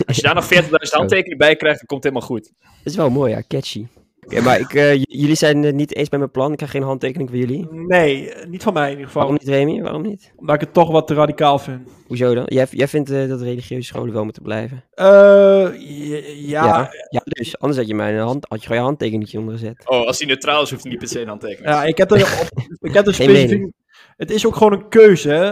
Als 0.05 0.15
je 0.15 0.21
daar 0.21 0.35
nog 0.35 0.53
40.000 0.53 0.69
handtekeningen 0.89 1.37
bij 1.37 1.55
krijgt, 1.55 1.77
dan 1.77 1.87
komt 1.87 2.03
het 2.03 2.13
helemaal 2.13 2.35
goed. 2.37 2.51
Dat 2.59 2.71
is 2.83 2.95
wel 2.95 3.09
mooi, 3.09 3.31
ja, 3.31 3.43
catchy. 3.47 3.87
Ja, 4.27 4.41
maar 4.41 4.59
ik, 4.59 4.73
uh, 4.73 4.93
jullie 4.93 5.35
zijn 5.35 5.63
het 5.63 5.75
niet 5.75 5.95
eens 5.95 6.09
met 6.09 6.19
mijn 6.19 6.31
plan. 6.31 6.51
Ik 6.51 6.57
krijg 6.57 6.71
geen 6.71 6.81
handtekening 6.81 7.29
van 7.29 7.39
jullie. 7.39 7.67
Nee, 7.71 8.33
niet 8.47 8.63
van 8.63 8.73
mij 8.73 8.85
in 8.85 8.91
ieder 8.91 9.05
geval. 9.05 9.21
Waarom 9.21 9.39
niet, 9.43 9.49
Remy? 9.55 9.81
Waarom 9.81 10.01
niet? 10.01 10.33
Omdat 10.35 10.55
ik 10.55 10.61
het 10.61 10.73
toch 10.73 10.91
wat 10.91 11.07
te 11.07 11.13
radicaal 11.13 11.59
vind. 11.59 11.89
Hoezo 12.07 12.33
dan? 12.33 12.43
Jij, 12.47 12.67
jij 12.71 12.87
vindt 12.87 13.11
uh, 13.11 13.29
dat 13.29 13.41
religieuze 13.41 13.87
scholen 13.87 14.13
wel 14.13 14.23
moeten 14.23 14.43
blijven? 14.43 14.83
Uh, 14.95 15.05
ja, 15.05 16.65
ja. 16.65 16.93
Ja, 17.09 17.21
dus 17.23 17.59
anders 17.59 17.79
had 17.79 17.87
je 17.87 17.95
mijn 17.95 18.17
hand, 18.17 18.45
had 18.49 18.59
je 18.59 18.65
gewoon 18.65 18.81
je 18.81 18.87
handtekeningetje 18.87 19.39
ondergezet. 19.39 19.81
Oh, 19.85 20.05
als 20.05 20.17
hij 20.17 20.27
neutraal 20.27 20.61
is, 20.61 20.69
hoeft 20.69 20.81
hij 20.81 20.91
niet 20.91 20.99
per 20.99 21.09
se 21.09 21.21
een 21.21 21.27
handtekening. 21.27 21.69
Ja, 21.69 21.83
ik 21.83 21.97
heb 21.97 22.11
er, 22.11 22.49
ik 22.79 22.93
heb 22.93 23.07
er 23.07 23.13
specifiek... 23.13 23.71
Het 24.17 24.31
is 24.31 24.45
ook 24.45 24.55
gewoon 24.55 24.73
een 24.73 24.89
keuze, 24.89 25.29
hè? 25.29 25.45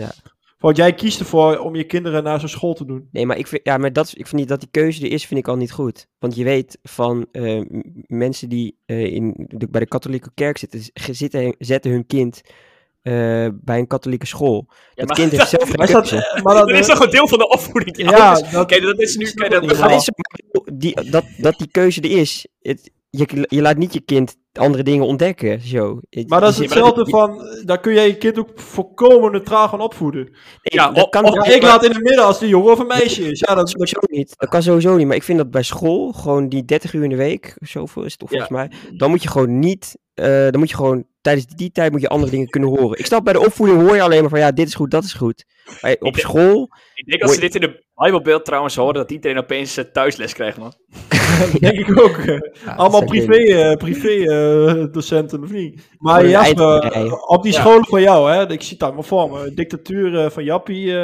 Ja. 0.00 0.12
Want 0.60 0.76
jij 0.76 0.94
kiest 0.94 1.20
ervoor 1.20 1.58
om 1.58 1.74
je 1.76 1.84
kinderen 1.84 2.22
naar 2.22 2.40
zo'n 2.40 2.48
school 2.48 2.74
te 2.74 2.84
doen. 2.84 3.08
Nee, 3.12 3.26
maar 3.26 3.36
ik 3.36 3.46
vind, 3.46 3.60
ja, 3.64 3.78
maar 3.78 3.92
dat, 3.92 4.08
ik 4.08 4.26
vind 4.26 4.40
niet 4.40 4.48
dat 4.48 4.60
die 4.60 4.68
keuze 4.70 5.04
er 5.04 5.12
is, 5.12 5.26
vind 5.26 5.40
ik 5.40 5.48
al 5.48 5.56
niet 5.56 5.72
goed. 5.72 6.06
Want 6.18 6.36
je 6.36 6.44
weet 6.44 6.78
van 6.82 7.26
uh, 7.32 7.62
mensen 8.06 8.48
die 8.48 8.78
uh, 8.86 9.04
in 9.04 9.34
de, 9.36 9.68
bij 9.68 9.80
de 9.80 9.86
katholieke 9.86 10.30
kerk 10.34 10.58
zitten, 10.58 10.80
zitten 10.92 11.54
zetten 11.58 11.90
hun 11.90 12.06
kind 12.06 12.40
uh, 13.02 13.48
bij 13.54 13.78
een 13.78 13.86
katholieke 13.86 14.26
school. 14.26 14.66
Ja, 14.68 15.04
het 15.04 15.12
kind 15.12 15.30
heeft 15.30 15.48
zelf 15.48 15.76
maar 15.76 15.86
dat, 15.86 16.10
maar 16.42 16.54
dat, 16.54 16.70
is 16.70 16.86
toch 16.86 17.00
een 17.00 17.10
deel 17.10 17.28
van 17.28 17.38
de 17.38 17.48
opvoeding? 17.48 17.96
Ja, 18.10 18.34
dat, 18.34 18.66
kijk, 18.66 18.82
dat 18.82 19.00
is 19.00 19.16
nu... 19.16 19.30
Kijk, 19.30 19.50
dat, 19.50 19.78
dat, 19.78 19.90
is, 19.90 20.10
die, 20.74 21.10
dat, 21.10 21.24
dat 21.36 21.58
die 21.58 21.70
keuze 21.70 22.00
er 22.00 22.18
is. 22.18 22.46
Het, 22.62 22.90
je, 23.10 23.46
je 23.48 23.60
laat 23.60 23.76
niet 23.76 23.92
je 23.92 24.00
kind 24.00 24.36
andere 24.52 24.82
dingen 24.82 25.06
ontdekken. 25.06 25.60
Zo. 25.60 26.00
Maar 26.26 26.40
dat 26.40 26.50
is 26.50 26.58
hetzelfde 26.58 27.06
van, 27.06 27.42
daar 27.64 27.80
kun 27.80 27.92
je 27.92 28.00
je 28.00 28.16
kind 28.16 28.38
ook 28.38 28.50
volkomen 28.54 29.32
neutraal 29.32 29.68
gaan 29.68 29.80
opvoeden. 29.80 30.24
Nee, 30.24 30.34
ja, 30.62 30.90
dat 30.90 31.08
kan, 31.08 31.24
ik 31.26 31.62
laat 31.62 31.84
in 31.84 31.90
het 31.90 32.02
midden 32.02 32.24
als 32.24 32.38
die 32.38 32.48
jongen 32.48 32.72
of 32.72 32.78
een 32.78 32.86
meisje 32.86 33.30
is. 33.30 33.40
Ja, 33.40 33.54
dat, 33.54 33.70
sowieso 33.70 33.98
niet. 34.00 34.34
Dat 34.36 34.48
kan 34.48 34.62
sowieso 34.62 34.96
niet. 34.96 35.06
Maar 35.06 35.16
ik 35.16 35.22
vind 35.22 35.38
dat 35.38 35.50
bij 35.50 35.62
school, 35.62 36.12
gewoon 36.12 36.48
die 36.48 36.64
30 36.64 36.92
uur 36.92 37.02
in 37.02 37.10
de 37.10 37.16
week, 37.16 37.56
zoveel 37.58 38.04
is 38.04 38.10
het 38.10 38.20
toch 38.20 38.28
volgens 38.28 38.50
mij, 38.50 38.70
dan 38.96 39.10
moet 39.10 39.22
je 39.22 39.28
gewoon 39.28 39.58
niet, 39.58 39.98
uh, 40.14 40.26
dan 40.26 40.58
moet 40.58 40.70
je 40.70 40.76
gewoon, 40.76 41.04
tijdens 41.20 41.46
die 41.46 41.72
tijd 41.72 41.92
moet 41.92 42.00
je 42.00 42.08
andere 42.08 42.30
dingen 42.30 42.48
kunnen 42.48 42.68
horen. 42.68 42.98
Ik 42.98 43.06
snap, 43.06 43.24
bij 43.24 43.32
de 43.32 43.40
opvoeding 43.40 43.80
hoor 43.80 43.94
je 43.94 44.02
alleen 44.02 44.20
maar 44.20 44.30
van, 44.30 44.38
ja, 44.38 44.52
dit 44.52 44.66
is 44.66 44.74
goed, 44.74 44.90
dat 44.90 45.04
is 45.04 45.12
goed. 45.12 45.44
Maar 45.80 45.96
op 45.98 46.16
school... 46.16 46.68
Ik 46.94 47.06
denk 47.06 47.22
als 47.22 47.34
ze 47.34 47.40
dit 47.40 47.54
in 47.54 47.60
de 47.60 47.88
Bijbelbeeld 47.94 48.44
trouwens 48.44 48.76
horen, 48.76 48.94
dat 48.94 49.10
iedereen 49.10 49.38
opeens 49.38 49.78
uh, 49.78 49.84
thuisles 49.84 50.32
krijgt, 50.32 50.58
man. 50.58 50.74
denk 51.60 51.78
ik 51.78 52.00
ook. 52.00 52.18
Allemaal 52.76 53.04
privé, 53.04 53.38
uh, 53.38 53.76
privé 53.76 54.08
uh, 54.08 54.84
docenten, 54.92 55.42
of 55.42 55.50
niet? 55.50 55.80
Maar 55.98 56.26
Jasper, 56.28 57.04
op 57.26 57.42
die 57.42 57.52
scholen 57.52 57.86
van 57.86 58.00
jou, 58.00 58.30
hè, 58.30 58.50
ik 58.50 58.62
zie 58.62 58.72
het 58.72 58.82
allemaal 58.82 59.02
voor 59.02 59.30
me. 59.30 59.54
Dictatuur 59.54 60.30
van 60.30 60.44
Jappie. 60.44 60.94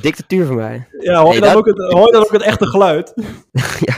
Dictatuur 0.00 0.46
van 0.46 0.56
mij. 0.56 0.86
Ja, 1.00 1.22
hoor 1.22 1.34
je, 1.34 1.40
dan, 1.40 1.54
ook 1.54 1.66
het, 1.66 1.78
hoor 1.78 2.06
je 2.06 2.12
dan 2.12 2.22
ook 2.22 2.32
het 2.32 2.42
echte 2.42 2.66
geluid? 2.66 3.12
ja. 3.86 3.96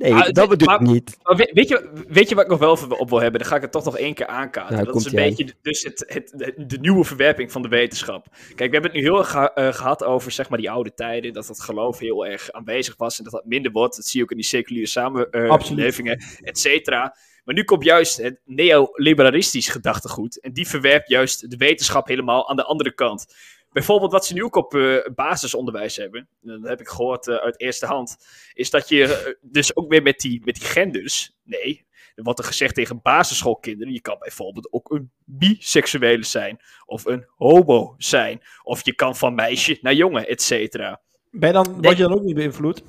Nee, 0.00 0.14
ah, 0.14 0.28
dat 0.32 0.48
bedoel 0.48 0.74
ik 0.74 0.80
niet. 0.80 1.16
weet, 1.52 1.68
je, 1.68 2.04
weet 2.08 2.28
je 2.28 2.34
wat 2.34 2.44
ik 2.44 2.50
nog 2.50 2.58
wel 2.58 2.78
op 2.98 3.08
wil 3.08 3.20
hebben? 3.20 3.40
Dan 3.40 3.48
ga 3.48 3.56
ik 3.56 3.62
het 3.62 3.72
toch 3.72 3.84
nog 3.84 3.98
één 3.98 4.14
keer 4.14 4.26
aankaarten. 4.26 4.74
Nou, 4.74 4.86
dat 4.86 4.96
is 4.96 5.04
een 5.04 5.14
beetje 5.14 5.54
dus 5.62 5.82
het, 5.82 6.04
het, 6.06 6.54
de 6.70 6.78
nieuwe 6.80 7.04
verwerping 7.04 7.52
van 7.52 7.62
de 7.62 7.68
wetenschap. 7.68 8.26
Kijk, 8.54 8.70
we 8.70 8.76
hebben 8.76 8.82
het 8.82 8.92
nu 8.92 9.00
heel 9.00 9.18
erg 9.18 9.30
gehad 9.76 10.04
over 10.04 10.30
zeg 10.30 10.48
maar, 10.48 10.58
die 10.58 10.70
oude 10.70 10.94
tijden. 10.94 11.32
Dat 11.32 11.48
het 11.48 11.60
geloof 11.60 11.98
heel 11.98 12.26
erg 12.26 12.52
aanwezig 12.52 12.96
was 12.96 13.18
en 13.18 13.24
dat 13.24 13.32
dat 13.32 13.44
minder 13.44 13.72
wordt. 13.72 13.96
Dat 13.96 14.04
zie 14.04 14.18
je 14.18 14.24
ook 14.24 14.30
in 14.30 14.36
die 14.36 14.46
seculiere 14.46 14.86
samenlevingen, 14.88 16.20
uh, 16.20 16.48
et 16.48 16.58
cetera. 16.58 17.16
Maar 17.44 17.54
nu 17.54 17.64
komt 17.64 17.84
juist 17.84 18.16
het 18.16 18.40
neoliberalistisch 18.44 19.68
gedachtegoed. 19.68 20.40
En 20.40 20.52
die 20.52 20.68
verwerpt 20.68 21.08
juist 21.08 21.50
de 21.50 21.56
wetenschap 21.56 22.08
helemaal 22.08 22.48
aan 22.48 22.56
de 22.56 22.64
andere 22.64 22.94
kant. 22.94 23.34
Bijvoorbeeld 23.72 24.12
wat 24.12 24.26
ze 24.26 24.34
nu 24.34 24.44
ook 24.44 24.56
op 24.56 24.74
uh, 24.74 25.06
basisonderwijs 25.14 25.96
hebben, 25.96 26.28
dat 26.40 26.62
heb 26.62 26.80
ik 26.80 26.88
gehoord 26.88 27.26
uh, 27.26 27.36
uit 27.36 27.60
eerste 27.60 27.86
hand, 27.86 28.16
is 28.54 28.70
dat 28.70 28.88
je 28.88 28.96
uh, 28.96 29.50
dus 29.52 29.76
ook 29.76 29.90
weer 29.90 30.02
met 30.02 30.18
die, 30.18 30.42
met 30.44 30.54
die 30.54 30.64
genders, 30.64 31.36
nee, 31.42 31.86
er 32.14 32.22
wordt 32.22 32.38
er 32.38 32.44
gezegd 32.44 32.74
tegen 32.74 33.02
basisschoolkinderen, 33.02 33.92
je 33.92 34.00
kan 34.00 34.16
bijvoorbeeld 34.18 34.72
ook 34.72 34.90
een 34.90 35.10
biseksuele 35.24 36.24
zijn, 36.24 36.60
of 36.86 37.04
een 37.04 37.26
homo 37.36 37.94
zijn, 37.98 38.40
of 38.62 38.84
je 38.84 38.94
kan 38.94 39.16
van 39.16 39.34
meisje 39.34 39.78
naar 39.80 39.94
jongen, 39.94 40.28
et 40.28 40.42
cetera. 40.42 41.00
Ben 41.30 41.48
je 41.48 41.54
dan, 41.54 41.82
word 41.82 41.96
je 41.96 42.02
dan 42.02 42.14
ook 42.14 42.22
niet 42.22 42.34
beïnvloed? 42.34 42.82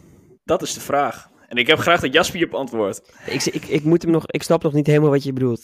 Dat 0.43 0.61
is 0.61 0.73
de 0.73 0.79
vraag. 0.79 1.29
En 1.47 1.57
ik 1.57 1.67
heb 1.67 1.79
graag 1.79 2.01
dat 2.01 2.13
Jasper 2.13 2.43
op 2.43 2.53
antwoord. 2.53 3.01
Ik, 3.25 3.45
ik, 3.45 3.65
ik, 3.65 3.83
moet 3.83 4.01
hem 4.01 4.11
nog, 4.11 4.23
ik 4.27 4.43
snap 4.43 4.63
nog 4.63 4.73
niet 4.73 4.87
helemaal 4.87 5.09
wat 5.09 5.23
je 5.23 5.33
bedoelt. 5.33 5.63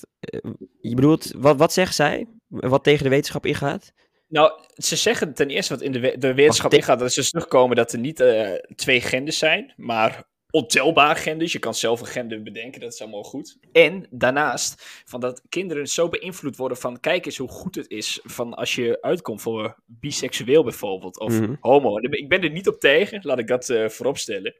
Je 0.82 0.96
bedoelt, 0.96 1.34
wat, 1.38 1.58
wat 1.58 1.74
zegt 1.74 1.96
zij? 1.96 2.28
Wat 2.48 2.84
tegen 2.84 3.04
de 3.04 3.10
wetenschap 3.10 3.46
ingaat? 3.46 3.94
Nou, 4.28 4.52
ze 4.76 4.96
zeggen 4.96 5.34
ten 5.34 5.50
eerste 5.50 5.74
wat 5.74 5.82
in 5.82 5.92
de, 5.92 6.16
de 6.18 6.34
wetenschap 6.34 6.74
ingaat, 6.74 7.00
dat 7.00 7.14
ze 7.14 7.30
terugkomen 7.30 7.76
dat 7.76 7.94
er 7.94 8.00
niet 8.00 8.20
uh, 8.20 8.52
twee 8.76 9.02
genders 9.02 9.38
zijn, 9.38 9.74
maar 9.76 10.24
ontelbare 10.50 11.20
genders. 11.20 11.52
Je 11.52 11.60
kan 11.60 11.74
zelf 11.74 12.00
een 12.00 12.08
gender 12.08 12.44
bedenken, 12.44 12.82
dat 12.82 12.94
is 12.94 13.02
allemaal 13.02 13.24
goed. 13.24 13.58
En 13.72 14.08
daarnaast, 14.10 15.02
van 15.06 15.20
dat 15.20 15.42
kinderen 15.50 15.88
zo 15.88 16.10
beïnvloed 16.10 16.56
worden 16.56 16.78
van, 16.78 17.00
kijk 17.00 17.26
eens 17.26 17.38
hoe 17.38 17.50
goed 17.50 17.76
het 17.76 17.90
is 17.90 18.20
van 18.24 18.54
als 18.54 18.76
je 18.76 19.02
uitkomt 19.02 19.42
voor 19.42 19.76
biseksueel 19.86 20.64
bijvoorbeeld, 20.64 21.20
of 21.20 21.34
mm 21.34 21.44
-hmm. 21.44 21.58
homo. 21.60 21.98
Ik 21.98 22.30
ben 22.30 22.42
er 22.42 22.52
niet 22.52 22.68
op 22.68 22.80
tegen, 22.80 23.20
laat 23.24 23.40
ik 23.40 23.48
dat 23.48 23.70
uh, 23.70 23.90
vooropstellen. 23.90 24.56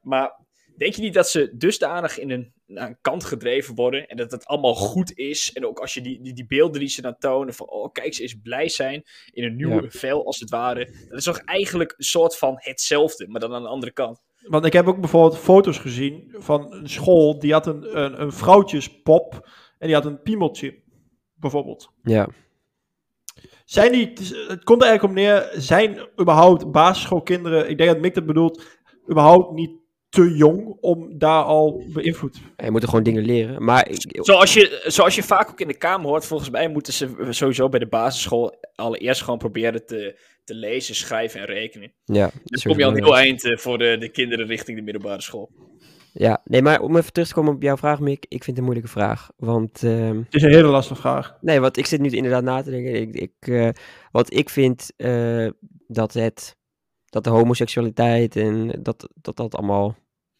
Maar 0.00 0.45
denk 0.76 0.94
je 0.94 1.02
niet 1.02 1.14
dat 1.14 1.28
ze 1.28 1.52
dusdanig 1.56 2.18
in 2.18 2.30
een, 2.30 2.52
naar 2.66 2.88
een 2.88 2.98
kant 3.00 3.24
gedreven 3.24 3.74
worden 3.74 4.06
en 4.06 4.16
dat 4.16 4.30
het 4.30 4.46
allemaal 4.46 4.74
goed 4.74 5.18
is? 5.18 5.52
En 5.52 5.66
ook 5.66 5.78
als 5.78 5.94
je 5.94 6.00
die, 6.00 6.22
die, 6.22 6.32
die 6.32 6.46
beelden 6.46 6.80
die 6.80 6.88
ze 6.88 7.02
dan 7.02 7.16
tonen 7.18 7.54
van, 7.54 7.68
oh 7.68 7.92
kijk, 7.92 8.14
ze 8.14 8.22
is 8.22 8.40
blij 8.42 8.68
zijn 8.68 9.02
in 9.30 9.44
een 9.44 9.56
nieuwe 9.56 9.82
ja. 9.82 9.90
vel 9.90 10.26
als 10.26 10.40
het 10.40 10.50
ware. 10.50 10.84
Dat 11.08 11.18
is 11.18 11.24
toch 11.24 11.38
eigenlijk 11.38 11.94
een 11.96 12.04
soort 12.04 12.38
van 12.38 12.54
hetzelfde, 12.56 13.28
maar 13.28 13.40
dan 13.40 13.54
aan 13.54 13.62
de 13.62 13.68
andere 13.68 13.92
kant. 13.92 14.22
Want 14.46 14.64
ik 14.64 14.72
heb 14.72 14.86
ook 14.86 15.00
bijvoorbeeld 15.00 15.38
foto's 15.38 15.78
gezien 15.78 16.34
van 16.38 16.72
een 16.72 16.88
school 16.88 17.38
die 17.38 17.52
had 17.52 17.66
een, 17.66 17.98
een, 17.98 18.20
een 18.20 18.32
vrouwtjespop 18.32 19.48
en 19.78 19.86
die 19.86 19.96
had 19.96 20.04
een 20.04 20.22
piemeltje, 20.22 20.82
bijvoorbeeld. 21.34 21.90
Ja. 22.02 22.28
Zijn 23.64 23.92
die, 23.92 24.12
het 24.48 24.64
komt 24.64 24.82
er 24.82 24.88
eigenlijk 24.88 25.02
op 25.02 25.12
neer, 25.12 25.50
zijn 25.54 26.08
überhaupt 26.20 26.70
basisschoolkinderen, 26.70 27.68
ik 27.68 27.78
denk 27.78 27.90
dat 27.90 28.00
Mick 28.00 28.14
dat 28.14 28.26
bedoelt, 28.26 28.64
überhaupt 29.10 29.52
niet 29.52 29.84
te 30.16 30.36
jong 30.36 30.76
om 30.80 31.18
daar 31.18 31.42
al 31.42 31.84
beïnvloed. 31.92 32.40
Je 32.56 32.70
moet 32.70 32.82
er 32.82 32.88
gewoon 32.88 33.04
dingen 33.04 33.24
leren. 33.24 33.64
Maar 33.64 33.88
zoals, 34.10 34.54
je, 34.54 34.82
zoals 34.86 35.14
je 35.14 35.22
vaak 35.22 35.50
ook 35.50 35.60
in 35.60 35.68
de 35.68 35.76
Kamer 35.76 36.06
hoort, 36.06 36.26
volgens 36.26 36.50
mij 36.50 36.68
moeten 36.68 36.92
ze 36.92 37.26
sowieso 37.30 37.68
bij 37.68 37.78
de 37.78 37.86
basisschool 37.86 38.54
allereerst 38.74 39.22
gewoon 39.22 39.38
proberen 39.38 39.86
te, 39.86 40.18
te 40.44 40.54
lezen, 40.54 40.94
schrijven 40.94 41.40
en 41.40 41.46
rekenen. 41.46 41.92
Ja, 42.04 42.30
dus 42.44 42.62
kom 42.62 42.78
je 42.78 42.84
al 42.84 42.90
een 42.90 43.04
heel 43.04 43.16
eind 43.16 43.44
eh, 43.44 43.56
voor 43.56 43.78
de, 43.78 43.96
de 43.98 44.08
kinderen 44.08 44.46
richting 44.46 44.78
de 44.78 44.84
middelbare 44.84 45.22
school. 45.22 45.50
Ja, 46.12 46.42
nee, 46.44 46.62
maar 46.62 46.80
om 46.80 46.96
even 46.96 47.12
terug 47.12 47.28
te 47.28 47.34
komen 47.34 47.54
op 47.54 47.62
jouw 47.62 47.76
vraag, 47.76 48.00
Mick. 48.00 48.24
Ik 48.28 48.44
vind 48.44 48.46
het 48.46 48.56
een 48.56 48.64
moeilijke 48.64 48.90
vraag. 48.90 49.30
Want. 49.36 49.82
Uh, 49.82 50.08
het 50.08 50.34
is 50.34 50.42
een 50.42 50.52
hele 50.52 50.68
lastige 50.68 51.00
vraag. 51.00 51.36
Nee, 51.40 51.60
want 51.60 51.76
ik 51.76 51.86
zit 51.86 52.00
nu 52.00 52.08
inderdaad 52.08 52.42
na 52.42 52.62
te 52.62 52.70
denken. 52.70 52.94
Ik, 52.94 53.14
ik, 53.14 53.46
uh, 53.48 53.68
wat 54.10 54.32
ik 54.34 54.50
vind 54.50 54.92
uh, 54.96 55.50
dat 55.86 56.12
het. 56.12 56.56
Dat 57.06 57.24
de 57.24 57.30
homoseksualiteit 57.30 58.36
en 58.36 58.78
dat 58.82 59.08
dat, 59.14 59.36
dat 59.36 59.54
allemaal 59.54 59.96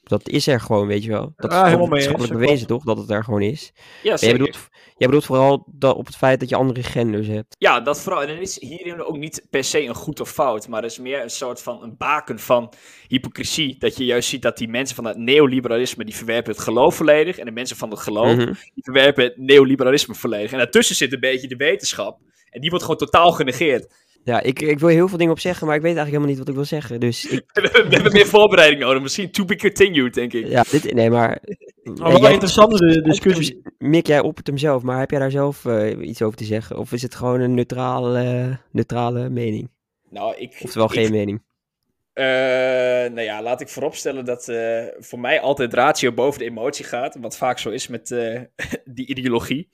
dat 0.08 0.28
is 0.28 0.46
er 0.46 0.60
gewoon, 0.60 0.86
weet 0.86 1.04
je 1.04 1.10
wel. 1.10 1.32
Dat 1.36 1.50
ja, 1.52 1.58
is 1.58 1.64
helemaal 1.64 1.88
wetenschappelijk 1.88 2.38
bewezen, 2.40 2.66
toch? 2.66 2.84
Dat 2.84 2.98
het 2.98 3.10
er 3.10 3.24
gewoon 3.24 3.42
is. 3.42 3.72
Ja. 4.02 4.14
Jij 4.14 4.32
bedoelt, 4.32 4.56
jij 4.96 5.06
bedoelt 5.06 5.24
vooral 5.24 5.66
dat, 5.72 5.96
op 5.96 6.06
het 6.06 6.16
feit 6.16 6.40
dat 6.40 6.48
je 6.48 6.56
andere 6.56 6.82
genders 6.82 7.26
hebt. 7.26 7.54
Ja, 7.58 7.80
dat 7.80 8.00
vooral. 8.00 8.22
En 8.22 8.28
het 8.28 8.40
is 8.40 8.60
hierin 8.60 9.02
ook 9.02 9.16
niet 9.16 9.46
per 9.50 9.64
se 9.64 9.84
een 9.84 9.94
goed 9.94 10.20
of 10.20 10.30
fout, 10.30 10.68
maar 10.68 10.82
het 10.82 10.90
is 10.90 10.98
meer 10.98 11.22
een 11.22 11.30
soort 11.30 11.62
van 11.62 11.82
een 11.82 11.94
baken 11.96 12.38
van 12.38 12.72
hypocrisie. 13.08 13.78
Dat 13.78 13.96
je 13.96 14.04
juist 14.04 14.28
ziet 14.28 14.42
dat 14.42 14.58
die 14.58 14.68
mensen 14.68 14.96
van 14.96 15.04
het 15.04 15.16
neoliberalisme, 15.16 16.04
die 16.04 16.16
verwerpen 16.16 16.52
het 16.52 16.60
geloof 16.60 16.94
volledig. 16.96 17.38
En 17.38 17.44
de 17.44 17.52
mensen 17.52 17.76
van 17.76 17.90
het 17.90 17.98
geloof, 17.98 18.36
Mhm. 18.36 18.52
die 18.74 18.84
verwerpen 18.84 19.24
het 19.24 19.36
neoliberalisme 19.36 20.14
volledig. 20.14 20.52
En 20.52 20.58
daartussen 20.58 20.96
zit 20.96 21.12
een 21.12 21.20
beetje 21.20 21.48
de 21.48 21.56
wetenschap. 21.56 22.18
En 22.50 22.60
die 22.60 22.70
wordt 22.70 22.84
gewoon 22.84 23.00
totaal 23.00 23.32
genegeerd. 23.32 23.94
Ja, 24.26 24.42
ik, 24.42 24.60
ik 24.60 24.78
wil 24.78 24.88
heel 24.88 25.08
veel 25.08 25.18
dingen 25.18 25.32
op 25.32 25.38
zeggen, 25.38 25.66
maar 25.66 25.76
ik 25.76 25.82
weet 25.82 25.96
eigenlijk 25.96 26.24
helemaal 26.24 26.28
niet 26.28 26.38
wat 26.38 26.48
ik 26.48 26.54
wil 26.54 26.80
zeggen. 26.80 27.00
Dus 27.00 27.26
ik, 27.26 27.44
We 27.88 27.94
hebben 27.94 28.12
meer 28.12 28.26
voorbereiding 28.26 28.80
nodig. 28.80 29.02
Misschien 29.02 29.30
to 29.30 29.44
be 29.44 29.56
continued, 29.56 30.14
denk 30.14 30.32
ik. 30.32 30.46
ja, 30.46 30.64
dit, 30.70 30.94
nee, 30.94 31.10
maar... 31.10 31.38
Maar 31.82 32.20
wel 32.20 32.30
interessante 32.30 33.02
discussie. 33.02 33.62
Mik, 33.78 34.06
jij 34.06 34.20
op 34.20 34.36
het 34.36 34.46
hem 34.46 34.58
zelf, 34.58 34.82
maar 34.82 34.98
heb 34.98 35.10
jij 35.10 35.18
daar 35.18 35.30
zelf 35.30 35.64
eh, 35.64 36.08
iets 36.08 36.22
over 36.22 36.36
te 36.36 36.44
zeggen? 36.44 36.78
Of 36.78 36.92
is 36.92 37.02
het 37.02 37.14
gewoon 37.14 37.40
een 37.40 37.54
neutrale, 37.54 38.58
neutrale 38.70 39.28
mening? 39.28 39.70
Nou, 40.10 40.36
ik... 40.36 40.60
Oftewel 40.62 40.88
geen 40.88 41.04
ik, 41.04 41.10
mening? 41.10 41.42
Uh, 42.18 42.24
nou 43.12 43.20
ja, 43.20 43.42
laat 43.42 43.60
ik 43.60 43.68
vooropstellen 43.68 44.24
dat 44.24 44.48
uh, 44.48 44.84
voor 44.98 45.20
mij 45.20 45.40
altijd 45.40 45.74
ratio 45.74 46.12
boven 46.12 46.38
de 46.38 46.44
emotie 46.44 46.84
gaat. 46.84 47.16
Wat 47.20 47.36
vaak 47.36 47.58
zo 47.58 47.70
is 47.70 47.88
met 47.88 48.10
uh, 48.10 48.40
die 48.84 49.06
ideologie. 49.06 49.68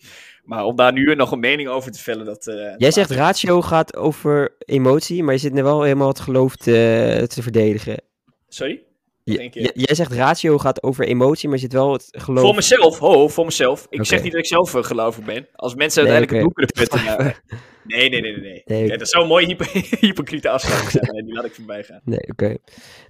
Maar 0.45 0.65
om 0.65 0.77
daar 0.77 0.93
nu 0.93 1.15
nog 1.15 1.33
een 1.33 1.41
mening 1.41 1.69
over 1.69 1.93
te 1.93 1.99
vellen, 1.99 2.25
dat... 2.25 2.47
eh, 2.47 2.75
Jij 2.77 2.91
zegt 2.91 3.11
ratio 3.11 3.61
gaat 3.61 3.97
over 3.97 4.55
emotie, 4.59 5.23
maar 5.23 5.35
je 5.35 5.41
zit 5.41 5.53
nu 5.53 5.63
wel 5.63 5.83
helemaal 5.83 6.09
het 6.09 6.21
geloof 6.21 6.57
te, 6.57 7.25
te 7.29 7.43
verdedigen. 7.43 8.03
Sorry? 8.49 8.83
Jij 9.25 9.95
zegt 9.95 10.13
ratio 10.13 10.59
gaat 10.59 10.83
over 10.83 11.05
emotie, 11.05 11.49
maar 11.49 11.57
je 11.57 11.63
zit 11.63 11.73
wel 11.73 11.93
het 11.93 12.09
geloof... 12.11 12.45
Voor 12.45 12.55
mezelf, 12.55 12.99
ho, 12.99 13.29
voor 13.29 13.45
mezelf. 13.45 13.81
Ik 13.83 13.93
okay. 13.93 14.05
zeg 14.05 14.23
niet 14.23 14.33
dat 14.33 14.41
ik 14.41 14.47
zelf 14.47 14.75
uh, 14.75 14.83
gelovig 14.83 15.25
ben. 15.25 15.49
Als 15.53 15.75
mensen 15.75 16.05
nee, 16.05 16.13
uiteindelijk 16.13 16.55
okay. 16.57 16.67
het 16.67 16.89
boek 16.89 16.91
kunnen 16.91 17.13
putten... 17.13 17.41
Nee, 17.85 18.09
nee, 18.09 18.21
nee, 18.21 18.33
nee. 18.33 18.41
nee. 18.41 18.63
nee 18.65 18.87
Kijk, 18.87 18.99
dat 18.99 19.09
zou 19.09 19.23
een 19.23 19.29
mooie 19.29 19.47
hypo 19.47 19.65
hypocriete 20.07 20.49
afspraak 20.49 20.91
zijn. 20.91 21.25
die 21.25 21.35
laat 21.35 21.45
ik 21.45 21.55
voorbij 21.55 21.83
gaan. 21.83 22.01
Nee, 22.05 22.29
oké. 22.31 22.57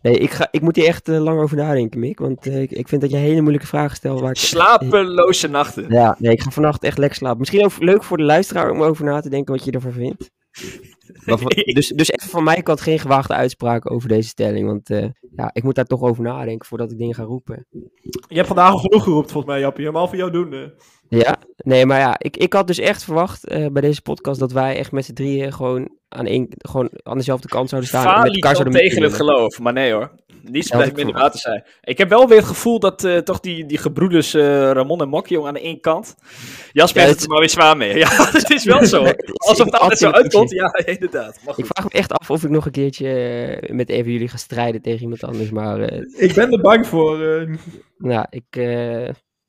Nee, 0.03 0.18
ik, 0.18 0.31
ga, 0.31 0.48
ik 0.51 0.61
moet 0.61 0.77
hier 0.77 0.87
echt 0.87 1.09
uh, 1.09 1.20
lang 1.22 1.40
over 1.40 1.57
nadenken, 1.57 2.01
Mick. 2.01 2.18
Want 2.18 2.46
ik, 2.46 2.70
ik 2.70 2.88
vind 2.88 3.01
dat 3.01 3.11
je 3.11 3.16
hele 3.16 3.40
moeilijke 3.40 3.66
vragen 3.66 3.96
stelt. 3.96 4.20
Waar 4.20 4.31
ik... 4.31 4.37
Slapeloze 4.37 5.48
nachten. 5.48 5.87
Ja, 5.88 6.16
nee, 6.18 6.33
ik 6.33 6.42
ga 6.42 6.51
vannacht 6.51 6.85
echt 6.85 6.98
lekker 6.98 7.18
slapen. 7.18 7.38
Misschien 7.38 7.64
ook 7.64 7.72
leuk 7.79 8.05
voor 8.05 8.16
de 8.16 8.22
luisteraar 8.22 8.70
om 8.70 8.83
over 8.83 9.05
na 9.05 9.20
te 9.20 9.31
denken 9.31 9.55
wat 9.55 9.64
je 9.64 9.70
ervan 9.70 9.92
vindt. 9.92 10.31
Dus, 11.75 11.88
dus 11.88 12.11
even 12.11 12.29
van 12.29 12.45
mijn 12.45 12.62
kant 12.62 12.81
geen 12.81 12.99
gewaagde 12.99 13.35
uitspraak 13.35 13.91
over 13.91 14.09
deze 14.09 14.29
stelling. 14.29 14.67
Want 14.67 14.91
uh, 14.91 15.07
ja, 15.37 15.51
ik 15.53 15.62
moet 15.62 15.75
daar 15.75 15.85
toch 15.85 16.03
over 16.03 16.23
nadenken 16.23 16.67
voordat 16.67 16.93
ik 16.93 16.99
dingen 16.99 17.15
ga 17.15 17.23
roepen. 17.23 17.67
Je 18.11 18.35
hebt 18.35 18.47
vandaag 18.47 18.71
al 18.71 18.79
genoeg 18.79 19.03
geroepen 19.03 19.31
volgens 19.31 19.53
mij, 19.53 19.62
Jappie. 19.62 19.85
Helemaal 19.85 20.09
voor 20.09 20.17
jou 20.17 20.31
doen. 20.31 20.73
Ja, 21.18 21.38
nee, 21.57 21.87
maar 21.87 21.98
ja, 21.98 22.14
ik, 22.18 22.37
ik 22.37 22.53
had 22.53 22.66
dus 22.66 22.79
echt 22.79 23.05
verwacht 23.05 23.53
uh, 23.53 23.66
bij 23.66 23.83
deze 23.83 24.03
podcast 24.03 24.40
dat 24.40 24.53
wij 24.53 24.77
echt 24.77 24.92
met 24.92 25.05
z'n 25.05 25.12
drieën 25.12 25.53
gewoon 25.53 25.88
aan, 26.09 26.27
een, 26.27 26.53
gewoon 26.59 26.90
aan 27.03 27.16
dezelfde 27.16 27.48
kant 27.48 27.68
zouden 27.68 27.90
staan. 27.90 28.03
Falie 28.03 28.16
en 28.16 28.22
met 28.22 28.35
elkaar 28.35 28.57
zouden 28.57 28.81
tegen 28.81 29.03
het 29.03 29.12
geloof, 29.12 29.59
maar 29.59 29.72
nee 29.72 29.92
hoor. 29.92 30.11
Niets 30.42 30.68
ja, 30.68 30.77
blijft 30.77 30.96
minder 30.96 31.14
water 31.14 31.40
zijn. 31.40 31.64
Ik 31.81 31.98
heb 31.98 32.09
wel 32.09 32.29
weer 32.29 32.38
het 32.38 32.46
gevoel 32.46 32.79
dat 32.79 33.05
uh, 33.05 33.18
toch 33.18 33.40
die, 33.40 33.66
die 33.66 33.79
gebroeders 33.79 34.35
uh, 34.35 34.70
Ramon 34.70 35.01
en 35.01 35.09
Mokjong 35.09 35.46
aan 35.46 35.55
de 35.55 35.61
ene 35.61 35.81
kant. 35.81 36.14
Jasper 36.72 37.01
ja, 37.01 37.07
heeft 37.07 37.18
het 37.18 37.25
er 37.25 37.31
maar 37.31 37.40
weer 37.40 37.51
zwaar 37.51 37.77
mee. 37.77 37.96
Ja, 38.03 38.09
het 38.11 38.51
is 38.51 38.64
wel 38.64 38.85
zo. 38.85 39.05
Alsof 39.48 39.64
het 39.64 39.79
altijd 39.79 39.98
zo 39.98 40.11
uitkomt. 40.11 40.51
Ja, 40.51 40.75
inderdaad. 40.94 41.40
Ik 41.57 41.66
vraag 41.66 41.85
me 41.85 41.90
echt 41.90 42.12
af 42.12 42.31
of 42.31 42.44
ik 42.44 42.51
nog 42.51 42.66
een 42.66 42.72
keertje 42.72 43.61
uh, 43.61 43.77
met 43.77 43.88
even 43.88 44.12
jullie 44.12 44.29
ga 44.29 44.37
strijden 44.37 44.83
tegen 44.83 45.03
iemand 45.03 45.25
anders. 45.25 45.51
Maar, 45.51 45.92
ik 46.16 46.35
ben 46.35 46.53
er 46.53 46.61
bang 46.61 46.87
voor. 46.87 47.18
Nou, 47.98 48.27
ik. 48.31 48.57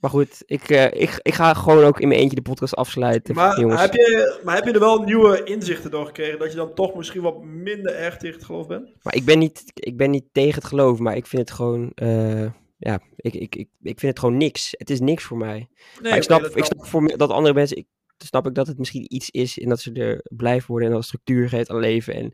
Maar 0.03 0.11
goed, 0.11 0.43
ik, 0.45 0.69
uh, 0.69 0.83
ik, 0.83 1.19
ik 1.21 1.33
ga 1.33 1.53
gewoon 1.53 1.83
ook 1.83 1.99
in 1.99 2.07
mijn 2.07 2.19
eentje 2.19 2.35
de 2.35 2.41
podcast 2.41 2.75
afsluiten. 2.75 3.35
Maar, 3.35 3.59
jongens. 3.59 3.81
Heb 3.81 3.93
je, 3.93 4.39
maar 4.43 4.55
heb 4.55 4.65
je 4.65 4.71
er 4.71 4.79
wel 4.79 5.03
nieuwe 5.03 5.43
inzichten 5.43 5.91
door 5.91 6.05
gekregen? 6.05 6.39
Dat 6.39 6.51
je 6.51 6.57
dan 6.57 6.73
toch 6.73 6.95
misschien 6.95 7.21
wat 7.21 7.43
minder 7.43 7.95
erg 7.95 8.17
tegen 8.17 8.35
het 8.35 8.45
geloof 8.45 8.67
bent? 8.67 8.89
Maar 9.01 9.15
ik 9.15 9.25
ben 9.25 9.39
niet, 9.39 9.63
ik 9.73 9.97
ben 9.97 10.09
niet 10.09 10.23
tegen 10.31 10.55
het 10.55 10.63
geloof, 10.65 10.99
maar 10.99 11.15
ik 11.15 11.27
vind 11.27 11.41
het 11.41 11.51
gewoon. 11.51 11.91
Uh, 11.95 12.45
ja, 12.77 12.99
ik, 13.15 13.33
ik, 13.33 13.55
ik, 13.55 13.69
ik 13.81 13.99
vind 13.99 14.01
het 14.01 14.19
gewoon 14.19 14.37
niks. 14.37 14.73
Het 14.77 14.89
is 14.89 14.99
niks 14.99 15.23
voor 15.23 15.37
mij. 15.37 15.57
Nee, 15.57 15.67
maar 16.01 16.17
ik 16.17 16.23
snap, 16.23 16.43
ik 16.43 16.65
snap 16.65 16.85
voor 16.85 17.03
me, 17.03 17.17
dat 17.17 17.29
andere 17.29 17.53
mensen. 17.53 17.77
Ik, 17.77 17.87
snap 18.17 18.47
ik 18.47 18.55
dat 18.55 18.67
het 18.67 18.77
misschien 18.77 19.13
iets 19.13 19.29
is 19.29 19.59
en 19.59 19.69
dat 19.69 19.79
ze 19.79 19.91
er 19.91 20.25
blij 20.35 20.61
worden 20.67 20.87
en 20.87 20.93
dat 20.93 21.03
het 21.03 21.11
structuur 21.13 21.49
geeft 21.49 21.69
aan 21.69 21.79
leven. 21.79 22.13
En 22.13 22.33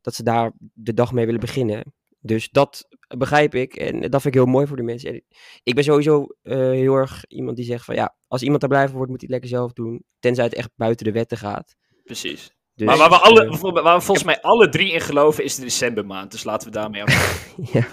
dat 0.00 0.14
ze 0.14 0.22
daar 0.22 0.52
de 0.74 0.94
dag 0.94 1.12
mee 1.12 1.24
willen 1.24 1.40
beginnen. 1.40 1.94
Dus 2.20 2.50
dat 2.50 2.88
begrijp 3.18 3.54
ik 3.54 3.76
en 3.76 4.00
dat 4.00 4.22
vind 4.22 4.34
ik 4.34 4.40
heel 4.40 4.50
mooi 4.50 4.66
voor 4.66 4.76
de 4.76 4.82
mensen. 4.82 5.10
En 5.10 5.24
ik 5.62 5.74
ben 5.74 5.84
sowieso 5.84 6.26
uh, 6.42 6.56
heel 6.56 6.94
erg 6.94 7.24
iemand 7.28 7.56
die 7.56 7.64
zegt 7.64 7.84
van 7.84 7.94
ja, 7.94 8.16
als 8.26 8.42
iemand 8.42 8.60
daar 8.60 8.70
blij 8.70 8.86
van 8.86 8.96
wordt, 8.96 9.10
moet 9.10 9.20
hij 9.20 9.28
het 9.30 9.42
lekker 9.42 9.58
zelf 9.58 9.72
doen. 9.72 10.04
Tenzij 10.18 10.44
het 10.44 10.54
echt 10.54 10.70
buiten 10.76 11.04
de 11.04 11.12
wetten 11.12 11.38
gaat. 11.38 11.76
Precies. 12.04 12.54
Dus, 12.80 12.88
maar 12.88 12.98
waar 12.98 13.10
we, 13.10 13.16
alle, 13.16 13.44
uh, 13.44 13.60
waar 13.82 13.96
we 13.96 14.00
volgens 14.00 14.26
mij 14.26 14.40
alle 14.40 14.68
drie 14.68 14.92
in 14.92 15.00
geloven 15.00 15.44
is 15.44 15.54
de 15.54 15.62
decembermaand. 15.62 16.30
Dus 16.30 16.44
laten 16.44 16.68
we 16.68 16.74
daarmee 16.74 17.02
af. 17.02 17.46
ja. 17.72 17.86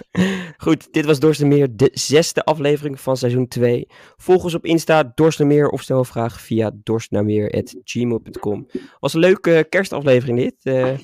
Goed, 0.57 0.93
dit 0.93 1.05
was 1.05 1.19
Dorstemeer, 1.19 1.67
de 1.75 1.89
zesde 1.93 2.43
aflevering 2.43 2.99
van 2.99 3.17
seizoen 3.17 3.47
2. 3.47 3.87
Volg 4.15 4.43
ons 4.43 4.53
op 4.53 4.65
Insta, 4.65 5.11
Dorstemeer, 5.15 5.69
of 5.69 5.81
stel 5.81 5.97
een 5.97 6.05
vraag 6.05 6.41
via 6.41 6.71
dorstnameer.gmail.com. 6.83 8.67
Was 8.99 9.13
een 9.13 9.19
leuke 9.19 9.65
kerstaflevering 9.69 10.39
dit. 10.39 10.55
Uh, 10.63 10.89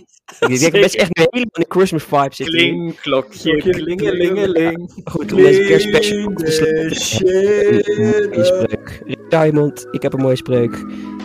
ik 0.53 0.59
denk 0.59 0.71
best 0.71 0.95
echt 0.95 1.17
een 1.17 1.27
hele 1.29 1.47
de 1.51 1.65
Christmas 1.67 2.03
vibe 2.03 2.35
zit 2.35 2.47
Kling, 2.47 2.99
klokje, 2.99 3.57
klingelingeling. 3.57 5.01
Goed, 5.03 5.31
om 5.31 5.37
deze 5.37 5.61
kerstspecial 5.61 6.33
te 6.33 6.51
sluiten. 6.51 8.45
spreuk. 8.45 9.15
Diamond, 9.29 9.87
ik 9.91 10.01
heb 10.01 10.13
een 10.13 10.21
mooie 10.21 10.35
spreuk. 10.35 10.73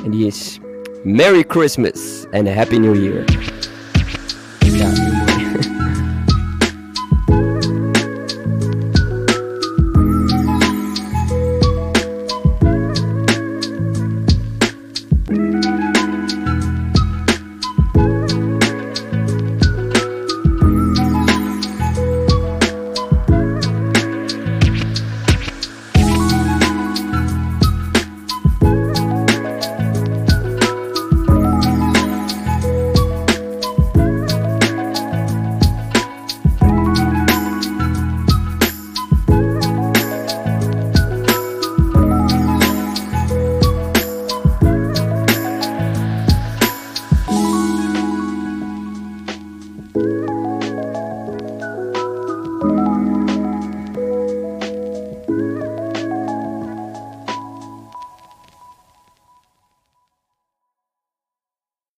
En 0.05 0.11
die 0.11 0.27
is... 0.27 0.59
Merry 1.09 1.43
Christmas 1.43 2.27
and 2.35 2.47
a 2.47 2.53
Happy 2.53 2.79
New 2.79 2.93
Year. 2.93 3.25
Mooi. 4.61 5.95